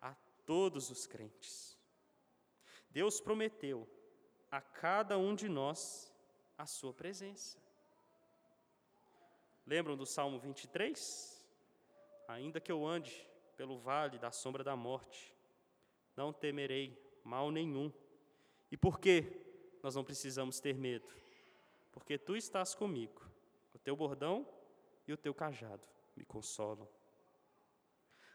a 0.02 0.14
todos 0.44 0.90
os 0.90 1.06
crentes. 1.06 1.78
Deus 2.90 3.22
prometeu 3.22 3.88
a 4.50 4.60
cada 4.60 5.16
um 5.16 5.34
de 5.34 5.48
nós 5.48 6.12
a 6.58 6.66
sua 6.66 6.92
presença. 6.92 7.58
Lembram 9.66 9.96
do 9.96 10.04
Salmo 10.04 10.38
23? 10.38 11.42
Ainda 12.28 12.60
que 12.60 12.70
eu 12.70 12.86
ande 12.86 13.26
pelo 13.56 13.78
vale 13.78 14.18
da 14.18 14.30
sombra 14.30 14.62
da 14.62 14.76
morte, 14.76 15.34
não 16.14 16.34
temerei 16.34 17.02
mal 17.24 17.50
nenhum. 17.50 17.90
E 18.70 18.76
por 18.76 19.00
que 19.00 19.40
nós 19.82 19.94
não 19.94 20.04
precisamos 20.04 20.60
ter 20.60 20.74
medo? 20.74 21.23
Porque 21.94 22.18
tu 22.18 22.36
estás 22.36 22.74
comigo, 22.74 23.22
o 23.72 23.78
teu 23.78 23.94
bordão 23.94 24.46
e 25.06 25.12
o 25.12 25.16
teu 25.16 25.32
cajado 25.32 25.86
me 26.16 26.24
consolam. 26.24 26.88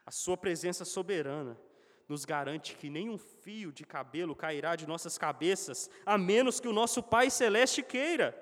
A 0.06 0.12
sua 0.12 0.38
presença 0.38 0.86
soberana 0.86 1.60
nos 2.08 2.24
garante 2.24 2.76
que 2.78 2.90
nenhum 2.90 3.18
fio 3.18 3.72
de 3.72 3.86
cabelo 3.86 4.34
cairá 4.34 4.78
de 4.78 4.88
nossas 4.88 5.18
cabeças, 5.18 5.90
a 6.06 6.18
menos 6.18 6.60
que 6.62 6.70
o 6.70 6.74
nosso 6.74 7.04
Pai 7.04 7.30
Celeste 7.30 7.84
queira. 7.84 8.34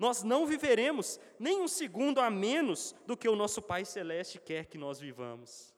Nós 0.00 0.24
não 0.24 0.46
viveremos 0.46 1.20
nem 1.38 1.60
um 1.60 1.68
segundo 1.68 2.18
a 2.18 2.28
menos 2.28 2.94
do 3.06 3.16
que 3.16 3.28
o 3.28 3.36
nosso 3.36 3.62
Pai 3.62 3.84
Celeste 3.84 4.40
quer 4.40 4.66
que 4.66 4.76
nós 4.76 4.98
vivamos. 4.98 5.72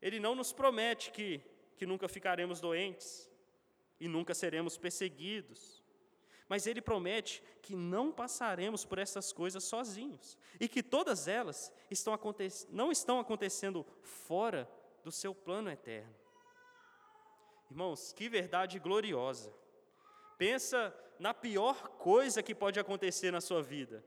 Ele 0.00 0.18
não 0.18 0.34
nos 0.34 0.50
promete 0.50 1.10
que, 1.10 1.42
que 1.76 1.84
nunca 1.84 2.08
ficaremos 2.08 2.58
doentes 2.58 3.30
e 4.04 4.08
nunca 4.08 4.34
seremos 4.34 4.76
perseguidos. 4.76 5.82
Mas 6.46 6.66
Ele 6.66 6.82
promete 6.82 7.42
que 7.62 7.74
não 7.74 8.12
passaremos 8.12 8.84
por 8.84 8.98
essas 8.98 9.32
coisas 9.32 9.64
sozinhos 9.64 10.36
e 10.60 10.68
que 10.68 10.82
todas 10.82 11.26
elas 11.26 11.72
estão 11.90 12.12
não 12.68 12.92
estão 12.92 13.18
acontecendo 13.18 13.84
fora 14.02 14.70
do 15.02 15.10
seu 15.10 15.34
plano 15.34 15.70
eterno. 15.70 16.14
Irmãos, 17.70 18.12
que 18.12 18.28
verdade 18.28 18.78
gloriosa! 18.78 19.50
Pensa 20.36 20.94
na 21.18 21.32
pior 21.32 21.88
coisa 21.96 22.42
que 22.42 22.54
pode 22.54 22.78
acontecer 22.78 23.30
na 23.30 23.40
sua 23.40 23.62
vida. 23.62 24.04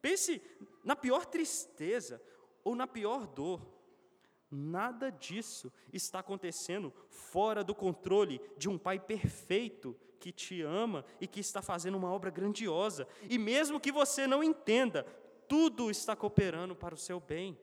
Pense 0.00 0.40
na 0.84 0.94
pior 0.94 1.26
tristeza 1.26 2.22
ou 2.62 2.76
na 2.76 2.86
pior 2.86 3.26
dor. 3.26 3.60
Nada 4.50 5.10
disso 5.10 5.72
está 5.92 6.20
acontecendo 6.20 6.92
fora 7.10 7.62
do 7.62 7.74
controle 7.74 8.40
de 8.56 8.68
um 8.68 8.78
Pai 8.78 8.98
perfeito 8.98 9.94
que 10.18 10.32
te 10.32 10.62
ama 10.62 11.04
e 11.20 11.26
que 11.26 11.40
está 11.40 11.60
fazendo 11.60 11.96
uma 11.96 12.10
obra 12.10 12.30
grandiosa. 12.30 13.06
E 13.28 13.38
mesmo 13.38 13.78
que 13.78 13.92
você 13.92 14.26
não 14.26 14.42
entenda, 14.42 15.04
tudo 15.46 15.90
está 15.90 16.16
cooperando 16.16 16.74
para 16.74 16.94
o 16.94 16.98
seu 16.98 17.20
bem. 17.20 17.58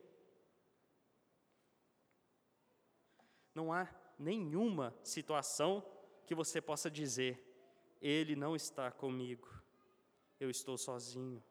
Não 3.54 3.72
há 3.72 3.88
nenhuma 4.18 4.94
situação 5.02 5.84
que 6.24 6.34
você 6.34 6.60
possa 6.60 6.90
dizer, 6.90 7.42
ele 8.00 8.36
não 8.36 8.54
está 8.54 8.90
comigo, 8.90 9.48
eu 10.38 10.50
estou 10.50 10.76
sozinho. 10.76 11.42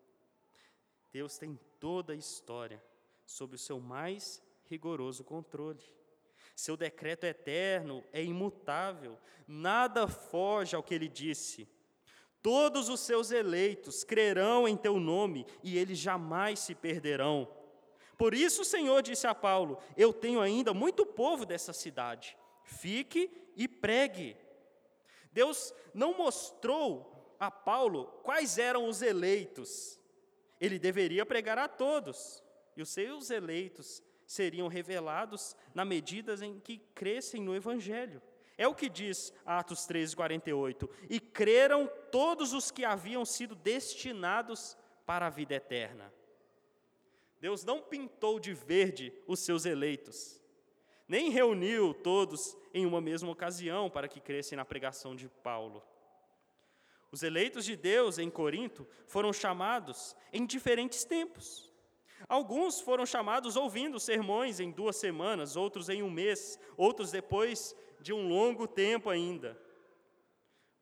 Deus 1.12 1.38
tem 1.38 1.60
toda 1.80 2.14
a 2.14 2.16
história 2.16 2.84
sob 3.26 3.56
o 3.56 3.60
seu 3.60 3.80
mais 3.80 4.44
rigoroso 4.68 5.24
controle. 5.24 5.84
Seu 6.56 6.78
decreto 6.78 7.26
é 7.26 7.30
eterno, 7.30 8.04
é 8.14 8.24
imutável, 8.24 9.18
nada 9.48 10.08
foge 10.08 10.76
ao 10.76 10.84
que 10.84 10.94
ele 10.94 11.08
disse. 11.08 11.68
Todos 12.42 12.90
os 12.90 13.00
seus 13.00 13.32
eleitos 13.32 14.04
crerão 14.04 14.68
em 14.68 14.78
teu 14.78 15.00
nome 15.00 15.46
e 15.64 15.78
eles 15.78 15.98
jamais 15.98 16.60
se 16.60 16.76
perderão. 16.76 17.48
Por 18.18 18.34
isso 18.34 18.62
o 18.62 18.66
Senhor 18.66 19.02
disse 19.02 19.28
a 19.28 19.36
Paulo: 19.36 19.80
Eu 19.98 20.14
tenho 20.14 20.40
ainda 20.40 20.74
muito 20.74 21.06
povo 21.06 21.46
dessa 21.46 21.74
cidade. 21.74 22.38
Fique 22.64 23.30
e 23.56 23.68
pregue. 23.68 24.38
Deus 25.32 25.74
não 25.94 26.16
mostrou 26.16 27.36
a 27.40 27.52
Paulo 27.52 28.06
quais 28.24 28.58
eram 28.58 28.88
os 28.88 29.02
eleitos. 29.02 30.00
Ele 30.60 30.80
deveria 30.80 31.26
pregar 31.26 31.58
a 31.58 31.68
todos, 31.68 32.42
e 32.78 32.82
os 32.82 32.90
seus 32.90 33.30
eleitos 33.30 34.02
seriam 34.26 34.68
revelados 34.68 35.56
na 35.74 35.86
medida 35.86 36.34
em 36.46 36.60
que 36.60 36.80
crescem 36.94 37.42
no 37.42 37.56
Evangelho. 37.56 38.22
É 38.58 38.68
o 38.68 38.76
que 38.76 38.88
diz 38.88 39.34
Atos 39.46 39.86
13, 39.86 40.16
48. 40.16 40.90
E 41.10 41.20
creram 41.20 41.90
todos 42.12 42.54
os 42.54 42.72
que 42.72 42.86
haviam 42.86 43.26
sido 43.26 43.54
destinados 43.54 44.78
para 45.06 45.28
a 45.28 45.30
vida 45.30 45.56
eterna. 45.56 46.12
Deus 47.40 47.64
não 47.64 47.82
pintou 47.82 48.40
de 48.40 48.54
verde 48.54 49.14
os 49.28 49.40
seus 49.40 49.66
eleitos, 49.66 50.42
nem 51.08 51.30
reuniu 51.30 51.94
todos 51.94 52.58
em 52.74 52.86
uma 52.86 53.00
mesma 53.00 53.30
ocasião 53.30 53.90
para 53.90 54.08
que 54.08 54.20
crescem 54.20 54.56
na 54.56 54.66
pregação 54.66 55.16
de 55.16 55.30
Paulo. 55.30 55.84
Os 57.12 57.22
eleitos 57.22 57.64
de 57.64 57.76
Deus 57.76 58.18
em 58.18 58.30
Corinto 58.30 58.88
foram 59.06 59.32
chamados 59.32 60.16
em 60.34 60.46
diferentes 60.46 61.04
tempos. 61.04 61.72
Alguns 62.28 62.80
foram 62.80 63.06
chamados 63.06 63.56
ouvindo 63.56 64.00
sermões 64.00 64.60
em 64.60 64.72
duas 64.72 64.96
semanas, 64.96 65.56
outros 65.56 65.90
em 65.90 66.02
um 66.02 66.10
mês, 66.10 66.60
outros 66.78 67.12
depois 67.12 67.76
de 68.00 68.14
um 68.14 68.28
longo 68.28 68.68
tempo 68.68 69.10
ainda. 69.10 69.60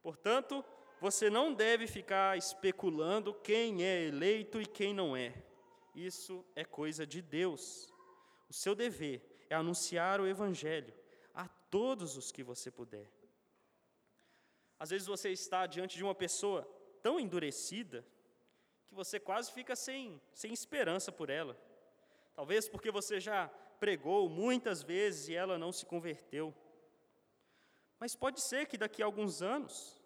Portanto, 0.02 0.64
você 1.02 1.30
não 1.30 1.54
deve 1.54 1.88
ficar 1.88 2.38
especulando 2.38 3.34
quem 3.34 3.84
é 3.84 4.04
eleito 4.04 4.62
e 4.62 4.66
quem 4.66 4.94
não 4.94 5.16
é. 5.18 5.34
Isso 5.94 6.46
é 6.56 6.64
coisa 6.64 7.06
de 7.06 7.22
Deus. 7.22 7.92
O 8.50 8.54
seu 8.54 8.74
dever 8.74 9.46
é 9.50 9.56
anunciar 9.56 10.22
o 10.22 10.28
Evangelho 10.28 10.94
a 11.34 11.48
todos 11.48 12.16
os 12.18 12.32
que 12.32 12.44
você 12.44 12.72
puder. 12.72 13.12
Às 14.80 14.90
vezes 14.90 15.08
você 15.08 15.30
está 15.30 15.66
diante 15.66 15.98
de 15.98 16.04
uma 16.04 16.16
pessoa 16.16 16.64
tão 17.02 17.20
endurecida 17.20 18.06
que 18.94 18.98
você 18.98 19.20
quase 19.20 19.52
fica 19.52 19.76
sem, 19.76 20.22
sem 20.34 20.54
esperança 20.54 21.12
por 21.12 21.30
ela. 21.30 21.58
Talvez 22.36 22.70
porque 22.70 22.92
você 22.92 23.20
já 23.20 23.48
pregou 23.80 24.30
muitas 24.30 24.84
vezes 24.84 25.28
e 25.28 25.36
ela 25.36 25.58
não 25.58 25.72
se 25.72 25.86
converteu. 25.86 26.54
Mas 28.00 28.16
pode 28.16 28.40
ser 28.40 28.68
que 28.68 28.78
daqui 28.78 29.02
a 29.02 29.06
alguns 29.06 29.42
anos 29.42 30.00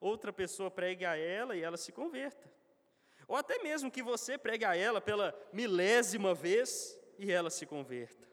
outra 0.00 0.32
pessoa 0.32 0.70
pregue 0.70 1.04
a 1.04 1.16
ela 1.16 1.56
e 1.56 1.62
ela 1.62 1.76
se 1.76 1.92
converta. 1.92 2.52
Ou 3.28 3.36
até 3.36 3.62
mesmo 3.62 3.90
que 3.90 4.02
você 4.02 4.36
pregue 4.36 4.64
a 4.64 4.76
ela 4.76 5.00
pela 5.00 5.32
milésima 5.52 6.34
vez 6.34 6.98
e 7.18 7.30
ela 7.30 7.48
se 7.48 7.64
converta. 7.64 8.28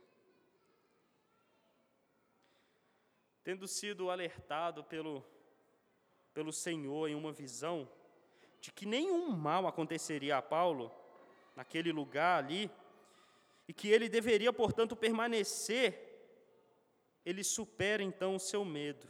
Tendo 3.43 3.67
sido 3.67 4.09
alertado 4.09 4.83
pelo, 4.83 5.23
pelo 6.33 6.51
Senhor 6.51 7.07
em 7.07 7.15
uma 7.15 7.31
visão 7.31 7.89
de 8.59 8.71
que 8.71 8.85
nenhum 8.85 9.29
mal 9.29 9.67
aconteceria 9.67 10.37
a 10.37 10.41
Paulo 10.41 10.91
naquele 11.55 11.91
lugar 11.91 12.43
ali, 12.43 12.69
e 13.67 13.73
que 13.73 13.89
ele 13.89 14.09
deveria, 14.09 14.51
portanto, 14.51 14.95
permanecer, 14.95 16.07
ele 17.23 17.43
supera 17.43 18.01
então 18.01 18.35
o 18.35 18.39
seu 18.39 18.65
medo 18.65 19.07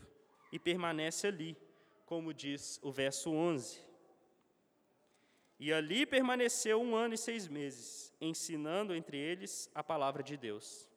e 0.52 0.60
permanece 0.60 1.28
ali, 1.28 1.56
como 2.06 2.34
diz 2.34 2.80
o 2.82 2.92
verso 2.92 3.32
11. 3.32 3.80
E 5.60 5.72
ali 5.72 6.06
permaneceu 6.06 6.82
um 6.82 6.96
ano 6.96 7.14
e 7.14 7.18
seis 7.18 7.48
meses, 7.48 8.14
ensinando 8.20 8.94
entre 8.94 9.18
eles 9.18 9.70
a 9.74 9.84
palavra 9.84 10.22
de 10.22 10.36
Deus. 10.36 10.90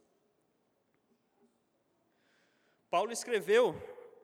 Paulo 2.90 3.12
escreveu 3.12 3.74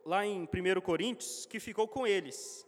lá 0.05 0.27
em 0.27 0.43
1 0.43 0.81
Coríntios 0.81 1.47
que 1.47 1.61
ficou 1.61 1.87
com 1.87 2.07
eles, 2.07 2.67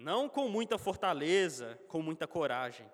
não 0.00 0.30
com 0.30 0.48
muita 0.48 0.78
fortaleza, 0.78 1.78
com 1.86 2.00
muita 2.00 2.26
coragem. 2.26 2.90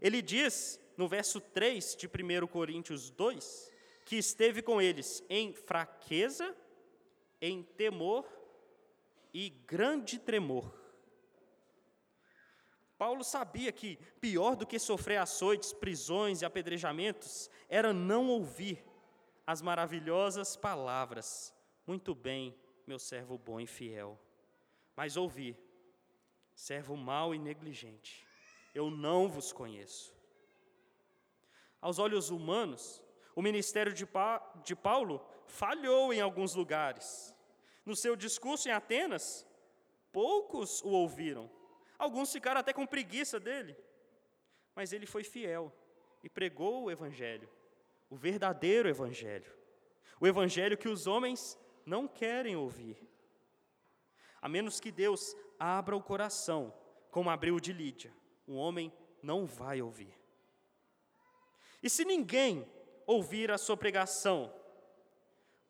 Ele 0.00 0.20
diz 0.20 0.78
no 0.94 1.08
verso 1.08 1.40
3 1.40 1.96
de 1.96 2.06
1 2.06 2.46
Coríntios 2.46 3.08
2, 3.10 3.72
que 4.04 4.16
esteve 4.16 4.60
com 4.60 4.80
eles 4.80 5.24
em 5.30 5.54
fraqueza, 5.54 6.54
em 7.40 7.62
temor 7.62 8.26
e 9.32 9.48
grande 9.48 10.18
tremor. 10.18 10.78
Paulo 12.98 13.24
sabia 13.24 13.72
que 13.72 13.96
pior 14.20 14.54
do 14.54 14.66
que 14.66 14.78
sofrer 14.78 15.16
açoites, 15.16 15.72
prisões 15.72 16.42
e 16.42 16.44
apedrejamentos 16.44 17.50
era 17.70 17.94
não 17.94 18.28
ouvir 18.28 18.84
as 19.46 19.62
maravilhosas 19.62 20.56
palavras. 20.56 21.54
Muito 21.86 22.14
bem, 22.14 22.54
meu 22.86 22.98
servo 22.98 23.38
bom 23.38 23.58
e 23.58 23.66
fiel. 23.66 24.20
Mas 24.94 25.16
ouvir, 25.16 25.56
servo 26.60 26.94
mau 26.94 27.34
e 27.34 27.38
negligente, 27.38 28.22
eu 28.74 28.90
não 28.90 29.30
vos 29.30 29.50
conheço. 29.50 30.14
Aos 31.80 31.98
olhos 31.98 32.28
humanos, 32.28 33.02
o 33.34 33.40
ministério 33.40 33.94
de, 33.94 34.04
pa 34.04 34.38
de 34.62 34.76
Paulo 34.76 35.24
falhou 35.46 36.12
em 36.12 36.20
alguns 36.20 36.54
lugares. 36.54 37.34
No 37.86 37.96
seu 37.96 38.14
discurso 38.14 38.68
em 38.68 38.72
Atenas, 38.72 39.46
poucos 40.12 40.82
o 40.82 40.90
ouviram. 40.90 41.50
Alguns 41.98 42.30
ficaram 42.30 42.60
até 42.60 42.74
com 42.74 42.86
preguiça 42.86 43.40
dele. 43.40 43.74
Mas 44.76 44.92
ele 44.92 45.06
foi 45.06 45.24
fiel 45.24 45.72
e 46.22 46.28
pregou 46.28 46.84
o 46.84 46.90
Evangelho, 46.90 47.48
o 48.10 48.16
verdadeiro 48.16 48.86
Evangelho. 48.86 49.50
O 50.20 50.26
Evangelho 50.26 50.76
que 50.76 50.90
os 50.90 51.06
homens 51.06 51.58
não 51.86 52.06
querem 52.06 52.54
ouvir. 52.54 52.98
A 54.42 54.48
menos 54.48 54.78
que 54.78 54.92
Deus 54.92 55.34
abra 55.60 55.94
o 55.94 56.02
coração, 56.02 56.74
como 57.10 57.28
abriu 57.28 57.56
o 57.56 57.60
de 57.60 57.70
Lídia, 57.70 58.12
o 58.46 58.54
homem 58.54 58.90
não 59.22 59.44
vai 59.44 59.82
ouvir. 59.82 60.18
E 61.82 61.90
se 61.90 62.04
ninguém 62.04 62.66
ouvir 63.06 63.50
a 63.50 63.58
sua 63.58 63.76
pregação, 63.76 64.52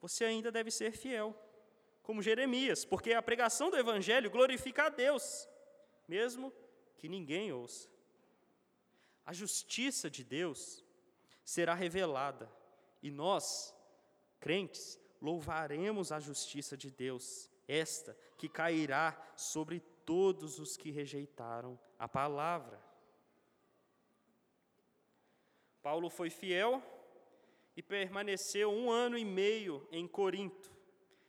você 0.00 0.24
ainda 0.24 0.52
deve 0.52 0.70
ser 0.70 0.92
fiel, 0.92 1.36
como 2.02 2.22
Jeremias, 2.22 2.84
porque 2.84 3.12
a 3.12 3.22
pregação 3.22 3.70
do 3.70 3.76
Evangelho 3.76 4.30
glorifica 4.30 4.84
a 4.84 4.88
Deus, 4.88 5.48
mesmo 6.06 6.52
que 6.96 7.08
ninguém 7.08 7.52
ouça. 7.52 7.88
A 9.26 9.32
justiça 9.32 10.08
de 10.08 10.22
Deus 10.22 10.84
será 11.44 11.74
revelada 11.74 12.50
e 13.02 13.10
nós, 13.10 13.74
crentes, 14.38 15.00
louvaremos 15.20 16.12
a 16.12 16.20
justiça 16.20 16.76
de 16.76 16.90
Deus, 16.90 17.49
esta 17.70 18.16
que 18.36 18.48
cairá 18.48 19.16
sobre 19.36 19.80
todos 20.04 20.58
os 20.58 20.76
que 20.76 20.90
rejeitaram 20.90 21.78
a 21.98 22.08
palavra. 22.08 22.80
Paulo 25.80 26.10
foi 26.10 26.30
fiel 26.30 26.82
e 27.76 27.82
permaneceu 27.82 28.70
um 28.70 28.90
ano 28.90 29.16
e 29.16 29.24
meio 29.24 29.86
em 29.92 30.06
Corinto, 30.06 30.70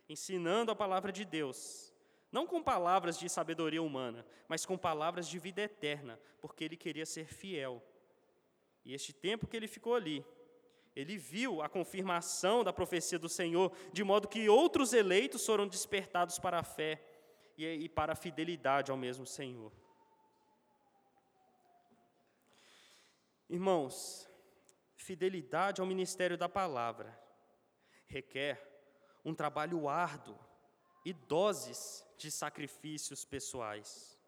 ensinando 0.09 0.71
a 0.71 0.75
palavra 0.75 1.11
de 1.11 1.23
Deus, 1.23 1.93
não 2.31 2.47
com 2.47 2.61
palavras 2.61 3.19
de 3.19 3.29
sabedoria 3.29 3.81
humana, 3.81 4.25
mas 4.47 4.65
com 4.65 4.77
palavras 4.77 5.27
de 5.27 5.37
vida 5.37 5.61
eterna, 5.61 6.19
porque 6.41 6.63
ele 6.63 6.75
queria 6.75 7.05
ser 7.05 7.27
fiel. 7.27 7.81
E 8.83 8.93
este 8.93 9.13
tempo 9.13 9.47
que 9.47 9.55
ele 9.55 9.67
ficou 9.67 9.93
ali, 9.93 10.25
ele 10.95 11.17
viu 11.17 11.61
a 11.61 11.69
confirmação 11.69 12.63
da 12.63 12.73
profecia 12.73 13.17
do 13.17 13.29
Senhor, 13.29 13.71
de 13.93 14.03
modo 14.03 14.27
que 14.27 14.49
outros 14.49 14.93
eleitos 14.93 15.45
foram 15.45 15.67
despertados 15.67 16.37
para 16.37 16.59
a 16.59 16.63
fé 16.63 17.01
e 17.57 17.87
para 17.87 18.13
a 18.13 18.15
fidelidade 18.15 18.91
ao 18.91 18.97
mesmo 18.97 19.25
Senhor. 19.25 19.71
Irmãos, 23.49 24.27
fidelidade 24.95 25.81
ao 25.81 25.87
ministério 25.87 26.37
da 26.37 26.49
palavra 26.49 27.17
requer 28.05 28.69
um 29.23 29.33
trabalho 29.33 29.87
árduo 29.87 30.37
e 31.05 31.13
doses 31.13 32.05
de 32.17 32.29
sacrifícios 32.29 33.23
pessoais. 33.25 34.19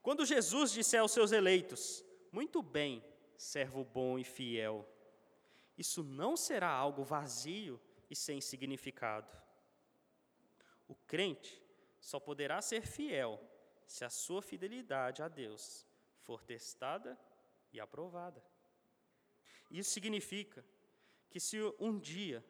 Quando 0.00 0.26
Jesus 0.26 0.72
disse 0.72 0.96
aos 0.96 1.12
seus 1.12 1.32
eleitos: 1.32 2.04
Muito 2.30 2.62
bem, 2.62 3.02
servo 3.42 3.84
bom 3.84 4.18
e 4.18 4.24
fiel, 4.24 4.88
isso 5.76 6.02
não 6.02 6.36
será 6.36 6.68
algo 6.68 7.02
vazio 7.02 7.80
e 8.08 8.14
sem 8.14 8.40
significado. 8.40 9.30
O 10.86 10.94
crente 10.94 11.60
só 12.00 12.20
poderá 12.20 12.60
ser 12.62 12.86
fiel 12.86 13.40
se 13.86 14.04
a 14.04 14.10
sua 14.10 14.40
fidelidade 14.42 15.22
a 15.22 15.28
Deus 15.28 15.86
for 16.20 16.42
testada 16.42 17.18
e 17.72 17.80
aprovada. 17.80 18.42
Isso 19.70 19.90
significa 19.90 20.64
que 21.30 21.40
se 21.40 21.58
um 21.80 21.98
dia 21.98 22.44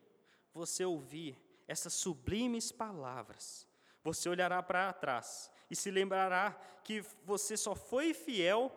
você 0.53 0.84
ouvir 0.84 1.40
essas 1.66 1.95
sublimes 1.95 2.70
palavras, 2.70 3.66
você 4.03 4.28
olhará 4.28 4.62
para 4.62 4.93
trás 4.93 5.51
e 5.70 5.76
se 5.76 5.90
lembrará 5.90 6.53
que 6.84 7.01
você 7.24 7.57
só 7.57 7.74
foi 7.74 8.12
fiel 8.12 8.70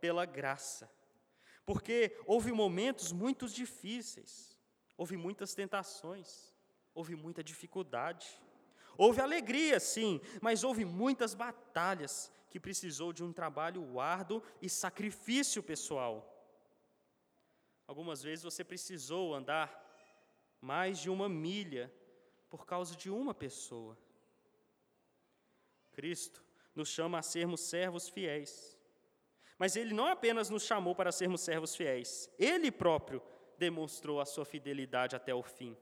pela 0.00 0.26
graça. 0.26 0.90
Porque 1.64 2.16
houve 2.26 2.52
momentos 2.52 3.12
muito 3.12 3.48
difíceis, 3.48 4.58
houve 4.96 5.16
muitas 5.16 5.54
tentações, 5.54 6.52
houve 6.94 7.14
muita 7.14 7.42
dificuldade. 7.42 8.26
Houve 8.96 9.20
alegria, 9.20 9.80
sim, 9.80 10.20
mas 10.40 10.64
houve 10.64 10.84
muitas 10.84 11.34
batalhas 11.34 12.30
que 12.50 12.60
precisou 12.60 13.12
de 13.12 13.24
um 13.24 13.32
trabalho 13.32 13.98
árduo 13.98 14.42
e 14.60 14.68
sacrifício 14.68 15.62
pessoal. 15.62 16.28
Algumas 17.86 18.22
vezes 18.22 18.44
você 18.44 18.62
precisou 18.62 19.34
andar 19.34 19.80
mais 20.60 20.98
de 20.98 21.08
uma 21.08 21.28
milha 21.28 21.92
por 22.50 22.66
causa 22.66 22.94
de 22.94 23.10
uma 23.10 23.32
pessoa. 23.32 23.98
Cristo 25.92 26.44
nos 26.74 26.88
chama 26.88 27.18
a 27.18 27.22
sermos 27.22 27.60
servos 27.60 28.08
fiéis. 28.08 28.71
Mas 29.62 29.76
Ele 29.76 29.94
não 29.94 30.08
apenas 30.08 30.50
nos 30.50 30.64
chamou 30.64 30.92
para 30.92 31.12
sermos 31.12 31.40
servos 31.40 31.76
fiéis, 31.76 32.28
Ele 32.36 32.68
próprio 32.68 33.22
demonstrou 33.56 34.20
a 34.20 34.24
sua 34.24 34.44
fidelidade 34.44 35.14
até 35.14 35.32
o 35.32 35.40
fim. 35.40 35.76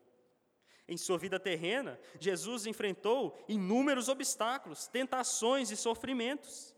Em 0.87 0.99
sua 0.99 1.16
vida 1.16 1.41
terrena, 1.41 1.99
Jesus 2.18 2.66
enfrentou 2.66 3.43
inúmeros 3.49 4.11
obstáculos, 4.11 4.87
tentações 4.87 5.70
e 5.70 5.78
sofrimentos, 5.78 6.76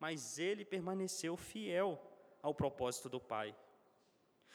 mas 0.00 0.36
ele 0.36 0.64
permaneceu 0.64 1.36
fiel 1.36 2.02
ao 2.42 2.52
propósito 2.52 3.08
do 3.08 3.20
Pai. 3.20 3.54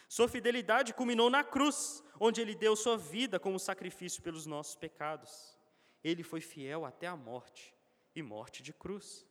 Sua 0.09 0.27
fidelidade 0.27 0.93
culminou 0.93 1.29
na 1.29 1.41
cruz, 1.41 2.03
onde 2.19 2.41
ele 2.41 2.53
deu 2.53 2.75
sua 2.75 2.97
vida 2.97 3.39
como 3.39 3.57
sacrifício 3.57 4.21
pelos 4.21 4.45
nossos 4.45 4.75
pecados. 4.75 5.57
Ele 6.03 6.21
foi 6.21 6.41
fiel 6.41 6.83
até 6.83 7.07
a 7.07 7.15
morte 7.15 7.73
e 8.13 8.21
morte 8.21 8.61
de 8.61 8.73
cruz. 8.73 9.25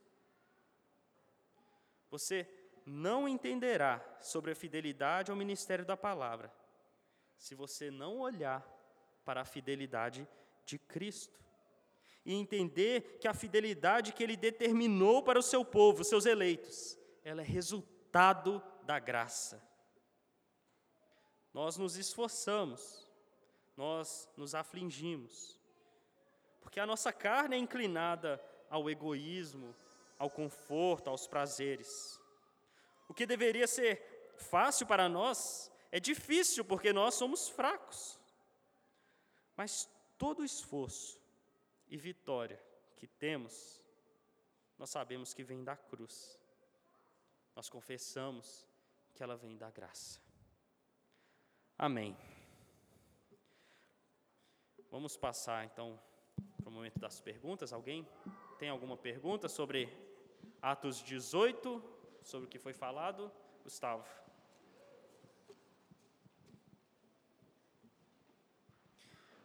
Você 2.11 2.49
não 2.85 3.29
entenderá 3.29 4.03
sobre 4.21 4.53
a 4.53 4.57
fidelidade 4.57 5.31
ao 5.31 5.37
ministério 5.37 5.85
da 5.85 5.97
palavra 5.97 6.53
se 7.37 7.55
você 7.55 7.91
não 7.91 8.19
olhar 8.19 8.65
para 9.25 9.43
a 9.43 9.45
fidelidade 9.45 10.27
de 10.65 10.79
Cristo. 10.79 11.37
e 12.25 12.35
entender 12.35 13.19
que 13.21 13.29
a 13.29 13.33
fidelidade 13.33 14.13
que 14.13 14.21
ele 14.21 14.37
determinou 14.37 15.23
para 15.23 15.39
o 15.39 15.43
seu 15.43 15.65
povo, 15.65 16.03
seus 16.03 16.27
eleitos, 16.27 16.99
ela 17.23 17.41
é 17.41 17.45
resultado 17.45 18.61
da 18.83 18.99
graça. 18.99 19.63
Nós 21.55 21.77
nos 21.77 21.97
esforçamos, 21.97 23.09
nós 23.77 24.29
nos 24.37 24.57
afligimos, 24.57 25.57
porque 26.61 26.81
a 26.81 26.87
nossa 26.87 27.13
carne 27.13 27.55
é 27.55 27.61
inclinada 27.61 28.43
ao 28.69 28.91
egoísmo, 28.91 29.73
ao 30.19 30.31
conforto, 30.31 31.09
aos 31.09 31.27
prazeres. 31.27 32.21
O 33.09 33.15
que 33.15 33.27
deveria 33.27 33.67
ser 33.67 34.35
fácil 34.37 34.87
para 34.87 35.09
nós 35.09 35.71
é 35.91 36.01
difícil 36.01 36.65
porque 36.65 36.93
nós 36.93 37.15
somos 37.15 37.49
fracos. 37.49 38.19
Mas 39.57 39.89
todo 40.19 40.45
esforço 40.45 41.21
e 41.89 41.97
vitória 41.97 42.61
que 42.97 43.07
temos, 43.07 43.83
nós 44.79 44.91
sabemos 44.91 45.33
que 45.33 45.45
vem 45.45 45.63
da 45.65 45.77
cruz. 45.77 46.39
Nós 47.55 47.69
confessamos 47.69 48.67
que 49.15 49.23
ela 49.23 49.37
vem 49.37 49.57
da 49.57 49.71
graça. 49.71 50.21
Amém. 51.79 52.17
Vamos 54.91 55.17
passar 55.17 55.65
então 55.65 55.99
para 56.59 56.69
o 56.69 56.73
momento 56.73 56.99
das 56.99 57.21
perguntas. 57.21 57.73
Alguém 57.73 58.07
tem 58.59 58.69
alguma 58.69 58.97
pergunta 58.97 59.49
sobre 59.49 59.87
Atos 60.67 60.97
18, 60.97 61.81
sobre 62.25 62.47
o 62.49 62.51
que 62.51 62.59
foi 62.59 62.73
falado? 62.73 63.31
Gustavo. 63.63 64.05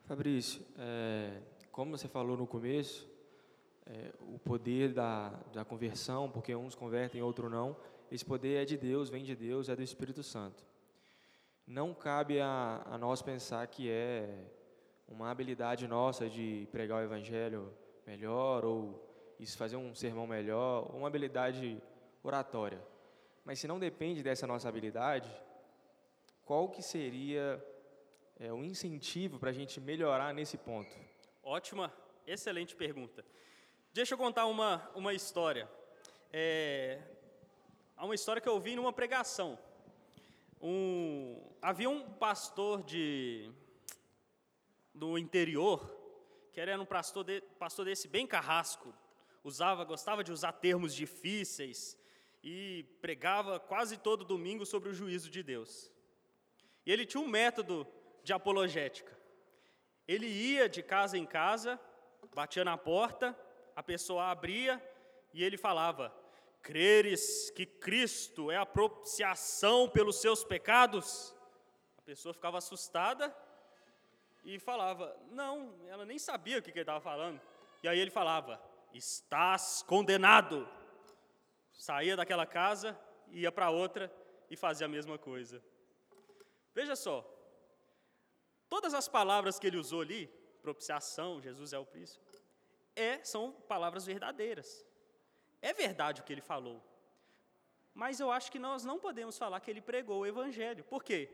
Fabrício, 0.06 0.66
é, 0.80 1.40
como 1.72 1.96
você 1.96 2.08
falou 2.08 2.36
no 2.36 2.48
começo, 2.48 3.08
é, 3.86 4.12
o 4.22 4.40
poder 4.40 4.94
da, 4.94 5.30
da 5.54 5.64
conversão, 5.64 6.28
porque 6.28 6.56
uns 6.56 6.74
convertem, 6.74 7.22
outros 7.22 7.52
não, 7.52 7.78
esse 8.12 8.26
poder 8.26 8.64
é 8.64 8.66
de 8.66 8.76
Deus, 8.76 9.08
vem 9.08 9.24
de 9.24 9.36
Deus, 9.36 9.70
é 9.70 9.76
do 9.76 9.84
Espírito 9.84 10.24
Santo. 10.24 10.66
Não 11.68 11.94
cabe 11.94 12.42
a, 12.42 12.82
a 12.84 12.98
nós 12.98 13.22
pensar 13.22 13.68
que 13.68 13.92
é 13.92 14.44
uma 15.08 15.30
habilidade 15.30 15.88
nossa 15.88 16.28
de 16.28 16.68
pregar 16.72 16.98
o 16.98 17.04
Evangelho 17.04 17.72
melhor, 18.08 18.66
ou 18.66 19.11
isso 19.42 19.58
fazer 19.58 19.76
um 19.76 19.96
sermão 19.96 20.28
melhor, 20.28 20.88
uma 20.96 21.08
habilidade 21.08 21.82
oratória. 22.24 22.80
Mas 23.44 23.58
se 23.60 23.68
não 23.68 23.80
depende 23.80 24.22
dessa 24.22 24.46
nossa 24.46 24.70
habilidade, 24.70 25.28
qual 26.46 26.70
que 26.70 26.84
seria 26.84 27.60
é, 28.40 28.54
um 28.54 28.64
incentivo 28.64 29.40
para 29.40 29.50
a 29.50 29.54
gente 29.54 29.82
melhorar 29.82 30.32
nesse 30.32 30.60
ponto? 30.60 30.96
Ótima, 31.42 31.92
excelente 32.28 32.76
pergunta. 32.76 33.26
Deixa 33.92 34.14
eu 34.14 34.18
contar 34.18 34.46
uma, 34.46 34.88
uma 34.94 35.12
história. 35.12 35.68
É, 36.32 37.02
há 37.98 38.06
uma 38.06 38.14
história 38.14 38.40
que 38.40 38.48
eu 38.48 38.54
ouvi 38.54 38.76
numa 38.76 38.94
pregação. 38.94 39.58
Um, 40.62 41.42
havia 41.60 41.90
um 41.90 42.08
pastor 42.08 42.84
de, 42.84 43.52
do 44.94 45.18
interior, 45.18 45.98
que 46.54 46.62
era 46.62 46.80
um 46.80 46.86
pastor, 46.86 47.24
de, 47.24 47.42
pastor 47.58 47.86
desse 47.86 48.08
bem 48.08 48.28
carrasco, 48.28 48.94
usava, 49.44 49.84
gostava 49.84 50.24
de 50.24 50.32
usar 50.32 50.54
termos 50.54 50.94
difíceis 50.94 51.98
e 52.44 52.84
pregava 53.02 53.60
quase 53.60 53.98
todo 53.98 54.26
domingo 54.26 54.66
sobre 54.66 54.90
o 54.90 54.94
juízo 54.94 55.30
de 55.30 55.44
Deus. 55.44 55.92
E 56.86 56.92
ele 56.92 57.06
tinha 57.06 57.22
um 57.22 57.28
método 57.28 57.88
de 58.24 58.34
apologética. 58.34 59.18
Ele 60.08 60.28
ia 60.28 60.68
de 60.68 60.82
casa 60.82 61.18
em 61.18 61.26
casa, 61.26 61.80
batia 62.34 62.66
na 62.66 62.78
porta, 62.78 63.38
a 63.76 63.84
pessoa 63.84 64.30
abria 64.30 64.82
e 65.34 65.44
ele 65.44 65.58
falava: 65.58 66.14
Creres 66.62 67.50
que 67.52 67.66
Cristo 67.66 68.52
é 68.52 68.58
a 68.58 68.66
propiciação 68.66 69.90
pelos 69.90 70.18
seus 70.20 70.44
pecados? 70.44 71.36
A 71.98 72.02
pessoa 72.02 72.34
ficava 72.34 72.58
assustada 72.58 73.36
e 74.44 74.60
falava: 74.60 75.16
Não, 75.30 75.76
ela 75.88 76.06
nem 76.06 76.18
sabia 76.18 76.60
o 76.60 76.62
que 76.62 76.72
ele 76.72 76.82
estava 76.82 77.00
falando. 77.00 77.40
E 77.84 77.88
aí 77.88 78.00
ele 78.00 78.12
falava: 78.12 78.62
Estás 78.94 79.84
condenado. 79.84 80.68
Saía 81.74 82.16
daquela 82.16 82.46
casa, 82.46 83.00
ia 83.30 83.52
para 83.52 83.70
outra 83.70 84.12
e 84.50 84.56
fazia 84.56 84.86
a 84.86 84.90
mesma 84.90 85.18
coisa. 85.18 85.64
Veja 86.74 86.96
só, 86.96 87.26
Todas 88.72 88.94
as 88.94 89.10
palavras 89.10 89.60
que 89.60 89.68
ele 89.68 89.76
usou 89.76 90.00
ali, 90.00 90.28
propiciação, 90.62 91.42
Jesus 91.42 91.74
é 91.74 91.78
o 91.78 91.86
príncipe, 91.86 92.26
é, 92.96 93.22
são 93.22 93.52
palavras 93.68 94.06
verdadeiras. 94.06 94.88
É 95.62 95.74
verdade 95.74 96.22
o 96.22 96.24
que 96.24 96.32
ele 96.32 96.40
falou. 96.40 96.82
Mas 97.94 98.22
eu 98.22 98.32
acho 98.32 98.50
que 98.50 98.58
nós 98.58 98.86
não 98.86 98.98
podemos 98.98 99.38
falar 99.38 99.60
que 99.60 99.70
ele 99.70 99.82
pregou 99.82 100.22
o 100.22 100.26
evangelho. 100.26 100.86
Por 100.86 101.04
quê? 101.04 101.30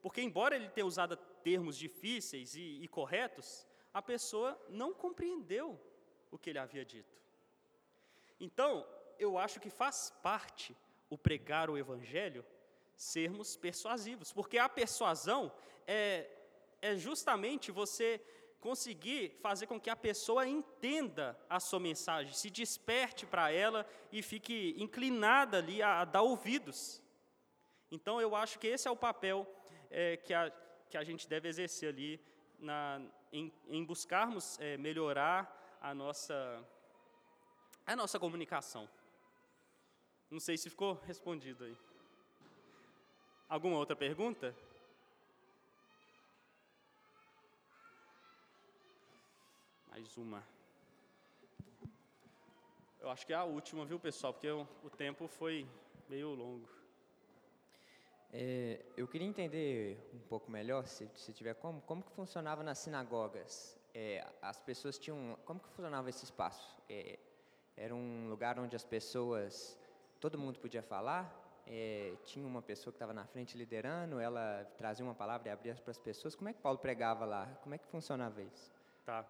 Porque, 0.00 0.22
embora 0.22 0.56
ele 0.56 0.70
tenha 0.70 0.86
usado 0.86 1.14
termos 1.44 1.76
difíceis 1.76 2.54
e, 2.54 2.82
e 2.82 2.88
corretos, 2.88 3.66
a 3.92 4.00
pessoa 4.00 4.58
não 4.70 4.94
compreendeu 4.94 5.78
o 6.30 6.38
que 6.38 6.50
ele 6.50 6.58
havia 6.58 6.84
dito. 6.84 7.16
Então, 8.40 8.86
eu 9.18 9.36
acho 9.36 9.60
que 9.60 9.70
faz 9.70 10.12
parte 10.22 10.76
o 11.10 11.18
pregar 11.18 11.70
o 11.70 11.78
evangelho 11.78 12.44
sermos 12.94 13.56
persuasivos, 13.56 14.32
porque 14.32 14.58
a 14.58 14.68
persuasão 14.68 15.52
é, 15.86 16.28
é 16.82 16.96
justamente 16.96 17.70
você 17.70 18.20
conseguir 18.60 19.38
fazer 19.40 19.66
com 19.66 19.80
que 19.80 19.88
a 19.88 19.96
pessoa 19.96 20.46
entenda 20.46 21.38
a 21.48 21.60
sua 21.60 21.78
mensagem, 21.78 22.32
se 22.34 22.50
desperte 22.50 23.24
para 23.24 23.52
ela 23.52 23.86
e 24.10 24.20
fique 24.20 24.74
inclinada 24.76 25.58
ali 25.58 25.80
a, 25.80 26.00
a, 26.00 26.04
dar 26.04 26.22
ouvidos. 26.22 27.00
Então, 27.90 28.20
eu 28.20 28.34
acho 28.34 28.58
que 28.58 28.66
esse 28.66 28.88
é 28.88 28.90
o 28.90 28.96
papel 28.96 29.46
é, 29.90 30.16
que, 30.16 30.34
a, 30.34 30.52
que 30.90 30.98
a 30.98 31.04
gente 31.04 31.28
deve 31.28 31.48
exercer 31.48 31.90
ali 31.90 32.20
na, 32.58 33.00
em, 33.32 33.52
em 33.68 33.84
buscarmos 33.84 34.58
é, 34.60 34.76
melhorar 34.76 35.57
a 35.80 35.94
nossa, 35.94 36.64
a 37.86 37.96
nossa 37.96 38.18
comunicação. 38.18 38.88
Não 40.30 40.40
sei 40.40 40.56
se 40.56 40.68
ficou 40.68 40.94
respondido 41.06 41.64
aí. 41.64 41.76
Alguma 43.48 43.78
outra 43.78 43.96
pergunta? 43.96 44.54
Mais 49.88 50.16
uma. 50.16 50.46
Eu 53.00 53.08
acho 53.10 53.26
que 53.26 53.32
é 53.32 53.36
a 53.36 53.44
última, 53.44 53.86
viu, 53.86 53.98
pessoal? 53.98 54.34
Porque 54.34 54.50
o, 54.50 54.68
o 54.82 54.90
tempo 54.90 55.26
foi 55.26 55.66
meio 56.08 56.34
longo. 56.34 56.68
É, 58.30 58.84
eu 58.96 59.08
queria 59.08 59.26
entender 59.26 59.98
um 60.12 60.18
pouco 60.18 60.50
melhor, 60.50 60.86
se, 60.86 61.08
se 61.14 61.32
tiver 61.32 61.54
como, 61.54 61.80
como 61.82 62.02
que 62.02 62.10
funcionava 62.12 62.62
nas 62.62 62.78
sinagogas. 62.78 63.77
É, 64.00 64.24
as 64.40 64.60
pessoas 64.60 64.96
tinham, 64.96 65.36
como 65.44 65.58
que 65.58 65.68
funcionava 65.70 66.08
esse 66.08 66.22
espaço? 66.22 66.80
É, 66.88 67.18
era 67.76 67.92
um 67.92 68.28
lugar 68.28 68.56
onde 68.56 68.76
as 68.76 68.84
pessoas, 68.84 69.76
todo 70.20 70.38
mundo 70.38 70.60
podia 70.60 70.84
falar. 70.84 71.24
É, 71.66 72.14
tinha 72.24 72.46
uma 72.46 72.62
pessoa 72.62 72.92
que 72.92 72.96
estava 72.96 73.12
na 73.12 73.26
frente 73.26 73.58
liderando, 73.58 74.20
ela 74.20 74.64
trazia 74.76 75.04
uma 75.04 75.16
palavra 75.16 75.48
e 75.48 75.50
abria 75.50 75.74
para 75.74 75.90
as 75.90 75.98
pessoas. 75.98 76.36
Como 76.36 76.48
é 76.48 76.52
que 76.52 76.60
Paulo 76.60 76.78
pregava 76.78 77.24
lá? 77.24 77.46
Como 77.60 77.74
é 77.74 77.78
que 77.78 77.88
funcionava 77.88 78.40
isso? 78.40 78.72
Tá 79.04 79.26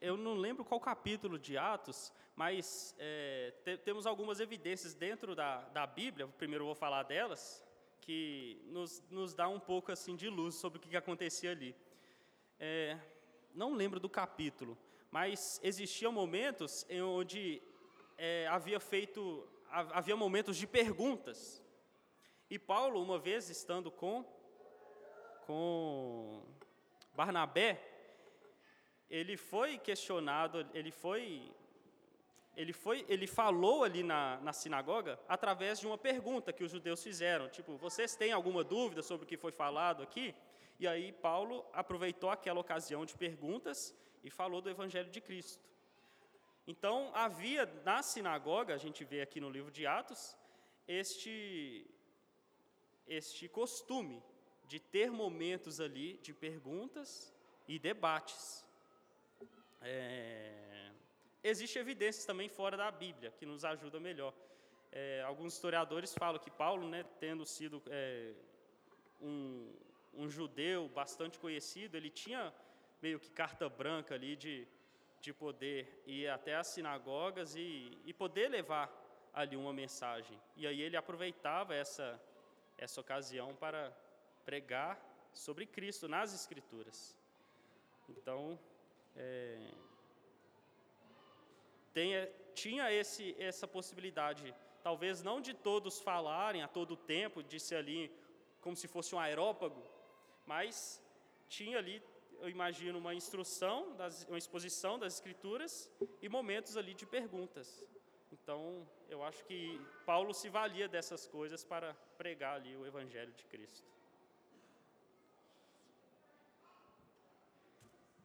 eu 0.00 0.16
não 0.16 0.34
lembro 0.34 0.64
qual 0.64 0.78
capítulo 0.78 1.36
de 1.36 1.58
Atos, 1.58 2.12
mas 2.36 2.94
é, 3.00 3.54
te, 3.64 3.76
temos 3.78 4.06
algumas 4.06 4.38
evidências 4.38 4.94
dentro 4.94 5.34
da, 5.34 5.62
da 5.70 5.84
Bíblia, 5.84 6.28
primeiro 6.28 6.62
eu 6.62 6.66
vou 6.66 6.76
falar 6.76 7.02
delas, 7.02 7.64
que 8.02 8.62
nos, 8.66 9.02
nos 9.10 9.34
dá 9.34 9.48
um 9.48 9.58
pouco 9.58 9.90
assim 9.90 10.14
de 10.14 10.28
luz 10.28 10.54
sobre 10.54 10.78
o 10.78 10.80
que, 10.80 10.90
que 10.90 10.96
acontecia 10.96 11.50
ali. 11.50 11.74
É, 12.60 12.96
não 13.56 13.72
lembro 13.72 13.98
do 13.98 14.08
capítulo, 14.08 14.76
mas 15.10 15.58
existiam 15.62 16.12
momentos 16.12 16.84
em 16.90 17.00
onde 17.00 17.62
é, 18.18 18.46
havia 18.48 18.78
feito, 18.78 19.48
havia 19.70 20.14
momentos 20.14 20.58
de 20.58 20.66
perguntas. 20.66 21.62
E 22.50 22.58
Paulo, 22.58 23.02
uma 23.02 23.18
vez 23.18 23.48
estando 23.48 23.90
com, 23.90 24.24
com 25.46 26.42
Barnabé, 27.14 27.80
ele 29.08 29.38
foi 29.38 29.78
questionado, 29.78 30.68
ele 30.74 30.90
foi, 30.90 31.50
ele 32.54 32.74
foi, 32.74 33.06
ele 33.08 33.26
falou 33.26 33.84
ali 33.84 34.02
na, 34.02 34.38
na 34.42 34.52
sinagoga 34.52 35.18
através 35.26 35.80
de 35.80 35.86
uma 35.86 35.96
pergunta 35.96 36.52
que 36.52 36.62
os 36.62 36.70
judeus 36.70 37.02
fizeram, 37.02 37.48
tipo, 37.48 37.78
vocês 37.78 38.14
têm 38.14 38.32
alguma 38.32 38.62
dúvida 38.62 39.02
sobre 39.02 39.24
o 39.24 39.26
que 39.26 39.38
foi 39.38 39.50
falado 39.50 40.02
aqui? 40.02 40.34
E 40.78 40.86
aí 40.86 41.12
Paulo 41.12 41.64
aproveitou 41.72 42.30
aquela 42.30 42.60
ocasião 42.60 43.04
de 43.04 43.14
perguntas 43.16 43.94
e 44.22 44.30
falou 44.30 44.60
do 44.60 44.70
Evangelho 44.70 45.10
de 45.10 45.20
Cristo. 45.20 45.64
Então 46.66 47.10
havia 47.14 47.64
na 47.84 48.02
sinagoga, 48.02 48.74
a 48.74 48.78
gente 48.78 49.04
vê 49.04 49.20
aqui 49.22 49.40
no 49.40 49.48
livro 49.48 49.70
de 49.70 49.86
Atos, 49.86 50.36
este 50.86 51.86
este 53.06 53.48
costume 53.48 54.20
de 54.66 54.80
ter 54.80 55.10
momentos 55.10 55.80
ali 55.80 56.18
de 56.18 56.34
perguntas 56.34 57.32
e 57.68 57.78
debates. 57.78 58.66
É, 59.80 60.90
existem 61.42 61.80
evidências 61.80 62.24
também 62.24 62.48
fora 62.48 62.76
da 62.76 62.90
Bíblia 62.90 63.30
que 63.30 63.46
nos 63.46 63.64
ajudam 63.64 64.00
melhor. 64.00 64.34
É, 64.90 65.22
alguns 65.22 65.54
historiadores 65.54 66.14
falam 66.14 66.40
que 66.40 66.50
Paulo, 66.50 66.88
né, 66.88 67.04
tendo 67.20 67.46
sido 67.46 67.80
é, 67.86 68.32
um, 69.20 69.72
um 70.16 70.28
judeu 70.28 70.88
bastante 70.88 71.38
conhecido, 71.38 71.96
ele 71.96 72.10
tinha 72.10 72.52
meio 73.02 73.20
que 73.20 73.30
carta 73.30 73.68
branca 73.68 74.14
ali 74.14 74.34
de, 74.36 74.66
de 75.20 75.32
poder 75.32 76.02
ir 76.06 76.28
até 76.28 76.56
as 76.56 76.68
sinagogas 76.68 77.54
e, 77.54 77.98
e 78.04 78.12
poder 78.12 78.48
levar 78.48 78.90
ali 79.32 79.56
uma 79.56 79.72
mensagem. 79.72 80.40
E 80.56 80.66
aí 80.66 80.80
ele 80.80 80.96
aproveitava 80.96 81.74
essa, 81.74 82.20
essa 82.78 83.00
ocasião 83.00 83.54
para 83.54 83.92
pregar 84.44 84.98
sobre 85.32 85.66
Cristo 85.66 86.08
nas 86.08 86.32
Escrituras. 86.32 87.16
Então, 88.08 88.58
é, 89.14 89.58
tenha, 91.92 92.30
tinha 92.54 92.90
esse, 92.92 93.36
essa 93.38 93.66
possibilidade, 93.66 94.54
talvez 94.82 95.22
não 95.22 95.40
de 95.40 95.52
todos 95.52 96.00
falarem 96.00 96.62
a 96.62 96.68
todo 96.68 96.96
tempo, 96.96 97.42
disse 97.42 97.74
ali 97.74 98.10
como 98.60 98.74
se 98.76 98.88
fosse 98.88 99.14
um 99.14 99.20
aerópago, 99.20 99.82
mas 100.46 101.02
tinha 101.48 101.78
ali, 101.78 102.02
eu 102.40 102.48
imagino, 102.48 102.98
uma 102.98 103.14
instrução, 103.14 103.94
das, 103.96 104.24
uma 104.24 104.38
exposição 104.38 104.98
das 104.98 105.14
Escrituras 105.14 105.90
e 106.22 106.28
momentos 106.28 106.76
ali 106.76 106.94
de 106.94 107.04
perguntas. 107.04 107.84
Então, 108.32 108.88
eu 109.08 109.22
acho 109.22 109.44
que 109.44 109.80
Paulo 110.04 110.32
se 110.32 110.48
valia 110.48 110.88
dessas 110.88 111.26
coisas 111.26 111.64
para 111.64 111.94
pregar 112.16 112.56
ali 112.56 112.76
o 112.76 112.86
Evangelho 112.86 113.32
de 113.32 113.44
Cristo. 113.44 113.88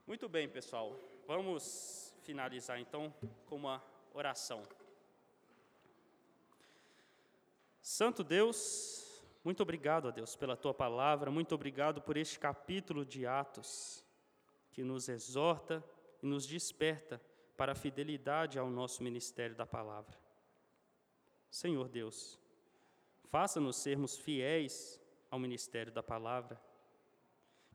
Muito 0.06 0.28
bem, 0.28 0.48
pessoal. 0.50 0.96
Vamos 1.26 2.14
finalizar 2.22 2.80
então 2.80 3.14
com 3.48 3.56
uma 3.56 3.84
oração. 4.14 4.62
Santo 7.82 8.24
Deus, 8.24 9.11
muito 9.44 9.62
obrigado 9.64 10.08
a 10.08 10.12
Deus 10.12 10.36
pela 10.36 10.56
tua 10.56 10.74
palavra, 10.74 11.32
muito 11.32 11.56
obrigado 11.56 12.02
por 12.02 12.18
este 12.18 12.40
capítulo 12.40 13.06
de 13.06 13.26
Atos 13.26 14.06
que 14.72 14.84
nos 14.84 15.10
exorta 15.10 15.84
e 16.22 16.26
nos 16.26 16.46
desperta 16.46 17.22
para 17.58 17.72
a 17.74 17.76
fidelidade 17.76 18.58
ao 18.58 18.70
nosso 18.70 19.04
ministério 19.04 19.56
da 19.56 19.66
palavra. 19.66 20.18
Senhor 21.50 21.90
Deus, 21.90 22.40
faça-nos 23.26 23.78
sermos 23.78 24.18
fiéis 24.18 25.02
ao 25.30 25.40
ministério 25.40 25.92
da 25.92 26.04
palavra 26.04 26.60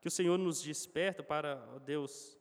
que 0.07 0.09
o 0.09 0.11
Senhor 0.13 0.39
nos 0.39 0.63
desperta 0.63 1.21
para, 1.21 1.69
ó 1.75 1.81
Deus, 1.81 2.39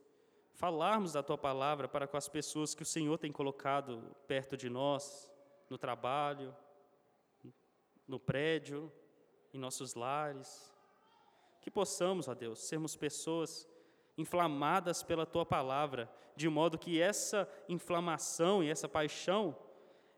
falarmos 0.54 1.14
da 1.14 1.24
tua 1.24 1.36
palavra 1.36 1.88
para 1.88 2.06
com 2.06 2.16
as 2.16 2.30
pessoas 2.30 2.76
que 2.76 2.84
o 2.84 2.86
Senhor 2.86 3.18
tem 3.18 3.32
colocado 3.32 4.16
perto 4.28 4.56
de 4.56 4.70
nós, 4.70 5.32
no 5.68 5.76
trabalho, 5.76 6.56
no 8.08 8.20
prédio, 8.20 8.92
em 9.56 9.60
nossos 9.60 9.96
lares. 9.96 10.74
Que 11.62 11.72
possamos, 11.72 12.28
ó 12.28 12.36
Deus, 12.36 12.60
sermos 12.60 12.96
pessoas 12.96 13.68
inflamadas 14.18 15.02
pela 15.02 15.26
tua 15.26 15.46
palavra, 15.46 16.10
de 16.36 16.48
modo 16.48 16.78
que 16.78 17.02
essa 17.02 17.50
inflamação 17.68 18.64
e 18.64 18.70
essa 18.70 18.88
paixão, 18.88 19.58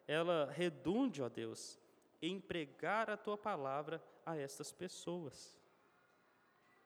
ela 0.08 0.52
redunde, 0.52 1.22
ó 1.22 1.30
Deus, 1.30 1.80
em 2.22 2.40
pregar 2.40 3.10
a 3.10 3.18
tua 3.18 3.38
palavra 3.38 4.04
a 4.26 4.36
estas 4.36 4.72
pessoas. 4.72 5.60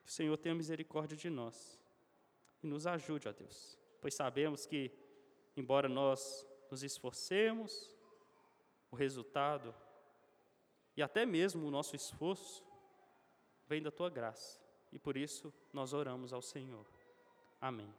Que 0.04 0.10
o 0.10 0.12
Senhor 0.12 0.36
tenha 0.36 0.54
misericórdia 0.54 1.16
de 1.16 1.30
nós 1.30 1.80
e 2.62 2.66
nos 2.66 2.86
ajude, 2.86 3.28
ó 3.28 3.32
Deus, 3.32 3.78
pois 4.00 4.14
sabemos 4.14 4.66
que, 4.66 4.90
embora 5.56 5.88
nós 5.88 6.46
nos 6.70 6.82
esforcemos, 6.82 7.94
o 8.90 8.96
resultado 8.96 9.74
e 10.96 11.02
até 11.02 11.24
mesmo 11.24 11.66
o 11.66 11.70
nosso 11.70 11.96
esforço 11.96 12.64
vem 13.68 13.82
da 13.82 13.90
tua 13.90 14.10
graça 14.10 14.60
e 14.92 14.98
por 14.98 15.16
isso 15.16 15.52
nós 15.72 15.92
oramos 15.92 16.32
ao 16.32 16.42
Senhor. 16.42 16.86
Amém. 17.60 17.92